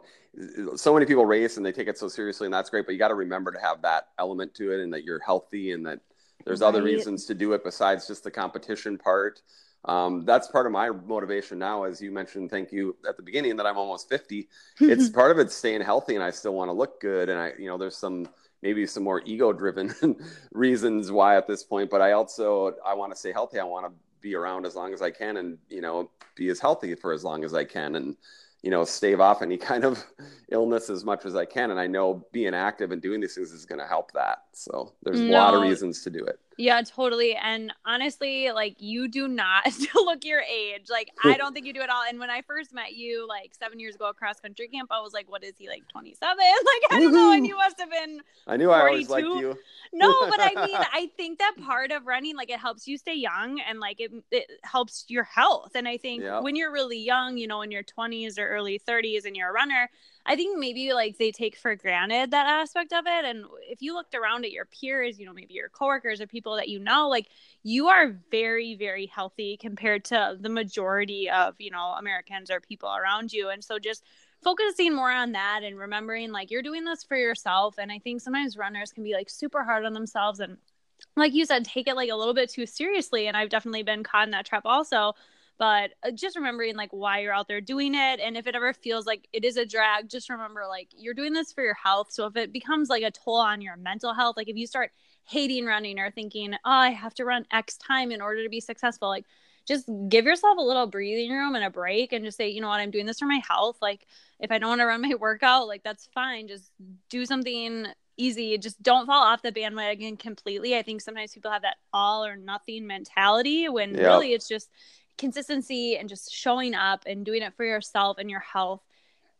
so 0.76 0.92
many 0.92 1.06
people 1.06 1.24
race 1.24 1.56
and 1.56 1.64
they 1.64 1.72
take 1.72 1.88
it 1.88 1.96
so 1.96 2.08
seriously 2.08 2.46
and 2.46 2.52
that's 2.52 2.68
great 2.68 2.84
but 2.84 2.92
you 2.92 2.98
got 2.98 3.08
to 3.08 3.14
remember 3.14 3.50
to 3.50 3.58
have 3.58 3.80
that 3.82 4.08
element 4.18 4.52
to 4.54 4.70
it 4.70 4.80
and 4.80 4.92
that 4.92 5.02
you're 5.02 5.20
healthy 5.20 5.72
and 5.72 5.86
that 5.86 5.98
there's 6.44 6.60
right. 6.60 6.68
other 6.68 6.82
reasons 6.82 7.24
to 7.24 7.34
do 7.34 7.54
it 7.54 7.64
besides 7.64 8.06
just 8.06 8.22
the 8.22 8.30
competition 8.30 8.98
part 8.98 9.40
um, 9.86 10.24
that's 10.24 10.48
part 10.48 10.66
of 10.66 10.72
my 10.72 10.90
motivation 10.90 11.58
now 11.58 11.84
as 11.84 12.00
you 12.00 12.10
mentioned 12.10 12.50
thank 12.50 12.72
you 12.72 12.96
at 13.08 13.16
the 13.16 13.22
beginning 13.22 13.56
that 13.56 13.66
i'm 13.66 13.78
almost 13.78 14.08
50 14.08 14.48
it's 14.80 15.08
part 15.08 15.30
of 15.30 15.38
it 15.38 15.50
staying 15.50 15.80
healthy 15.80 16.14
and 16.14 16.24
i 16.24 16.30
still 16.30 16.54
want 16.54 16.68
to 16.68 16.72
look 16.72 17.00
good 17.00 17.28
and 17.28 17.38
i 17.38 17.52
you 17.58 17.66
know 17.66 17.78
there's 17.78 17.96
some 17.96 18.28
maybe 18.62 18.86
some 18.86 19.02
more 19.02 19.22
ego 19.24 19.52
driven 19.52 19.94
reasons 20.52 21.10
why 21.10 21.36
at 21.36 21.46
this 21.46 21.62
point 21.62 21.90
but 21.90 22.00
i 22.00 22.12
also 22.12 22.74
i 22.84 22.94
want 22.94 23.12
to 23.12 23.18
stay 23.18 23.32
healthy 23.32 23.58
i 23.58 23.64
want 23.64 23.86
to 23.86 23.92
be 24.20 24.34
around 24.34 24.66
as 24.66 24.74
long 24.74 24.92
as 24.92 25.02
i 25.02 25.10
can 25.10 25.36
and 25.36 25.58
you 25.68 25.80
know 25.80 26.10
be 26.34 26.48
as 26.48 26.58
healthy 26.58 26.94
for 26.94 27.12
as 27.12 27.22
long 27.22 27.44
as 27.44 27.54
i 27.54 27.64
can 27.64 27.94
and 27.96 28.16
you 28.66 28.70
know, 28.70 28.84
stave 28.84 29.20
off 29.20 29.42
any 29.42 29.56
kind 29.70 29.84
of 29.84 30.04
illness 30.50 30.90
as 30.90 31.04
much 31.04 31.24
as 31.24 31.36
I 31.36 31.44
can. 31.44 31.70
And 31.70 31.78
I 31.78 31.86
know 31.86 32.26
being 32.32 32.52
active 32.52 32.90
and 32.90 33.00
doing 33.00 33.20
these 33.20 33.36
things 33.36 33.52
is 33.52 33.64
going 33.64 33.80
to 33.80 33.86
help 33.86 34.12
that. 34.12 34.42
So 34.52 34.92
there's 35.04 35.20
no. 35.20 35.30
a 35.30 35.32
lot 35.32 35.54
of 35.54 35.62
reasons 35.62 36.02
to 36.02 36.10
do 36.10 36.24
it. 36.24 36.40
Yeah, 36.58 36.80
totally. 36.82 37.34
And 37.34 37.72
honestly, 37.84 38.50
like 38.50 38.76
you 38.78 39.08
do 39.08 39.28
not 39.28 39.66
look 39.94 40.24
your 40.24 40.40
age. 40.40 40.86
Like 40.90 41.10
I 41.22 41.36
don't 41.36 41.52
think 41.52 41.66
you 41.66 41.72
do 41.72 41.82
at 41.82 41.90
all. 41.90 42.02
And 42.08 42.18
when 42.18 42.30
I 42.30 42.42
first 42.42 42.72
met 42.72 42.96
you, 42.96 43.26
like 43.28 43.52
seven 43.58 43.78
years 43.78 43.94
ago 43.94 44.08
at 44.08 44.16
cross 44.16 44.40
country 44.40 44.68
camp, 44.68 44.90
I 44.90 45.00
was 45.00 45.12
like, 45.12 45.30
"What 45.30 45.44
is 45.44 45.54
he 45.58 45.68
like? 45.68 45.86
27?" 45.88 46.36
Like 46.36 46.92
I 46.92 47.00
don't 47.00 47.12
know. 47.12 47.32
And 47.32 47.46
you 47.46 47.56
must 47.56 47.78
have 47.78 47.90
been. 47.90 48.20
I 48.46 48.56
knew 48.56 48.66
42. 48.68 48.72
I 48.72 48.88
always 48.88 49.10
liked 49.10 49.26
you. 49.26 49.56
no, 49.92 50.26
but 50.30 50.40
I 50.40 50.66
mean, 50.66 50.76
I 50.76 51.10
think 51.16 51.38
that 51.38 51.54
part 51.62 51.92
of 51.92 52.06
running, 52.06 52.36
like, 52.36 52.50
it 52.50 52.58
helps 52.58 52.88
you 52.88 52.96
stay 52.96 53.14
young 53.14 53.60
and 53.60 53.78
like 53.78 54.00
it 54.00 54.12
it 54.30 54.50
helps 54.62 55.04
your 55.08 55.24
health. 55.24 55.72
And 55.74 55.86
I 55.86 55.98
think 55.98 56.22
yeah. 56.22 56.40
when 56.40 56.56
you're 56.56 56.72
really 56.72 56.98
young, 56.98 57.36
you 57.36 57.46
know, 57.46 57.62
in 57.62 57.70
your 57.70 57.84
20s 57.84 58.38
or 58.38 58.48
early 58.48 58.80
30s, 58.88 59.26
and 59.26 59.36
you're 59.36 59.50
a 59.50 59.52
runner 59.52 59.90
I 60.28 60.34
think 60.34 60.58
maybe 60.58 60.92
like 60.92 61.18
they 61.18 61.30
take 61.30 61.56
for 61.56 61.76
granted 61.76 62.32
that 62.32 62.46
aspect 62.46 62.92
of 62.92 63.06
it. 63.06 63.24
And 63.24 63.44
if 63.62 63.80
you 63.80 63.94
looked 63.94 64.14
around 64.14 64.44
at 64.44 64.50
your 64.50 64.64
peers, 64.64 65.18
you 65.18 65.24
know, 65.24 65.32
maybe 65.32 65.54
your 65.54 65.68
coworkers 65.68 66.20
or 66.20 66.26
people 66.26 66.56
that 66.56 66.68
you 66.68 66.80
know, 66.80 67.08
like 67.08 67.28
you 67.62 67.86
are 67.86 68.18
very, 68.30 68.74
very 68.74 69.06
healthy 69.06 69.56
compared 69.56 70.04
to 70.06 70.36
the 70.40 70.48
majority 70.48 71.30
of, 71.30 71.54
you 71.58 71.70
know, 71.70 71.94
Americans 71.96 72.50
or 72.50 72.60
people 72.60 72.92
around 72.92 73.32
you. 73.32 73.50
And 73.50 73.62
so 73.62 73.78
just 73.78 74.02
focusing 74.42 74.94
more 74.94 75.12
on 75.12 75.32
that 75.32 75.60
and 75.62 75.78
remembering 75.78 76.32
like 76.32 76.50
you're 76.50 76.62
doing 76.62 76.84
this 76.84 77.04
for 77.04 77.16
yourself. 77.16 77.76
And 77.78 77.92
I 77.92 78.00
think 78.00 78.20
sometimes 78.20 78.56
runners 78.56 78.92
can 78.92 79.04
be 79.04 79.14
like 79.14 79.30
super 79.30 79.62
hard 79.62 79.84
on 79.84 79.92
themselves 79.92 80.40
and 80.40 80.58
like 81.14 81.34
you 81.34 81.44
said, 81.44 81.64
take 81.64 81.88
it 81.88 81.94
like 81.96 82.10
a 82.10 82.16
little 82.16 82.34
bit 82.34 82.50
too 82.50 82.66
seriously. 82.66 83.26
And 83.26 83.36
I've 83.36 83.50
definitely 83.50 83.82
been 83.82 84.02
caught 84.02 84.26
in 84.26 84.32
that 84.32 84.46
trap 84.46 84.62
also 84.64 85.14
but 85.58 85.90
uh, 86.02 86.10
just 86.10 86.36
remembering 86.36 86.76
like 86.76 86.90
why 86.92 87.20
you're 87.20 87.34
out 87.34 87.48
there 87.48 87.60
doing 87.60 87.94
it 87.94 88.20
and 88.20 88.36
if 88.36 88.46
it 88.46 88.54
ever 88.54 88.72
feels 88.72 89.06
like 89.06 89.28
it 89.32 89.44
is 89.44 89.56
a 89.56 89.66
drag 89.66 90.08
just 90.08 90.28
remember 90.28 90.64
like 90.68 90.88
you're 90.96 91.14
doing 91.14 91.32
this 91.32 91.52
for 91.52 91.64
your 91.64 91.74
health. 91.74 92.08
So 92.10 92.26
if 92.26 92.36
it 92.36 92.52
becomes 92.52 92.88
like 92.88 93.02
a 93.02 93.10
toll 93.10 93.36
on 93.36 93.60
your 93.60 93.76
mental 93.76 94.14
health 94.14 94.36
like 94.36 94.48
if 94.48 94.56
you 94.56 94.66
start 94.66 94.90
hating 95.24 95.66
running 95.66 95.98
or 95.98 96.10
thinking 96.10 96.54
oh 96.54 96.58
i 96.64 96.90
have 96.90 97.14
to 97.14 97.24
run 97.24 97.44
x 97.50 97.76
time 97.76 98.12
in 98.12 98.20
order 98.20 98.44
to 98.44 98.48
be 98.48 98.60
successful 98.60 99.08
like 99.08 99.24
just 99.66 99.90
give 100.08 100.24
yourself 100.24 100.56
a 100.58 100.62
little 100.62 100.86
breathing 100.86 101.30
room 101.32 101.56
and 101.56 101.64
a 101.64 101.70
break 101.70 102.12
and 102.12 102.24
just 102.24 102.36
say 102.36 102.48
you 102.48 102.60
know 102.60 102.68
what? 102.68 102.80
I'm 102.80 102.90
doing 102.90 103.06
this 103.06 103.18
for 103.18 103.26
my 103.26 103.40
health. 103.46 103.78
Like 103.82 104.06
if 104.38 104.50
i 104.50 104.58
don't 104.58 104.70
want 104.70 104.80
to 104.80 104.86
run 104.86 105.02
my 105.02 105.14
workout 105.20 105.66
like 105.66 105.82
that's 105.82 106.08
fine. 106.14 106.48
Just 106.48 106.70
do 107.10 107.26
something 107.26 107.86
easy. 108.16 108.56
Just 108.58 108.82
don't 108.82 109.06
fall 109.06 109.22
off 109.22 109.42
the 109.42 109.52
bandwagon 109.52 110.16
completely. 110.16 110.76
I 110.76 110.82
think 110.82 111.00
sometimes 111.00 111.34
people 111.34 111.50
have 111.50 111.62
that 111.62 111.76
all 111.92 112.24
or 112.24 112.36
nothing 112.36 112.86
mentality 112.86 113.68
when 113.68 113.94
yep. 113.94 114.04
really 114.04 114.32
it's 114.32 114.48
just 114.48 114.70
consistency 115.18 115.96
and 115.96 116.08
just 116.08 116.32
showing 116.32 116.74
up 116.74 117.04
and 117.06 117.24
doing 117.24 117.42
it 117.42 117.54
for 117.56 117.64
yourself 117.64 118.18
and 118.18 118.30
your 118.30 118.40
health 118.40 118.82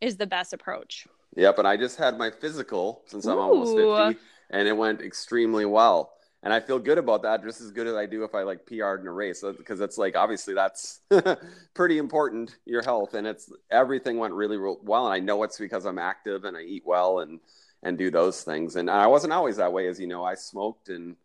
is 0.01 0.17
the 0.17 0.27
best 0.27 0.53
approach. 0.53 1.07
Yep. 1.35 1.59
And 1.59 1.67
I 1.67 1.77
just 1.77 1.97
had 1.97 2.17
my 2.17 2.31
physical 2.31 3.03
since 3.05 3.25
I'm 3.25 3.37
almost 3.37 3.75
50 3.75 4.19
and 4.49 4.67
it 4.67 4.75
went 4.75 5.01
extremely 5.01 5.65
well. 5.65 6.13
And 6.43 6.53
I 6.53 6.59
feel 6.59 6.79
good 6.79 6.97
about 6.97 7.23
that, 7.23 7.43
just 7.43 7.61
as 7.61 7.71
good 7.71 7.87
as 7.87 7.95
I 7.95 8.05
do 8.05 8.23
if 8.23 8.35
I 8.35 8.43
like 8.43 8.65
PR'd 8.65 9.01
in 9.01 9.07
a 9.07 9.11
race, 9.11 9.43
because 9.57 9.81
it's 9.81 9.97
like 9.97 10.15
obviously 10.15 10.53
that's 10.53 10.99
pretty 11.73 11.97
important, 11.97 12.55
your 12.63 12.83
health, 12.83 13.15
and 13.15 13.25
it's 13.25 13.51
everything 13.71 14.17
went 14.17 14.33
really 14.33 14.57
well. 14.57 15.05
And 15.07 15.13
I 15.13 15.19
know 15.19 15.43
it's 15.43 15.57
because 15.57 15.85
I'm 15.85 15.97
active 15.97 16.45
and 16.45 16.55
I 16.55 16.61
eat 16.61 16.83
well 16.85 17.19
and 17.19 17.39
and 17.83 17.97
do 17.97 18.11
those 18.11 18.43
things. 18.43 18.75
And 18.75 18.89
I 18.89 19.07
wasn't 19.07 19.33
always 19.33 19.57
that 19.57 19.73
way, 19.73 19.87
as 19.87 19.99
you 19.99 20.07
know. 20.07 20.23
I 20.23 20.35
smoked 20.35 20.89
and 20.89 21.15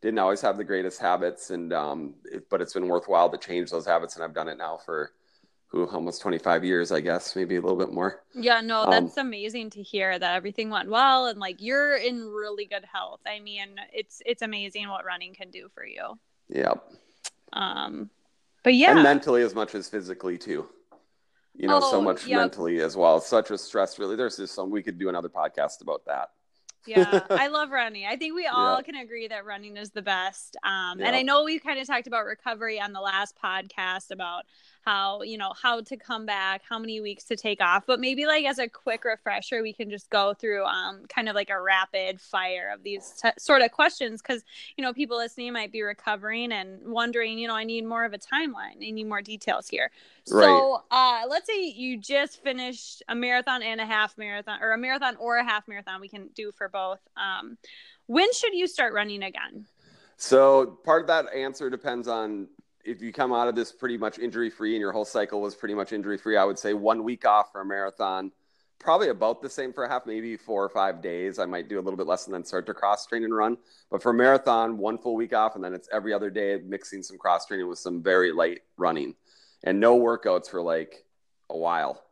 didn't 0.00 0.18
always 0.18 0.40
have 0.40 0.56
the 0.56 0.64
greatest 0.64 1.00
habits 1.00 1.50
and 1.50 1.72
um, 1.72 2.14
it, 2.24 2.48
but 2.50 2.60
it's 2.60 2.72
been 2.72 2.88
worthwhile 2.88 3.28
to 3.30 3.38
change 3.38 3.70
those 3.70 3.86
habits 3.86 4.14
and 4.14 4.24
i've 4.24 4.34
done 4.34 4.48
it 4.48 4.58
now 4.58 4.78
for 4.84 5.12
who 5.66 5.86
almost 5.88 6.22
25 6.22 6.64
years 6.64 6.92
i 6.92 7.00
guess 7.00 7.36
maybe 7.36 7.56
a 7.56 7.60
little 7.60 7.76
bit 7.76 7.92
more. 7.92 8.22
Yeah 8.34 8.60
no 8.60 8.84
um, 8.84 8.90
that's 8.90 9.18
um, 9.18 9.26
amazing 9.26 9.70
to 9.70 9.82
hear 9.82 10.18
that 10.18 10.34
everything 10.34 10.70
went 10.70 10.88
well 10.88 11.26
and 11.26 11.38
like 11.38 11.60
you're 11.60 11.96
in 11.96 12.24
really 12.24 12.64
good 12.64 12.84
health. 12.90 13.20
I 13.26 13.40
mean 13.40 13.76
it's 13.92 14.22
it's 14.24 14.42
amazing 14.42 14.88
what 14.88 15.04
running 15.04 15.34
can 15.34 15.50
do 15.50 15.68
for 15.74 15.84
you. 15.84 16.18
Yeah 16.48 16.74
um 17.52 18.10
but 18.64 18.74
yeah. 18.74 18.90
And 18.90 19.02
mentally 19.02 19.42
as 19.42 19.54
much 19.54 19.74
as 19.74 19.88
physically 19.88 20.36
too. 20.36 20.68
You 21.54 21.66
know 21.66 21.80
oh, 21.82 21.90
so 21.90 22.00
much 22.00 22.26
yep. 22.26 22.38
mentally 22.38 22.80
as 22.80 22.96
well. 22.96 23.20
Such 23.20 23.50
a 23.50 23.58
stress 23.58 23.98
really. 23.98 24.14
There's 24.14 24.36
just 24.36 24.54
some 24.54 24.70
we 24.70 24.82
could 24.82 24.98
do 24.98 25.08
another 25.08 25.28
podcast 25.28 25.80
about 25.80 26.04
that 26.06 26.30
yeah, 26.86 27.20
I 27.30 27.48
love 27.48 27.70
running. 27.70 28.06
I 28.06 28.16
think 28.16 28.34
we 28.34 28.46
all 28.46 28.76
yeah. 28.76 28.82
can 28.82 28.94
agree 28.96 29.28
that 29.28 29.44
running 29.44 29.76
is 29.76 29.90
the 29.90 30.02
best. 30.02 30.56
Um, 30.62 31.00
yeah. 31.00 31.06
And 31.06 31.16
I 31.16 31.22
know 31.22 31.44
we 31.44 31.58
kind 31.58 31.78
of 31.78 31.86
talked 31.86 32.06
about 32.06 32.24
recovery 32.24 32.80
on 32.80 32.92
the 32.92 33.00
last 33.00 33.34
podcast 33.42 34.10
about 34.10 34.44
how 34.88 35.20
you 35.20 35.36
know 35.36 35.52
how 35.60 35.82
to 35.82 35.98
come 35.98 36.24
back 36.24 36.62
how 36.66 36.78
many 36.78 36.98
weeks 36.98 37.24
to 37.24 37.36
take 37.36 37.60
off 37.60 37.84
but 37.86 38.00
maybe 38.00 38.24
like 38.24 38.46
as 38.46 38.58
a 38.58 38.66
quick 38.66 39.04
refresher 39.04 39.60
we 39.62 39.70
can 39.70 39.90
just 39.90 40.08
go 40.08 40.32
through 40.32 40.64
um 40.64 41.02
kind 41.10 41.28
of 41.28 41.34
like 41.34 41.50
a 41.50 41.60
rapid 41.60 42.18
fire 42.18 42.72
of 42.74 42.82
these 42.82 43.12
t- 43.22 43.28
sort 43.38 43.60
of 43.60 43.70
questions 43.70 44.22
because 44.22 44.44
you 44.78 44.82
know 44.82 44.94
people 44.94 45.18
listening 45.18 45.52
might 45.52 45.70
be 45.70 45.82
recovering 45.82 46.52
and 46.52 46.80
wondering 46.86 47.38
you 47.38 47.46
know 47.46 47.54
i 47.54 47.64
need 47.64 47.84
more 47.84 48.06
of 48.06 48.14
a 48.14 48.18
timeline 48.18 48.76
i 48.76 48.90
need 48.90 49.06
more 49.06 49.20
details 49.20 49.68
here 49.68 49.90
right. 50.32 50.44
so 50.44 50.82
uh 50.90 51.22
let's 51.28 51.46
say 51.46 51.64
you 51.64 51.96
just 51.96 52.42
finished 52.42 53.02
a 53.08 53.14
marathon 53.14 53.62
and 53.62 53.80
a 53.80 53.86
half 53.86 54.16
marathon 54.18 54.58
or 54.62 54.72
a 54.72 54.78
marathon 54.78 55.16
or 55.16 55.36
a 55.36 55.44
half 55.44 55.66
marathon 55.68 56.00
we 56.00 56.08
can 56.08 56.28
do 56.34 56.52
for 56.52 56.68
both 56.68 57.00
um 57.16 57.56
when 58.06 58.32
should 58.32 58.54
you 58.54 58.66
start 58.66 58.92
running 58.92 59.22
again 59.22 59.66
so 60.16 60.78
part 60.84 61.02
of 61.02 61.06
that 61.06 61.32
answer 61.32 61.70
depends 61.70 62.08
on 62.08 62.48
if 62.88 63.02
you 63.02 63.12
come 63.12 63.32
out 63.32 63.48
of 63.48 63.54
this 63.54 63.70
pretty 63.70 63.98
much 63.98 64.18
injury 64.18 64.50
free 64.50 64.74
and 64.74 64.80
your 64.80 64.92
whole 64.92 65.04
cycle 65.04 65.40
was 65.40 65.54
pretty 65.54 65.74
much 65.74 65.92
injury 65.92 66.16
free, 66.16 66.36
I 66.36 66.44
would 66.44 66.58
say 66.58 66.72
one 66.72 67.04
week 67.04 67.26
off 67.26 67.52
for 67.52 67.60
a 67.60 67.64
marathon, 67.64 68.32
probably 68.78 69.08
about 69.08 69.42
the 69.42 69.50
same 69.50 69.72
for 69.72 69.84
a 69.84 69.88
half, 69.88 70.06
maybe 70.06 70.36
four 70.36 70.64
or 70.64 70.68
five 70.70 71.02
days. 71.02 71.38
I 71.38 71.44
might 71.44 71.68
do 71.68 71.78
a 71.78 71.82
little 71.82 71.96
bit 71.96 72.06
less 72.06 72.26
and 72.26 72.34
then 72.34 72.44
start 72.44 72.64
to 72.66 72.74
cross 72.74 73.06
train 73.06 73.24
and 73.24 73.34
run. 73.34 73.58
But 73.90 74.02
for 74.02 74.10
a 74.10 74.14
marathon, 74.14 74.78
one 74.78 74.96
full 74.96 75.16
week 75.16 75.34
off, 75.34 75.54
and 75.54 75.62
then 75.62 75.74
it's 75.74 75.88
every 75.92 76.14
other 76.14 76.30
day 76.30 76.58
mixing 76.64 77.02
some 77.02 77.18
cross 77.18 77.46
training 77.46 77.68
with 77.68 77.78
some 77.78 78.02
very 78.02 78.32
light 78.32 78.60
running 78.76 79.14
and 79.64 79.80
no 79.80 79.98
workouts 79.98 80.50
for 80.50 80.62
like 80.62 81.04
a 81.50 81.56
while. 81.56 82.02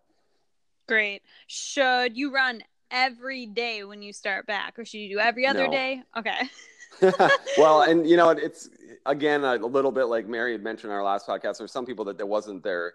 Great. 0.89 1.23
Should 1.47 2.17
you 2.17 2.33
run 2.33 2.63
every 2.91 3.47
day 3.47 3.85
when 3.85 4.03
you 4.03 4.13
start 4.13 4.47
back, 4.47 4.79
or 4.79 4.85
should 4.85 4.99
you 4.99 5.17
do 5.17 5.19
every 5.19 5.47
other 5.47 5.67
no. 5.67 5.71
day? 5.71 6.03
Okay. 6.17 6.49
well, 7.59 7.83
and 7.83 8.09
you 8.09 8.17
know, 8.17 8.31
it's 8.31 8.69
again 9.05 9.45
a 9.45 9.57
little 9.57 9.93
bit 9.93 10.05
like 10.05 10.29
Mary 10.29 10.53
had 10.53 10.63
mentioned 10.63 10.93
in 10.93 10.97
our 10.97 11.05
last 11.05 11.27
podcast. 11.27 11.59
There's 11.59 11.73
some 11.73 11.87
people 11.87 12.05
that 12.07 12.19
that 12.19 12.27
wasn't 12.27 12.63
their 12.63 12.95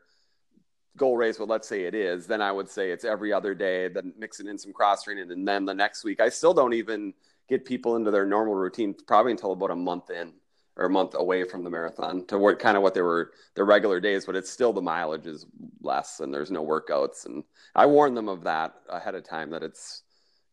goal 0.97 1.17
race, 1.17 1.37
but 1.37 1.47
let's 1.47 1.67
say 1.67 1.83
it 1.83 1.93
is. 1.93 2.27
Then 2.27 2.41
I 2.41 2.51
would 2.51 2.69
say 2.69 2.91
it's 2.91 3.05
every 3.05 3.33
other 3.33 3.53
day. 3.53 3.87
Then 3.89 4.13
mixing 4.17 4.47
in 4.47 4.57
some 4.57 4.73
cross 4.73 5.03
training, 5.03 5.31
and 5.31 5.47
then 5.47 5.65
the 5.65 5.73
next 5.73 6.03
week. 6.03 6.21
I 6.21 6.29
still 6.29 6.53
don't 6.53 6.73
even 6.73 7.13
get 7.49 7.65
people 7.65 7.95
into 7.97 8.11
their 8.11 8.25
normal 8.25 8.55
routine 8.55 8.95
probably 9.07 9.33
until 9.33 9.51
about 9.51 9.71
a 9.71 9.75
month 9.75 10.09
in. 10.09 10.33
Or 10.77 10.85
a 10.85 10.89
month 10.89 11.15
away 11.15 11.43
from 11.43 11.63
the 11.63 11.69
marathon 11.69 12.25
to 12.27 12.37
what 12.37 12.59
kind 12.59 12.77
of 12.77 12.83
what 12.83 12.93
they 12.93 13.01
were 13.01 13.31
their 13.55 13.65
regular 13.65 13.99
days, 13.99 14.25
but 14.25 14.35
it's 14.35 14.49
still 14.49 14.71
the 14.71 14.81
mileage 14.81 15.27
is 15.27 15.45
less 15.81 16.19
and 16.19 16.33
there's 16.33 16.51
no 16.51 16.65
workouts. 16.65 17.25
And 17.25 17.43
I 17.75 17.85
warned 17.85 18.15
them 18.15 18.29
of 18.29 18.43
that 18.43 18.75
ahead 18.89 19.15
of 19.15 19.23
time 19.23 19.49
that 19.51 19.63
it's 19.63 20.03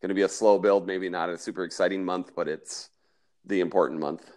going 0.02 0.08
to 0.08 0.14
be 0.14 0.22
a 0.22 0.28
slow 0.28 0.58
build, 0.58 0.86
maybe 0.86 1.08
not 1.08 1.30
a 1.30 1.38
super 1.38 1.64
exciting 1.64 2.04
month, 2.04 2.32
but 2.34 2.48
it's 2.48 2.90
the 3.44 3.60
important 3.60 4.00
month. 4.00 4.30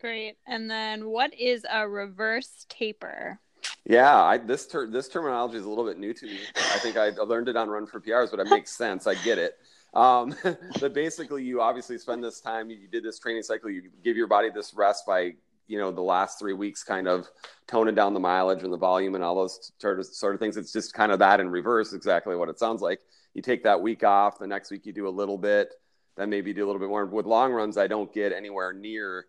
Great. 0.00 0.36
And 0.46 0.70
then 0.70 1.08
what 1.08 1.32
is 1.34 1.64
a 1.70 1.88
reverse 1.88 2.66
taper? 2.68 3.40
Yeah, 3.86 4.22
I, 4.22 4.36
this 4.38 4.66
ter- 4.66 4.90
this 4.90 5.08
terminology 5.08 5.56
is 5.56 5.64
a 5.64 5.68
little 5.68 5.86
bit 5.86 5.98
new 5.98 6.12
to 6.12 6.26
me. 6.26 6.38
I 6.56 6.78
think 6.78 6.96
I 6.96 7.08
learned 7.08 7.48
it 7.48 7.56
on 7.56 7.68
Run 7.68 7.86
for 7.86 8.00
PRs, 8.00 8.30
but 8.30 8.40
it 8.40 8.48
makes 8.48 8.70
sense. 8.70 9.06
I 9.06 9.14
get 9.14 9.38
it. 9.38 9.56
Um, 9.94 10.34
but 10.80 10.94
basically, 10.94 11.42
you 11.44 11.60
obviously 11.60 11.98
spend 11.98 12.22
this 12.22 12.40
time. 12.40 12.70
You 12.70 12.88
did 12.88 13.04
this 13.04 13.18
training 13.18 13.42
cycle. 13.42 13.70
You 13.70 13.90
give 14.02 14.16
your 14.16 14.26
body 14.26 14.50
this 14.50 14.74
rest 14.74 15.04
by 15.06 15.32
you 15.66 15.78
know 15.78 15.90
the 15.90 16.02
last 16.02 16.38
three 16.38 16.52
weeks, 16.52 16.82
kind 16.82 17.08
of 17.08 17.26
toning 17.66 17.94
down 17.94 18.14
the 18.14 18.20
mileage 18.20 18.62
and 18.62 18.72
the 18.72 18.78
volume 18.78 19.14
and 19.14 19.24
all 19.24 19.34
those 19.34 19.72
sort 19.78 19.98
of 19.98 20.06
sort 20.06 20.34
of 20.34 20.40
things. 20.40 20.56
It's 20.56 20.72
just 20.72 20.92
kind 20.94 21.12
of 21.12 21.18
that 21.20 21.40
in 21.40 21.48
reverse, 21.48 21.92
exactly 21.92 22.36
what 22.36 22.48
it 22.48 22.58
sounds 22.58 22.82
like. 22.82 23.00
You 23.34 23.42
take 23.42 23.64
that 23.64 23.80
week 23.80 24.04
off. 24.04 24.38
The 24.38 24.46
next 24.46 24.70
week 24.70 24.86
you 24.86 24.92
do 24.92 25.08
a 25.08 25.10
little 25.10 25.38
bit. 25.38 25.74
Then 26.16 26.30
maybe 26.30 26.52
do 26.52 26.64
a 26.64 26.66
little 26.66 26.80
bit 26.80 26.88
more. 26.88 27.06
With 27.06 27.26
long 27.26 27.52
runs, 27.52 27.76
I 27.76 27.88
don't 27.88 28.12
get 28.12 28.32
anywhere 28.32 28.72
near 28.72 29.26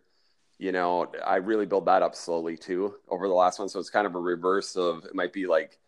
you 0.58 0.72
know, 0.72 1.12
I 1.24 1.36
really 1.36 1.66
build 1.66 1.86
that 1.86 2.02
up 2.02 2.14
slowly 2.14 2.56
too 2.56 2.94
over 3.08 3.28
the 3.28 3.34
last 3.34 3.58
one. 3.58 3.68
So 3.68 3.78
it's 3.78 3.90
kind 3.90 4.06
of 4.06 4.14
a 4.14 4.20
reverse 4.20 4.76
of 4.76 5.04
it 5.04 5.14
might 5.14 5.32
be 5.32 5.46
like 5.46 5.78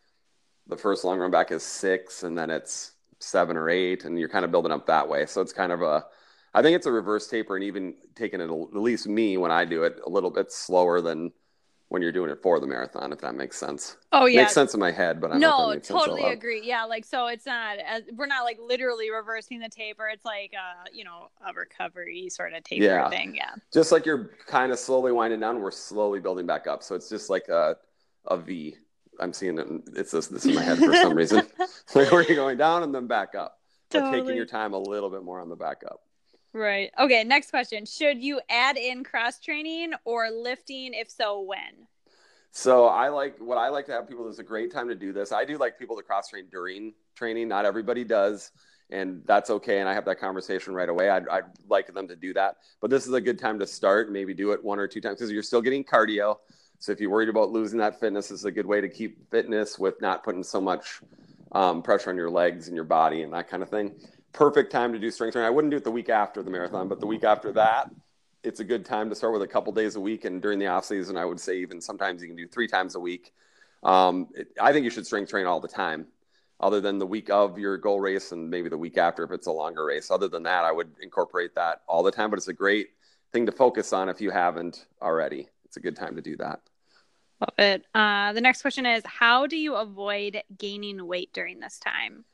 the 0.67 0.77
first 0.77 1.05
long 1.05 1.19
run 1.19 1.31
back 1.31 1.51
is 1.51 1.63
six 1.63 2.23
and 2.23 2.37
then 2.37 2.51
it's 2.51 2.93
seven 3.21 3.57
or 3.57 3.69
eight 3.69 4.05
and 4.05 4.19
you're 4.19 4.29
kind 4.29 4.45
of 4.45 4.51
building 4.51 4.73
up 4.73 4.87
that 4.87 5.09
way. 5.09 5.27
So 5.27 5.41
it's 5.41 5.53
kind 5.53 5.73
of 5.73 5.83
a, 5.83 6.05
I 6.55 6.63
think 6.63 6.77
it's 6.77 6.87
a 6.87 6.93
reverse 6.93 7.29
taper 7.29 7.57
and 7.57 7.65
even 7.65 7.95
taking 8.15 8.41
it, 8.41 8.51
at 8.51 8.81
least 8.81 9.07
me 9.07 9.37
when 9.37 9.51
I 9.51 9.65
do 9.65 9.83
it, 9.85 10.01
a 10.07 10.09
little 10.09 10.31
bit 10.31 10.51
slower 10.53 11.01
than 11.01 11.33
when 11.89 12.03
you're 12.03 12.13
doing 12.13 12.31
it 12.31 12.43
for 12.43 12.61
the 12.61 12.67
marathon, 12.67 13.13
if 13.13 13.21
that 13.21 13.35
makes 13.35 13.57
sense. 13.57 13.97
Oh 14.13 14.27
yeah, 14.27 14.43
makes 14.43 14.53
sense 14.53 14.75
in 14.75 14.81
my 14.81 14.91
head, 14.91 15.21
but 15.21 15.33
I 15.33 15.39
no, 15.39 15.79
totally 15.79 16.25
agree. 16.25 16.61
Yeah, 16.63 16.85
like 16.85 17.05
so, 17.05 17.29
it's 17.29 17.47
not 17.47 17.79
as, 17.79 18.03
we're 18.15 18.27
not 18.27 18.45
like 18.45 18.59
literally 18.61 19.11
reversing 19.11 19.59
the 19.59 19.71
taper. 19.71 20.09
It's 20.09 20.25
like 20.25 20.53
uh, 20.55 20.85
you 20.93 21.05
know 21.05 21.31
a 21.47 21.53
recovery 21.55 22.29
sort 22.29 22.53
of 22.53 22.63
taper 22.63 22.85
yeah. 22.85 23.09
thing. 23.09 23.35
Yeah, 23.35 23.55
just 23.73 23.91
like 23.91 24.05
you're 24.05 24.33
kind 24.47 24.71
of 24.71 24.79
slowly 24.79 25.13
winding 25.13 25.41
down, 25.41 25.61
we're 25.61 25.71
slowly 25.71 26.21
building 26.21 26.47
back 26.47 26.67
up. 26.67 26.83
So 26.83 26.95
it's 26.95 27.09
just 27.09 27.31
like 27.31 27.49
a 27.49 27.77
a 28.27 28.37
V. 28.37 28.77
I'm 29.21 29.33
seeing 29.33 29.59
it. 29.59 29.67
It's 29.95 30.13
this 30.13 30.29
this 30.29 30.45
in 30.45 30.55
my 30.55 30.63
head 30.63 30.79
for 30.79 30.95
some 30.95 31.15
reason. 31.15 31.39
like 31.95 32.11
where 32.11 32.23
you're 32.23 32.37
going 32.37 32.59
down 32.59 32.83
and 32.83 32.95
then 32.95 33.07
back 33.07 33.35
up, 33.35 33.59
totally. 33.91 34.11
but 34.11 34.17
taking 34.19 34.37
your 34.37 34.47
time 34.47 34.73
a 34.75 34.79
little 34.79 35.11
bit 35.11 35.23
more 35.23 35.41
on 35.41 35.49
the 35.49 35.57
back 35.57 35.83
up. 35.87 36.01
Right. 36.53 36.91
Okay. 36.99 37.25
Next 37.25 37.51
question. 37.51 37.85
Should 37.85 38.23
you 38.23 38.41
add 38.49 38.77
in 38.77 39.05
cross 39.05 39.39
training 39.39 39.93
or 40.05 40.31
lifting? 40.31 40.95
If 40.95 41.11
so, 41.11 41.41
when? 41.41 41.87
So 42.51 42.87
I 42.87 43.09
like 43.09 43.39
what 43.39 43.59
I 43.59 43.69
like 43.69 43.87
to 43.87 43.93
have 43.93 44.09
people. 44.09 44.25
This 44.25 44.35
is 44.35 44.39
a 44.41 44.45
great 44.45 44.73
time 44.73 44.89
to 44.89 44.95
do 44.95 45.13
this. 45.13 45.33
I 45.33 45.45
do 45.45 45.59
like 45.59 45.79
people 45.79 45.97
to 45.97 46.03
cross 46.03 46.29
train 46.29 46.47
during 46.51 46.95
training. 47.15 47.49
Not 47.49 47.67
everybody 47.67 48.05
does, 48.05 48.51
and 48.91 49.23
that's 49.27 49.51
okay. 49.51 49.81
And 49.81 49.89
I 49.89 49.95
have 49.95 50.07
that 50.07 50.19
conversation 50.19 50.75
right 50.75 50.89
away. 50.89 51.11
I'd, 51.11 51.29
I'd 51.29 51.45
like 51.69 51.93
them 51.93 52.09
to 52.09 52.17
do 52.17 52.33
that, 52.35 52.57
but 52.81 52.91
this 52.91 53.07
is 53.07 53.13
a 53.13 53.21
good 53.21 53.39
time 53.39 53.59
to 53.59 53.67
start. 53.67 54.11
Maybe 54.11 54.35
do 54.35 54.53
it 54.53 54.65
one 54.65 54.79
or 54.79 54.89
two 54.89 55.01
times 55.01 55.19
because 55.19 55.31
you're 55.31 55.43
still 55.43 55.63
getting 55.63 55.85
cardio. 55.85 56.37
So 56.79 56.93
if 56.93 57.01
you're 57.01 57.11
worried 57.11 57.29
about 57.29 57.51
losing 57.51 57.79
that 57.79 57.99
fitness, 57.99 58.31
is 58.31 58.45
a 58.45 58.51
good 58.51 58.67
way 58.67 58.81
to 58.81 58.89
keep 58.89 59.31
fitness 59.31 59.79
with 59.79 60.01
not 60.01 60.23
putting 60.23 60.43
so 60.43 60.61
much 60.61 61.01
um, 61.53 61.83
pressure 61.83 62.11
on 62.11 62.17
your 62.17 62.31
legs 62.31 62.69
and 62.69 62.77
your 62.77 62.85
body 62.85 63.23
and 63.23 63.33
that 63.33 63.49
kind 63.49 63.63
of 63.63 63.71
thing 63.71 63.95
perfect 64.33 64.71
time 64.71 64.93
to 64.93 64.99
do 64.99 65.11
strength 65.11 65.33
training. 65.33 65.47
I 65.47 65.51
wouldn't 65.51 65.71
do 65.71 65.77
it 65.77 65.85
the 65.85 65.91
week 65.91 66.09
after 66.09 66.43
the 66.43 66.51
marathon, 66.51 66.89
but 66.89 67.01
the 67.01 67.07
week 67.07 67.25
after 67.25 67.53
that, 67.53 67.91
it's 68.45 68.61
a 68.61 68.65
good 68.65 68.85
time 68.85 69.09
to 69.11 69.17
start 69.17 69.33
with 69.33 69.43
a 69.43 69.49
couple 69.49 69.73
days 69.73 69.97
a 69.97 70.01
week. 70.01 70.25
And 70.25 70.41
during 70.41 70.59
the 70.59 70.69
off 70.69 70.85
season, 70.85 71.17
I 71.17 71.25
would 71.25 71.41
say 71.41 71.59
even 71.59 71.81
sometimes 71.81 72.23
you 72.23 72.29
can 72.29 72.37
do 72.37 72.47
three 72.47 72.69
times 72.69 72.95
a 72.95 73.01
week. 73.01 73.33
Um, 73.83 74.29
it, 74.35 74.49
I 74.61 74.73
think 74.73 74.85
you 74.85 74.91
should 74.91 75.07
strength 75.07 75.31
train 75.31 75.47
all 75.47 75.61
the 75.61 75.69
time, 75.69 76.07
other 76.61 76.81
than 76.81 76.99
the 76.99 77.07
week 77.07 77.31
of 77.31 77.59
your 77.59 77.77
goal 77.77 78.01
race 78.01 78.33
and 78.33 78.49
maybe 78.49 78.69
the 78.69 78.79
week 78.79 78.97
after 78.97 79.25
if 79.25 79.31
it's 79.33 79.47
a 79.47 79.53
longer 79.53 79.85
race. 79.85 80.11
Other 80.11 80.29
than 80.29 80.45
that, 80.45 80.65
I 80.65 80.73
would 80.73 80.91
incorporate 81.03 81.55
that 81.57 81.83
all 81.89 82.03
the 82.03 82.13
time. 82.13 82.31
But 82.31 82.39
it's 82.39 82.49
a 82.49 82.53
great 82.53 82.91
thing 83.33 83.47
to 83.47 83.53
focus 83.53 83.93
on 83.93 84.09
if 84.09 84.21
you 84.21 84.31
haven't 84.31 84.87
already. 85.03 85.49
It's 85.69 85.77
a 85.77 85.81
good 85.81 85.97
time 85.97 86.17
to 86.17 86.23
do 86.23 86.37
that. 86.39 86.61
Love 87.41 87.59
it. 87.59 87.85
Uh, 87.95 88.33
the 88.33 88.41
next 88.41 88.63
question 88.63 88.85
is 88.87 89.03
How 89.07 89.47
do 89.47 89.57
you 89.57 89.77
avoid 89.77 90.43
gaining 90.57 91.07
weight 91.07 91.33
during 91.33 91.61
this 91.61 91.79
time? 91.79 92.25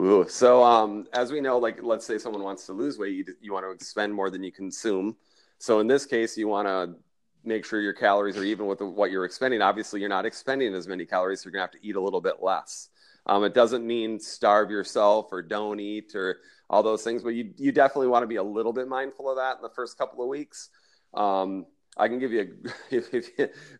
Ooh, 0.00 0.26
so 0.28 0.62
um, 0.64 1.06
as 1.12 1.30
we 1.30 1.40
know, 1.40 1.58
like 1.58 1.82
let's 1.82 2.06
say 2.06 2.18
someone 2.18 2.42
wants 2.42 2.66
to 2.66 2.72
lose 2.72 2.98
weight, 2.98 3.14
you, 3.14 3.24
you 3.40 3.52
want 3.52 3.64
to 3.64 3.70
expend 3.70 4.12
more 4.12 4.30
than 4.30 4.42
you 4.42 4.50
consume. 4.50 5.16
So 5.58 5.80
in 5.80 5.86
this 5.86 6.04
case, 6.04 6.36
you 6.36 6.48
want 6.48 6.66
to 6.66 6.96
make 7.44 7.64
sure 7.64 7.80
your 7.80 7.92
calories 7.92 8.36
are 8.36 8.44
even 8.44 8.66
with 8.66 8.78
the, 8.78 8.86
what 8.86 9.10
you're 9.10 9.24
expending. 9.24 9.62
Obviously, 9.62 10.00
you're 10.00 10.08
not 10.08 10.26
expending 10.26 10.74
as 10.74 10.88
many 10.88 11.04
calories, 11.04 11.42
so 11.42 11.46
you're 11.46 11.52
gonna 11.52 11.62
have 11.62 11.70
to 11.72 11.86
eat 11.86 11.96
a 11.96 12.00
little 12.00 12.20
bit 12.20 12.42
less. 12.42 12.88
Um, 13.26 13.44
it 13.44 13.54
doesn't 13.54 13.86
mean 13.86 14.18
starve 14.18 14.70
yourself 14.70 15.28
or 15.30 15.42
don't 15.42 15.80
eat 15.80 16.14
or 16.14 16.38
all 16.68 16.82
those 16.82 17.02
things, 17.02 17.22
but 17.22 17.30
you 17.30 17.52
you 17.56 17.72
definitely 17.72 18.08
want 18.08 18.22
to 18.22 18.26
be 18.26 18.36
a 18.36 18.42
little 18.42 18.72
bit 18.72 18.88
mindful 18.88 19.30
of 19.30 19.36
that 19.36 19.56
in 19.56 19.62
the 19.62 19.70
first 19.70 19.96
couple 19.96 20.22
of 20.22 20.28
weeks. 20.28 20.70
Um, 21.12 21.66
I 21.96 22.08
can 22.08 22.18
give 22.18 22.32
you, 22.32 22.40
a, 22.40 22.70
if, 22.94 23.14
if, 23.14 23.30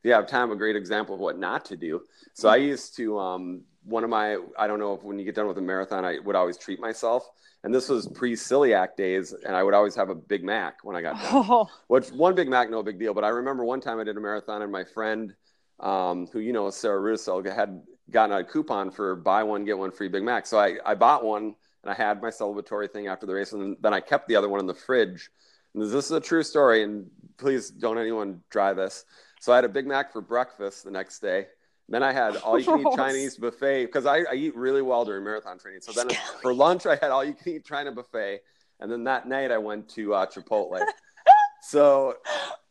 you 0.03 0.13
have 0.13 0.27
time, 0.27 0.51
a 0.51 0.57
great 0.57 0.77
example 0.77 1.15
of 1.15 1.21
what 1.21 1.39
not 1.39 1.65
to 1.67 1.77
do. 1.77 2.03
So 2.35 2.49
I 2.49 2.57
used 2.57 2.97
to 2.97 3.19
um, 3.19 3.63
one 3.85 4.03
of 4.03 4.11
my 4.11 4.39
I 4.59 4.67
don't 4.67 4.79
know 4.79 4.95
if 4.95 5.03
when 5.03 5.19
you 5.19 5.25
get 5.25 5.35
done 5.35 5.47
with 5.47 5.59
a 5.59 5.63
marathon 5.63 6.05
I 6.05 6.19
would 6.19 6.35
always 6.35 6.57
treat 6.57 6.81
myself 6.81 7.29
and 7.63 7.75
this 7.75 7.89
was 7.89 8.09
pre 8.09 8.35
celiac 8.35 8.97
days 8.97 9.33
and 9.33 9.55
I 9.55 9.63
would 9.63 9.75
always 9.75 9.95
have 9.95 10.09
a 10.09 10.15
Big 10.15 10.43
Mac 10.43 10.83
when 10.83 10.97
I 10.97 11.03
got 11.03 11.17
done. 11.17 11.45
Oh. 11.49 11.69
Which 11.89 12.09
one 12.11 12.35
Big 12.35 12.49
Mac 12.49 12.71
no 12.71 12.83
big 12.83 12.99
deal, 12.99 13.15
but 13.15 13.25
I 13.25 13.29
remember 13.29 13.65
one 13.65 13.81
time 13.81 14.01
I 14.01 14.05
did 14.05 14.17
a 14.17 14.21
marathon 14.21 14.63
and 14.63 14.73
my 14.73 14.85
friend 14.85 15.35
um, 15.81 16.27
who 16.33 16.41
you 16.41 16.53
know 16.53 16.71
Sarah 16.71 17.01
Russo 17.01 17.43
had 17.43 17.83
gotten 18.11 18.37
a 18.37 18.45
coupon 18.45 18.91
for 18.91 19.17
buy 19.17 19.43
one 19.43 19.65
get 19.65 19.79
one 19.79 19.91
free 19.91 20.09
Big 20.09 20.23
Mac. 20.23 20.47
So 20.47 20.59
I 20.59 20.79
I 20.85 20.95
bought 20.95 21.25
one 21.25 21.55
and 21.83 21.93
I 21.93 21.95
had 21.95 22.23
my 22.23 22.31
celebratory 22.31 22.91
thing 22.91 23.09
after 23.09 23.27
the 23.27 23.35
race 23.35 23.53
and 23.53 23.77
then 23.83 23.93
I 23.93 24.01
kept 24.01 24.29
the 24.29 24.37
other 24.37 24.49
one 24.49 24.61
in 24.61 24.67
the 24.67 24.75
fridge. 24.75 25.31
This 25.75 26.07
is 26.07 26.11
a 26.11 26.21
true 26.21 26.43
story 26.43 26.83
and 26.83 27.11
please 27.37 27.71
don't 27.71 27.99
anyone 27.99 28.43
try 28.51 28.73
this. 28.73 29.05
So 29.41 29.53
I 29.53 29.57
had 29.57 29.65
a 29.65 29.69
Big 29.69 29.87
Mac 29.87 30.13
for 30.13 30.21
breakfast 30.21 30.85
the 30.85 30.91
next 30.91 31.19
day 31.19 31.47
then 31.89 32.03
I 32.03 32.13
had 32.13 32.37
all 32.37 32.59
you 32.59 32.65
can 32.65 32.81
eat 32.81 32.87
Chinese 32.97 33.37
buffet 33.37 33.87
because 33.87 34.07
I, 34.07 34.21
I, 34.31 34.35
eat 34.35 34.57
really 34.57 34.83
well 34.83 35.05
during 35.05 35.25
marathon 35.25 35.59
training. 35.59 35.83
So 35.83 35.93
then 35.93 36.17
for 36.41 36.55
lunch, 36.55 36.87
I 36.87 36.97
had 36.97 37.11
all 37.11 37.25
you 37.25 37.35
can 37.35 37.55
eat 37.55 37.65
China 37.65 37.93
buffet. 37.93 38.41
And 38.81 38.91
then 38.91 39.05
that 39.05 39.29
night, 39.29 39.51
I 39.51 39.59
went 39.59 39.89
to 39.91 40.15
uh, 40.15 40.27
Chipotle. 40.27 40.81
so, 41.63 42.17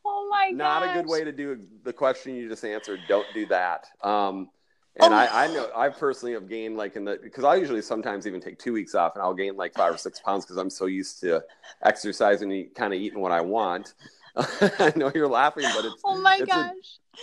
oh 0.05 0.27
my 0.29 0.49
god, 0.49 0.57
not 0.57 0.83
a 0.83 1.01
good 1.01 1.09
way 1.09 1.23
to 1.23 1.31
do 1.31 1.59
the 1.83 1.93
question 1.93 2.35
you 2.35 2.49
just 2.49 2.65
answered. 2.65 2.99
Don't 3.07 3.27
do 3.33 3.45
that. 3.47 3.87
Um, 4.01 4.49
and 5.01 5.13
oh. 5.13 5.17
I, 5.17 5.45
I 5.45 5.47
know 5.47 5.69
I 5.75 5.89
personally 5.89 6.33
have 6.33 6.47
gained 6.47 6.77
like 6.77 6.95
in 6.95 7.05
the 7.05 7.19
because 7.21 7.43
I 7.43 7.55
usually 7.55 7.81
sometimes 7.81 8.27
even 8.27 8.39
take 8.39 8.59
two 8.59 8.73
weeks 8.73 8.93
off 8.93 9.15
and 9.15 9.23
I'll 9.23 9.33
gain 9.33 9.55
like 9.55 9.73
five 9.73 9.93
or 9.93 9.97
six 9.97 10.19
pounds 10.19 10.45
because 10.45 10.57
I'm 10.57 10.69
so 10.69 10.85
used 10.85 11.19
to 11.21 11.43
exercising 11.83 12.51
and 12.51 12.73
kind 12.75 12.93
of 12.93 12.99
eating 12.99 13.19
what 13.19 13.31
I 13.31 13.41
want. 13.41 13.95
I 14.35 14.93
know 14.95 15.11
you're 15.13 15.27
laughing, 15.27 15.65
but 15.75 15.85
it's 15.85 16.01
oh 16.05 16.19
my 16.19 16.37
it's 16.39 16.51
gosh. 16.51 16.73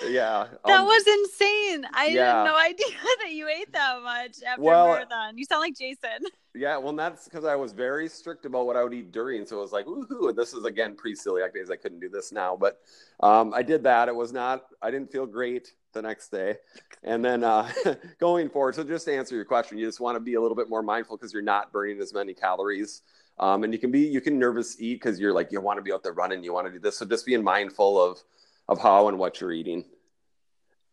A, 0.02 0.10
yeah, 0.10 0.46
that 0.66 0.80
um, 0.80 0.86
was 0.86 1.06
insane. 1.06 1.86
I 1.92 2.06
yeah. 2.06 2.38
had 2.38 2.44
no 2.44 2.56
idea 2.60 2.96
that 3.22 3.30
you 3.30 3.48
ate 3.48 3.72
that 3.72 4.02
much 4.02 4.36
after 4.46 4.62
well, 4.62 4.88
marathon. 4.88 5.38
You 5.38 5.44
sound 5.44 5.60
like 5.60 5.76
Jason. 5.76 6.26
Yeah, 6.52 6.78
well, 6.78 6.92
that's 6.92 7.26
because 7.26 7.44
I 7.44 7.54
was 7.54 7.70
very 7.70 8.08
strict 8.08 8.44
about 8.44 8.66
what 8.66 8.74
I 8.74 8.82
would 8.82 8.92
eat 8.92 9.12
during. 9.12 9.46
So 9.46 9.58
it 9.58 9.60
was 9.60 9.70
like, 9.70 9.86
woohoo! 9.86 10.30
And 10.30 10.36
this 10.36 10.52
is 10.52 10.64
again 10.64 10.96
pre-celiac 10.96 11.54
days. 11.54 11.70
I 11.70 11.76
couldn't 11.76 12.00
do 12.00 12.08
this 12.08 12.32
now, 12.32 12.56
but 12.56 12.80
um, 13.20 13.54
I 13.54 13.62
did 13.62 13.84
that. 13.84 14.08
It 14.08 14.16
was 14.16 14.32
not. 14.32 14.64
I 14.82 14.90
didn't 14.90 15.12
feel 15.12 15.26
great 15.26 15.74
the 15.92 16.02
next 16.02 16.28
day, 16.30 16.56
and 17.02 17.24
then 17.24 17.44
uh, 17.44 17.70
going 18.18 18.48
forward. 18.48 18.74
So 18.74 18.84
just 18.84 19.06
to 19.06 19.14
answer 19.14 19.34
your 19.34 19.44
question, 19.44 19.78
you 19.78 19.86
just 19.86 20.00
want 20.00 20.16
to 20.16 20.20
be 20.20 20.34
a 20.34 20.40
little 20.40 20.56
bit 20.56 20.68
more 20.68 20.82
mindful 20.82 21.16
because 21.16 21.32
you're 21.32 21.42
not 21.42 21.72
burning 21.72 22.00
as 22.00 22.12
many 22.12 22.34
calories 22.34 23.02
um, 23.40 23.64
and 23.64 23.72
you 23.72 23.78
can 23.78 23.90
be 23.90 24.00
you 24.00 24.20
can 24.20 24.38
nervous 24.38 24.80
eat 24.80 24.96
because 24.96 25.18
you're 25.18 25.32
like 25.32 25.50
you 25.50 25.60
want 25.60 25.78
to 25.78 25.82
be 25.82 25.92
out 25.92 26.02
there 26.02 26.12
running, 26.12 26.44
you 26.44 26.52
want 26.52 26.66
to 26.66 26.72
do 26.72 26.78
this. 26.78 26.98
So 26.98 27.06
just 27.06 27.24
being 27.24 27.42
mindful 27.42 28.00
of 28.00 28.22
of 28.68 28.80
how 28.80 29.08
and 29.08 29.18
what 29.18 29.40
you're 29.40 29.52
eating. 29.52 29.84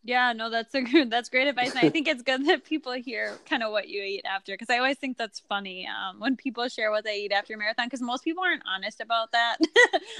Yeah, 0.03 0.31
no, 0.33 0.49
that's 0.49 0.73
a 0.73 0.81
good, 0.81 1.09
that's 1.09 1.29
great 1.29 1.47
advice. 1.47 1.71
And 1.71 1.79
I 1.79 1.89
think 1.89 2.07
it's 2.07 2.21
good 2.21 2.45
that 2.47 2.63
people 2.63 2.93
hear 2.93 3.37
kind 3.49 3.61
of 3.61 3.71
what 3.71 3.89
you 3.89 4.01
eat 4.01 4.25
after 4.25 4.53
because 4.53 4.69
I 4.69 4.77
always 4.77 4.97
think 4.97 5.17
that's 5.17 5.39
funny 5.39 5.87
um, 5.87 6.19
when 6.19 6.37
people 6.37 6.67
share 6.69 6.91
what 6.91 7.03
they 7.03 7.23
eat 7.23 7.31
after 7.31 7.55
a 7.55 7.57
marathon 7.57 7.87
because 7.87 8.01
most 8.01 8.23
people 8.23 8.43
aren't 8.43 8.63
honest 8.73 9.01
about 9.01 9.31
that, 9.33 9.57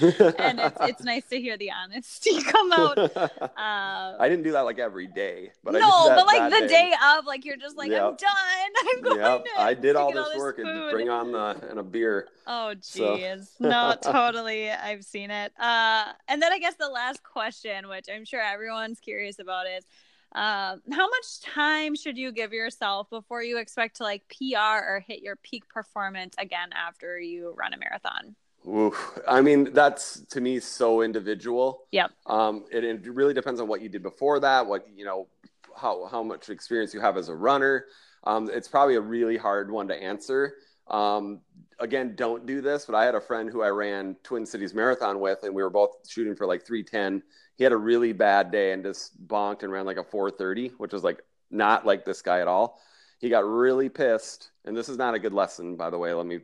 and 0.38 0.60
it's 0.60 0.76
it's 0.80 1.04
nice 1.04 1.24
to 1.26 1.40
hear 1.40 1.56
the 1.56 1.70
honesty 1.70 2.42
come 2.42 2.72
out. 2.72 2.98
Uh, 2.98 3.48
I 3.56 4.28
didn't 4.28 4.44
do 4.44 4.52
that 4.52 4.62
like 4.62 4.78
every 4.78 5.06
day, 5.06 5.52
but 5.64 5.74
no, 5.74 6.08
but 6.08 6.26
like 6.26 6.50
the 6.50 6.66
day. 6.66 6.90
day. 6.90 6.94
of, 7.16 7.24
like 7.24 7.44
you're 7.44 7.56
just 7.56 7.76
like 7.76 7.90
yep. 7.90 8.02
I'm 8.02 8.16
done. 8.16 8.70
I'm 8.94 9.02
going. 9.02 9.20
Yep. 9.20 9.44
To, 9.44 9.60
I 9.60 9.74
did 9.74 9.96
all 9.96 10.12
this, 10.12 10.18
all 10.18 10.30
this 10.30 10.38
work 10.38 10.56
food. 10.56 10.66
and 10.66 10.90
bring 10.90 11.08
on 11.08 11.32
the 11.32 11.56
and 11.70 11.78
a 11.78 11.82
beer. 11.82 12.28
Oh 12.46 12.74
jeez, 12.80 13.48
so. 13.58 13.68
no, 13.68 13.94
totally. 14.02 14.70
I've 14.70 15.04
seen 15.04 15.30
it. 15.30 15.52
Uh, 15.58 16.12
and 16.28 16.42
then 16.42 16.52
I 16.52 16.58
guess 16.58 16.74
the 16.74 16.88
last 16.88 17.22
question, 17.22 17.88
which 17.88 18.06
I'm 18.12 18.24
sure 18.24 18.40
everyone's 18.40 19.00
curious 19.00 19.38
about, 19.38 19.66
is 19.76 19.84
um, 20.32 20.82
how 20.92 21.08
much 21.08 21.40
time 21.42 21.94
should 21.94 22.18
you 22.18 22.32
give 22.32 22.52
yourself 22.52 23.08
before 23.08 23.42
you 23.42 23.58
expect 23.58 23.96
to 23.96 24.02
like 24.02 24.22
PR 24.28 24.84
or 24.84 25.04
hit 25.06 25.22
your 25.22 25.36
peak 25.36 25.68
performance 25.68 26.34
again 26.38 26.68
after 26.72 27.18
you 27.18 27.54
run 27.56 27.72
a 27.72 27.78
marathon? 27.78 28.36
Oof. 28.68 29.18
I 29.26 29.40
mean, 29.40 29.72
that's 29.72 30.20
to 30.26 30.40
me 30.40 30.60
so 30.60 31.00
individual. 31.00 31.86
Yep. 31.92 32.10
Um, 32.26 32.64
it, 32.70 32.84
it 32.84 33.06
really 33.06 33.32
depends 33.32 33.60
on 33.60 33.68
what 33.68 33.80
you 33.80 33.88
did 33.88 34.02
before 34.02 34.40
that, 34.40 34.66
what 34.66 34.86
you 34.94 35.04
know, 35.04 35.28
how 35.74 36.06
how 36.06 36.22
much 36.22 36.50
experience 36.50 36.92
you 36.92 37.00
have 37.00 37.16
as 37.16 37.28
a 37.28 37.34
runner. 37.34 37.86
Um, 38.24 38.50
it's 38.52 38.68
probably 38.68 38.96
a 38.96 39.00
really 39.00 39.36
hard 39.36 39.70
one 39.70 39.88
to 39.88 39.94
answer. 39.94 40.56
Um, 40.88 41.40
again, 41.80 42.14
don't 42.16 42.46
do 42.46 42.60
this, 42.60 42.86
but 42.86 42.94
I 42.94 43.04
had 43.04 43.14
a 43.14 43.20
friend 43.20 43.50
who 43.50 43.62
I 43.62 43.68
ran 43.68 44.16
Twin 44.22 44.46
Cities 44.46 44.74
Marathon 44.74 45.20
with, 45.20 45.42
and 45.42 45.54
we 45.54 45.62
were 45.62 45.70
both 45.70 45.96
shooting 46.08 46.34
for 46.34 46.46
like 46.46 46.64
310. 46.66 47.22
He 47.56 47.64
had 47.64 47.72
a 47.72 47.76
really 47.76 48.12
bad 48.12 48.50
day 48.50 48.72
and 48.72 48.84
just 48.84 49.26
bonked 49.26 49.62
and 49.62 49.72
ran 49.72 49.86
like 49.86 49.96
a 49.96 50.04
430, 50.04 50.68
which 50.78 50.92
was 50.92 51.04
like 51.04 51.22
not 51.50 51.86
like 51.86 52.04
this 52.04 52.22
guy 52.22 52.40
at 52.40 52.48
all. 52.48 52.80
He 53.18 53.28
got 53.28 53.44
really 53.44 53.88
pissed, 53.88 54.50
and 54.64 54.76
this 54.76 54.88
is 54.88 54.96
not 54.96 55.14
a 55.14 55.18
good 55.18 55.34
lesson, 55.34 55.76
by 55.76 55.90
the 55.90 55.98
way. 55.98 56.12
Let 56.12 56.26
me 56.26 56.40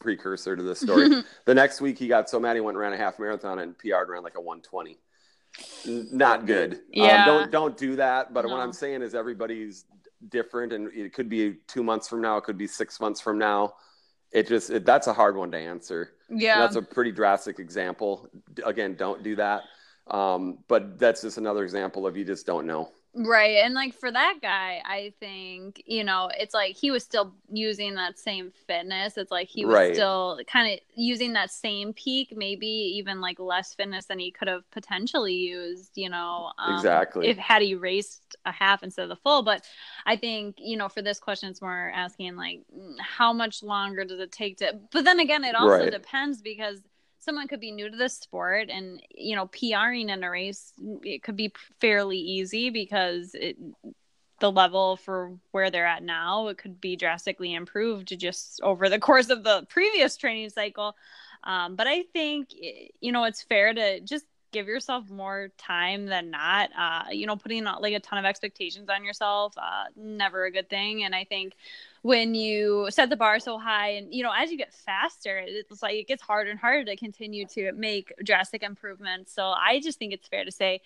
precursor 0.00 0.54
to 0.54 0.62
this 0.62 0.80
story. 0.80 1.22
the 1.46 1.54
next 1.54 1.80
week, 1.80 1.98
he 1.98 2.08
got 2.08 2.28
so 2.28 2.38
mad 2.38 2.56
he 2.56 2.60
went 2.60 2.76
and 2.76 2.80
ran 2.80 2.92
a 2.92 2.96
half 2.96 3.18
marathon 3.18 3.58
and 3.58 3.76
PR'd 3.78 4.08
ran 4.08 4.22
like 4.22 4.36
a 4.36 4.40
120. 4.40 4.98
Not 5.86 6.46
good. 6.46 6.80
Yeah. 6.92 7.22
Um, 7.22 7.26
don't 7.26 7.50
don't 7.50 7.76
do 7.76 7.96
that. 7.96 8.32
But 8.34 8.44
No. 8.44 8.52
what 8.52 8.60
I'm 8.60 8.72
saying 8.72 9.02
is 9.02 9.14
everybody's 9.14 9.86
different, 10.28 10.72
and 10.72 10.92
it 10.92 11.12
could 11.14 11.28
be 11.28 11.54
two 11.66 11.82
months 11.82 12.08
from 12.08 12.20
now. 12.20 12.36
It 12.36 12.44
could 12.44 12.58
be 12.58 12.66
six 12.66 13.00
months 13.00 13.20
from 13.20 13.38
now. 13.38 13.74
It 14.32 14.48
just 14.48 14.70
it, 14.70 14.84
that's 14.84 15.06
a 15.06 15.12
hard 15.12 15.36
one 15.36 15.50
to 15.52 15.58
answer. 15.58 16.12
Yeah. 16.28 16.58
That's 16.60 16.76
a 16.76 16.82
pretty 16.82 17.12
drastic 17.12 17.58
example. 17.58 18.28
Again, 18.64 18.94
don't 18.94 19.22
do 19.22 19.36
that. 19.36 19.62
Um, 20.08 20.58
but 20.68 20.98
that's 20.98 21.22
just 21.22 21.38
another 21.38 21.64
example 21.64 22.06
of 22.06 22.16
you 22.16 22.24
just 22.24 22.46
don't 22.46 22.66
know. 22.66 22.90
Right. 23.14 23.56
And 23.64 23.74
like 23.74 23.94
for 23.94 24.12
that 24.12 24.36
guy, 24.40 24.80
I 24.84 25.12
think, 25.18 25.82
you 25.86 26.04
know, 26.04 26.30
it's 26.38 26.54
like 26.54 26.76
he 26.76 26.90
was 26.90 27.02
still 27.02 27.34
using 27.50 27.94
that 27.94 28.18
same 28.18 28.52
fitness. 28.66 29.16
It's 29.16 29.32
like 29.32 29.48
he 29.48 29.64
was 29.64 29.80
Right. 29.80 29.82
still 29.82 30.38
kind 30.46 30.72
of 30.74 30.78
using 30.94 31.32
that 31.32 31.50
same 31.50 31.94
peak, 31.94 32.34
maybe 32.36 32.66
even 32.68 33.20
like 33.20 33.40
less 33.40 33.74
fitness 33.74 34.06
than 34.06 34.18
he 34.20 34.30
could 34.30 34.46
have 34.46 34.70
potentially 34.70 35.34
used, 35.34 35.92
you 35.96 36.10
know. 36.10 36.52
um, 36.58 37.06
Exactly. 37.06 37.18
If 37.20 37.38
had 37.38 37.62
he 37.62 37.74
raced 37.74 38.36
a 38.44 38.52
half 38.52 38.82
instead 38.84 39.02
of 39.04 39.08
the 39.08 39.16
full. 39.16 39.42
But 39.42 39.64
I 40.06 40.14
think, 40.16 40.56
you 40.58 40.76
know, 40.76 40.88
for 40.88 41.02
this 41.02 41.18
question, 41.18 41.48
it's 41.50 41.62
more 41.62 41.90
asking 41.94 42.36
like, 42.36 42.60
mm, 42.76 42.94
how 43.00 43.32
much 43.32 43.62
longer 43.62 44.04
does 44.04 44.20
it 44.20 44.30
take 44.30 44.58
to, 44.58 44.78
but 44.92 45.04
then 45.04 45.18
again, 45.18 45.44
it 45.44 45.56
also 45.56 45.86
Right. 45.86 45.88
depends 45.88 46.40
because 46.42 46.78
someone 47.28 47.46
could 47.46 47.60
be 47.60 47.70
new 47.70 47.90
to 47.90 47.96
the 47.96 48.08
sport 48.08 48.70
and 48.70 49.02
you 49.14 49.36
know 49.36 49.46
PRing 49.48 50.08
in 50.08 50.24
a 50.24 50.30
race 50.30 50.72
it 51.02 51.22
could 51.22 51.36
be 51.36 51.52
fairly 51.78 52.16
easy 52.16 52.70
because 52.70 53.34
it 53.34 53.58
the 54.40 54.50
level 54.50 54.96
for 54.96 55.36
where 55.50 55.70
they're 55.70 55.84
at 55.84 56.02
now 56.02 56.48
it 56.48 56.56
could 56.56 56.80
be 56.80 56.96
drastically 56.96 57.52
improved 57.52 58.18
just 58.18 58.62
over 58.62 58.88
the 58.88 58.98
course 59.08 59.28
of 59.28 59.44
the 59.44 59.66
previous 59.68 60.16
training 60.16 60.48
cycle. 60.48 60.96
Um, 61.44 61.76
but 61.76 61.86
i 61.86 62.04
think 62.14 62.48
you 63.00 63.12
know 63.12 63.24
it's 63.24 63.42
fair 63.42 63.74
to 63.74 64.00
just 64.00 64.24
give 64.50 64.66
yourself 64.66 65.10
more 65.10 65.50
time 65.58 66.06
than 66.06 66.30
not. 66.30 66.70
Uh, 66.76 67.10
you 67.10 67.26
know 67.26 67.36
putting 67.36 67.66
uh, 67.66 67.78
like 67.78 67.92
a 67.92 68.00
ton 68.00 68.18
of 68.18 68.24
expectations 68.24 68.88
on 68.88 69.04
yourself 69.04 69.52
uh, 69.58 69.84
never 69.96 70.46
a 70.46 70.50
good 70.50 70.70
thing. 70.70 71.04
And 71.04 71.14
i 71.14 71.24
think 71.24 71.52
when 72.02 72.34
you 72.34 72.86
set 72.90 73.10
the 73.10 73.16
bar 73.16 73.38
so 73.40 73.58
high 73.58 73.90
and 73.90 74.12
you 74.14 74.22
know 74.22 74.32
as 74.36 74.50
you 74.50 74.56
get 74.58 74.72
faster 74.72 75.42
it's 75.44 75.82
like 75.82 75.94
it 75.94 76.06
gets 76.06 76.22
harder 76.22 76.50
and 76.50 76.58
harder 76.60 76.84
to 76.84 76.96
continue 76.96 77.44
to 77.46 77.72
make 77.72 78.12
drastic 78.24 78.62
improvements 78.62 79.32
so 79.34 79.44
i 79.46 79.80
just 79.80 79.98
think 79.98 80.12
it's 80.12 80.28
fair 80.28 80.44
to 80.44 80.52
say 80.52 80.80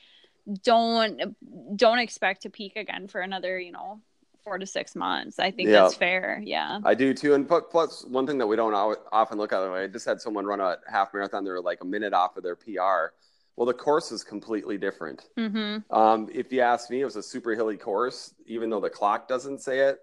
don't 0.64 1.36
don't 1.76 1.98
expect 1.98 2.42
to 2.42 2.50
peak 2.50 2.76
again 2.76 3.06
for 3.06 3.20
another 3.20 3.58
you 3.58 3.72
know 3.72 4.00
four 4.42 4.58
to 4.58 4.66
six 4.66 4.96
months 4.96 5.38
i 5.38 5.50
think 5.52 5.68
Yeah. 5.68 5.82
that's 5.82 5.94
fair 5.94 6.40
yeah 6.44 6.80
I 6.84 6.94
do 6.94 7.14
too. 7.14 7.34
And 7.34 7.48
plus, 7.48 8.04
one 8.06 8.26
thing 8.26 8.38
that 8.38 8.46
we 8.46 8.56
don't 8.56 8.74
often 9.12 9.38
look 9.38 9.52
at, 9.52 9.60
I 9.60 9.86
just 9.86 10.04
had 10.04 10.20
someone 10.20 10.44
run 10.46 10.58
a 10.60 10.78
half 10.90 11.14
marathon. 11.14 11.44
They 11.44 11.50
were 11.52 11.60
like 11.60 11.80
a 11.80 11.84
minute 11.84 12.12
off 12.12 12.36
of 12.36 12.42
their 12.42 12.56
PR. 12.56 13.14
Well, 13.54 13.66
the 13.66 13.74
course 13.74 14.10
is 14.10 14.24
completely 14.24 14.78
different. 14.78 15.28
mm-hmm. 15.38 15.94
Um, 15.96 16.28
if 16.32 16.52
you 16.52 16.60
ask 16.60 16.90
me, 16.90 17.02
it 17.02 17.04
was 17.04 17.14
a 17.16 17.22
super 17.22 17.52
hilly 17.52 17.76
course. 17.76 18.34
Even 18.46 18.68
though 18.68 18.80
the 18.80 18.90
clock 18.90 19.28
doesn't 19.28 19.60
say 19.60 19.78
it, 19.80 20.00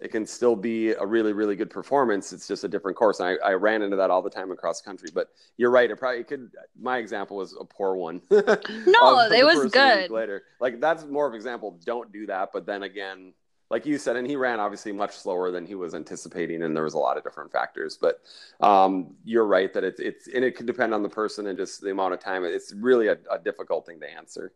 it 0.00 0.10
can 0.10 0.26
still 0.26 0.56
be 0.56 0.92
a 0.92 1.04
really, 1.04 1.32
really 1.32 1.56
good 1.56 1.70
performance. 1.70 2.32
It's 2.32 2.48
just 2.48 2.64
a 2.64 2.68
different 2.68 2.96
course. 2.96 3.20
And 3.20 3.28
I, 3.28 3.50
I 3.50 3.52
ran 3.52 3.82
into 3.82 3.96
that 3.96 4.10
all 4.10 4.22
the 4.22 4.30
time 4.30 4.50
across 4.50 4.80
country. 4.80 5.10
But 5.12 5.28
you're 5.58 5.70
right. 5.70 5.90
It 5.90 5.96
probably 5.96 6.24
could. 6.24 6.50
My 6.80 6.98
example 6.98 7.36
was 7.36 7.54
a 7.58 7.64
poor 7.64 7.94
one. 7.96 8.22
No, 8.30 9.18
it 9.30 9.44
was 9.44 9.56
person 9.56 9.60
a 9.60 9.64
week 9.64 9.72
good. 9.72 10.10
Later, 10.10 10.42
like 10.60 10.80
that's 10.80 11.04
more 11.04 11.26
of 11.26 11.32
an 11.32 11.36
example. 11.36 11.78
Don't 11.84 12.10
do 12.12 12.26
that. 12.26 12.50
But 12.52 12.66
then 12.66 12.82
again, 12.82 13.34
like 13.70 13.86
you 13.86 13.98
said, 13.98 14.16
and 14.16 14.26
he 14.26 14.36
ran 14.36 14.58
obviously 14.58 14.92
much 14.92 15.16
slower 15.16 15.50
than 15.50 15.64
he 15.64 15.74
was 15.74 15.94
anticipating, 15.94 16.62
and 16.62 16.74
there 16.74 16.84
was 16.84 16.94
a 16.94 16.98
lot 16.98 17.16
of 17.16 17.24
different 17.24 17.52
factors. 17.52 17.98
But 18.00 18.20
um, 18.60 19.14
you're 19.24 19.46
right 19.46 19.72
that 19.72 19.84
it's 19.84 20.00
it's 20.00 20.28
and 20.28 20.44
it 20.44 20.56
could 20.56 20.66
depend 20.66 20.94
on 20.94 21.02
the 21.02 21.08
person 21.08 21.46
and 21.46 21.56
just 21.58 21.80
the 21.80 21.90
amount 21.90 22.14
of 22.14 22.20
time. 22.20 22.44
It's 22.44 22.72
really 22.72 23.08
a, 23.08 23.18
a 23.30 23.38
difficult 23.38 23.86
thing 23.86 24.00
to 24.00 24.10
answer. 24.10 24.52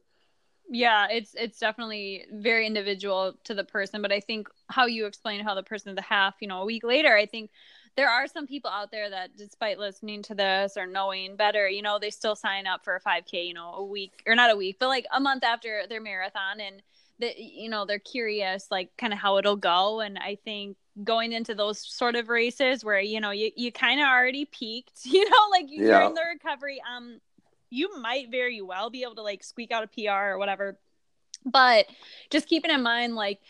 Yeah 0.70 1.06
it's 1.10 1.34
it's 1.34 1.58
definitely 1.58 2.24
very 2.32 2.66
individual 2.66 3.34
to 3.44 3.54
the 3.54 3.64
person 3.64 4.00
but 4.00 4.10
i 4.12 4.20
think 4.20 4.48
how 4.70 4.86
you 4.86 5.06
explain 5.06 5.44
how 5.44 5.54
the 5.54 5.62
person 5.62 5.90
of 5.90 5.96
the 5.96 6.02
half 6.02 6.34
you 6.40 6.48
know 6.48 6.62
a 6.62 6.64
week 6.64 6.82
later 6.84 7.14
i 7.14 7.26
think 7.26 7.50
there 7.96 8.08
are 8.08 8.26
some 8.26 8.46
people 8.46 8.70
out 8.70 8.90
there 8.90 9.10
that 9.10 9.36
despite 9.36 9.78
listening 9.78 10.22
to 10.22 10.34
this 10.34 10.76
or 10.76 10.86
knowing 10.86 11.36
better 11.36 11.68
you 11.68 11.82
know 11.82 11.98
they 11.98 12.10
still 12.10 12.34
sign 12.34 12.66
up 12.66 12.82
for 12.82 12.96
a 12.96 13.00
5k 13.00 13.46
you 13.46 13.54
know 13.54 13.74
a 13.74 13.84
week 13.84 14.22
or 14.26 14.34
not 14.34 14.50
a 14.50 14.56
week 14.56 14.76
but 14.80 14.88
like 14.88 15.06
a 15.12 15.20
month 15.20 15.44
after 15.44 15.82
their 15.88 16.00
marathon 16.00 16.60
and 16.60 16.82
that 17.20 17.38
you 17.38 17.68
know 17.68 17.84
they're 17.84 17.98
curious 17.98 18.66
like 18.70 18.90
kind 18.96 19.12
of 19.12 19.18
how 19.18 19.36
it'll 19.36 19.56
go 19.56 20.00
and 20.00 20.18
i 20.18 20.36
think 20.44 20.76
going 21.02 21.32
into 21.32 21.54
those 21.54 21.78
sort 21.78 22.14
of 22.16 22.28
races 22.28 22.84
where 22.84 23.00
you 23.00 23.20
know 23.20 23.32
you, 23.32 23.50
you 23.56 23.70
kind 23.70 24.00
of 24.00 24.06
already 24.06 24.44
peaked 24.46 25.00
you 25.04 25.28
know 25.28 25.36
like 25.50 25.66
you're 25.68 26.00
Yeah. 26.00 26.06
in 26.06 26.14
the 26.14 26.22
recovery 26.32 26.80
um 26.96 27.20
you 27.75 28.01
might 28.01 28.31
very 28.31 28.62
well 28.62 28.91
be 28.91 29.03
able 29.03 29.16
to 29.16 29.22
like 29.22 29.43
squeak 29.43 29.72
out 29.72 29.85
a 29.85 29.89
PR 29.89 30.33
or 30.33 30.39
whatever. 30.39 30.79
But 31.45 31.87
just 32.31 32.49
keeping 32.49 32.70
in 32.70 32.83
mind, 32.83 33.16
like, 33.16 33.41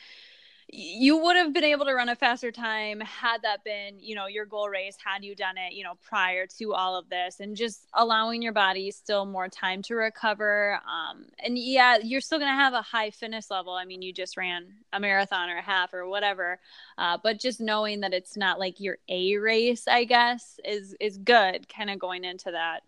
you 0.77 1.19
would 1.19 1.37
have 1.37 1.53
been 1.53 1.63
able 1.63 1.85
to 1.85 1.95
run 1.95 2.09
a 2.09 2.17
faster 2.17 2.51
time 2.51 2.99
had 3.01 3.43
that 3.43 3.63
been, 3.63 4.01
you 4.01 4.17
know, 4.17 4.27
your 4.27 4.47
goal 4.47 4.69
race, 4.69 4.97
had 5.05 5.23
you 5.23 5.37
done 5.37 5.57
it, 5.57 5.75
you 5.75 5.85
know, 5.85 5.93
prior 6.03 6.47
to 6.59 6.73
all 6.73 6.97
of 6.97 7.09
this, 7.11 7.39
and 7.39 7.57
just 7.57 7.87
allowing 7.93 8.43
your 8.43 8.53
body 8.53 8.91
still 8.91 9.25
more 9.27 9.49
time 9.49 9.83
to 9.83 9.95
recover. 9.95 10.81
Um, 10.89 11.27
and 11.39 11.57
yeah, 11.57 11.99
you're 12.03 12.21
still 12.21 12.39
going 12.39 12.51
to 12.51 12.57
have 12.57 12.73
a 12.73 12.83
high 12.83 13.11
fitness 13.11 13.51
level. 13.51 13.75
I 13.75 13.85
mean, 13.85 14.03
you 14.03 14.13
just 14.13 14.37
ran 14.37 14.67
a 14.93 14.99
marathon 14.99 15.51
or 15.51 15.59
a 15.59 15.63
half 15.63 15.93
or 15.93 16.09
whatever, 16.09 16.59
uh, 16.99 17.19
but 17.23 17.39
just 17.39 17.61
knowing 17.61 18.01
that 18.01 18.15
it's 18.15 18.37
not 18.37 18.59
like 18.59 18.81
your 18.81 18.99
A 19.09 19.37
race, 19.37 19.87
I 19.87 20.05
guess, 20.05 20.59
is 20.65 20.97
is 20.99 21.19
good. 21.19 21.69
Kind 21.69 21.91
of 21.91 21.99
going 21.99 22.25
into 22.25 22.51
that. 22.51 22.81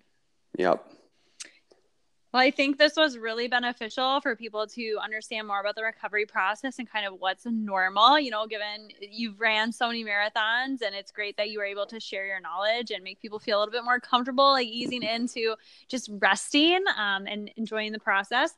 Yep. 0.58 0.95
Well, 2.36 2.44
I 2.44 2.50
think 2.50 2.76
this 2.76 2.96
was 2.96 3.16
really 3.16 3.48
beneficial 3.48 4.20
for 4.20 4.36
people 4.36 4.66
to 4.66 4.98
understand 5.02 5.48
more 5.48 5.58
about 5.58 5.74
the 5.74 5.82
recovery 5.82 6.26
process 6.26 6.78
and 6.78 6.86
kind 6.86 7.06
of 7.06 7.14
what's 7.18 7.46
normal. 7.46 8.20
You 8.20 8.30
know, 8.30 8.46
given 8.46 8.90
you've 9.00 9.40
ran 9.40 9.72
so 9.72 9.86
many 9.86 10.04
marathons, 10.04 10.82
and 10.82 10.94
it's 10.94 11.10
great 11.10 11.38
that 11.38 11.48
you 11.48 11.60
were 11.60 11.64
able 11.64 11.86
to 11.86 11.98
share 11.98 12.26
your 12.26 12.38
knowledge 12.38 12.90
and 12.90 13.02
make 13.02 13.22
people 13.22 13.38
feel 13.38 13.56
a 13.56 13.60
little 13.60 13.72
bit 13.72 13.84
more 13.84 14.00
comfortable, 14.00 14.50
like 14.50 14.66
easing 14.66 15.02
into 15.02 15.54
just 15.88 16.10
resting 16.20 16.84
um, 16.98 17.26
and 17.26 17.50
enjoying 17.56 17.92
the 17.92 17.98
process. 17.98 18.52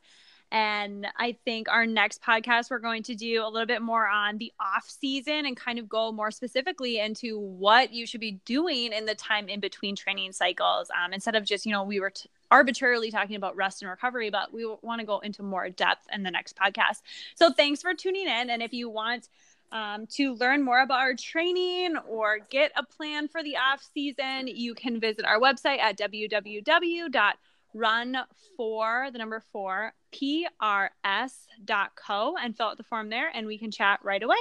And 0.51 1.07
I 1.15 1.37
think 1.45 1.69
our 1.69 1.85
next 1.85 2.21
podcast, 2.21 2.71
we're 2.71 2.79
going 2.79 3.03
to 3.03 3.15
do 3.15 3.45
a 3.45 3.47
little 3.47 3.65
bit 3.65 3.81
more 3.81 4.09
on 4.09 4.39
the 4.39 4.51
off 4.59 4.89
season 4.89 5.45
and 5.45 5.55
kind 5.55 5.79
of 5.79 5.87
go 5.87 6.11
more 6.11 6.31
specifically 6.31 6.99
into 6.99 7.39
what 7.39 7.93
you 7.93 8.05
should 8.05 8.19
be 8.19 8.41
doing 8.43 8.91
in 8.91 9.05
the 9.05 9.15
time 9.15 9.47
in 9.47 9.61
between 9.61 9.95
training 9.95 10.33
cycles. 10.33 10.91
Um, 11.01 11.13
instead 11.13 11.37
of 11.37 11.45
just, 11.45 11.65
you 11.65 11.71
know, 11.71 11.85
we 11.85 12.01
were 12.01 12.09
t- 12.09 12.29
arbitrarily 12.51 13.11
talking 13.11 13.35
about 13.35 13.55
rest 13.55 13.81
and 13.81 13.89
recovery, 13.89 14.29
but 14.29 14.53
we 14.53 14.65
want 14.81 14.99
to 14.99 15.05
go 15.05 15.19
into 15.19 15.43
more 15.43 15.69
depth 15.69 16.07
in 16.11 16.23
the 16.23 16.31
next 16.31 16.55
podcast. 16.55 17.01
So 17.35 17.51
thanks 17.51 17.81
for 17.81 17.93
tuning 17.93 18.27
in. 18.27 18.49
And 18.49 18.61
if 18.61 18.73
you 18.73 18.89
want, 18.89 19.29
um, 19.71 20.07
to 20.07 20.33
learn 20.33 20.63
more 20.63 20.81
about 20.81 20.99
our 20.99 21.13
training 21.13 21.95
or 22.07 22.39
get 22.49 22.71
a 22.75 22.83
plan 22.83 23.27
for 23.27 23.43
the 23.43 23.55
off 23.57 23.87
season, 23.93 24.47
you 24.47 24.73
can 24.73 24.99
visit 24.99 25.25
our 25.25 25.39
website 25.39 25.77
at 25.77 25.95
www 25.95 27.33
run 27.73 28.17
for 28.57 29.09
the 29.11 29.17
number 29.17 29.41
four 29.51 29.93
prs.co 30.11 31.27
and 32.41 32.57
fill 32.57 32.67
out 32.67 32.77
the 32.77 32.83
form 32.83 33.09
there 33.09 33.29
and 33.33 33.45
we 33.45 33.57
can 33.57 33.71
chat 33.71 33.99
right 34.03 34.23
away 34.23 34.37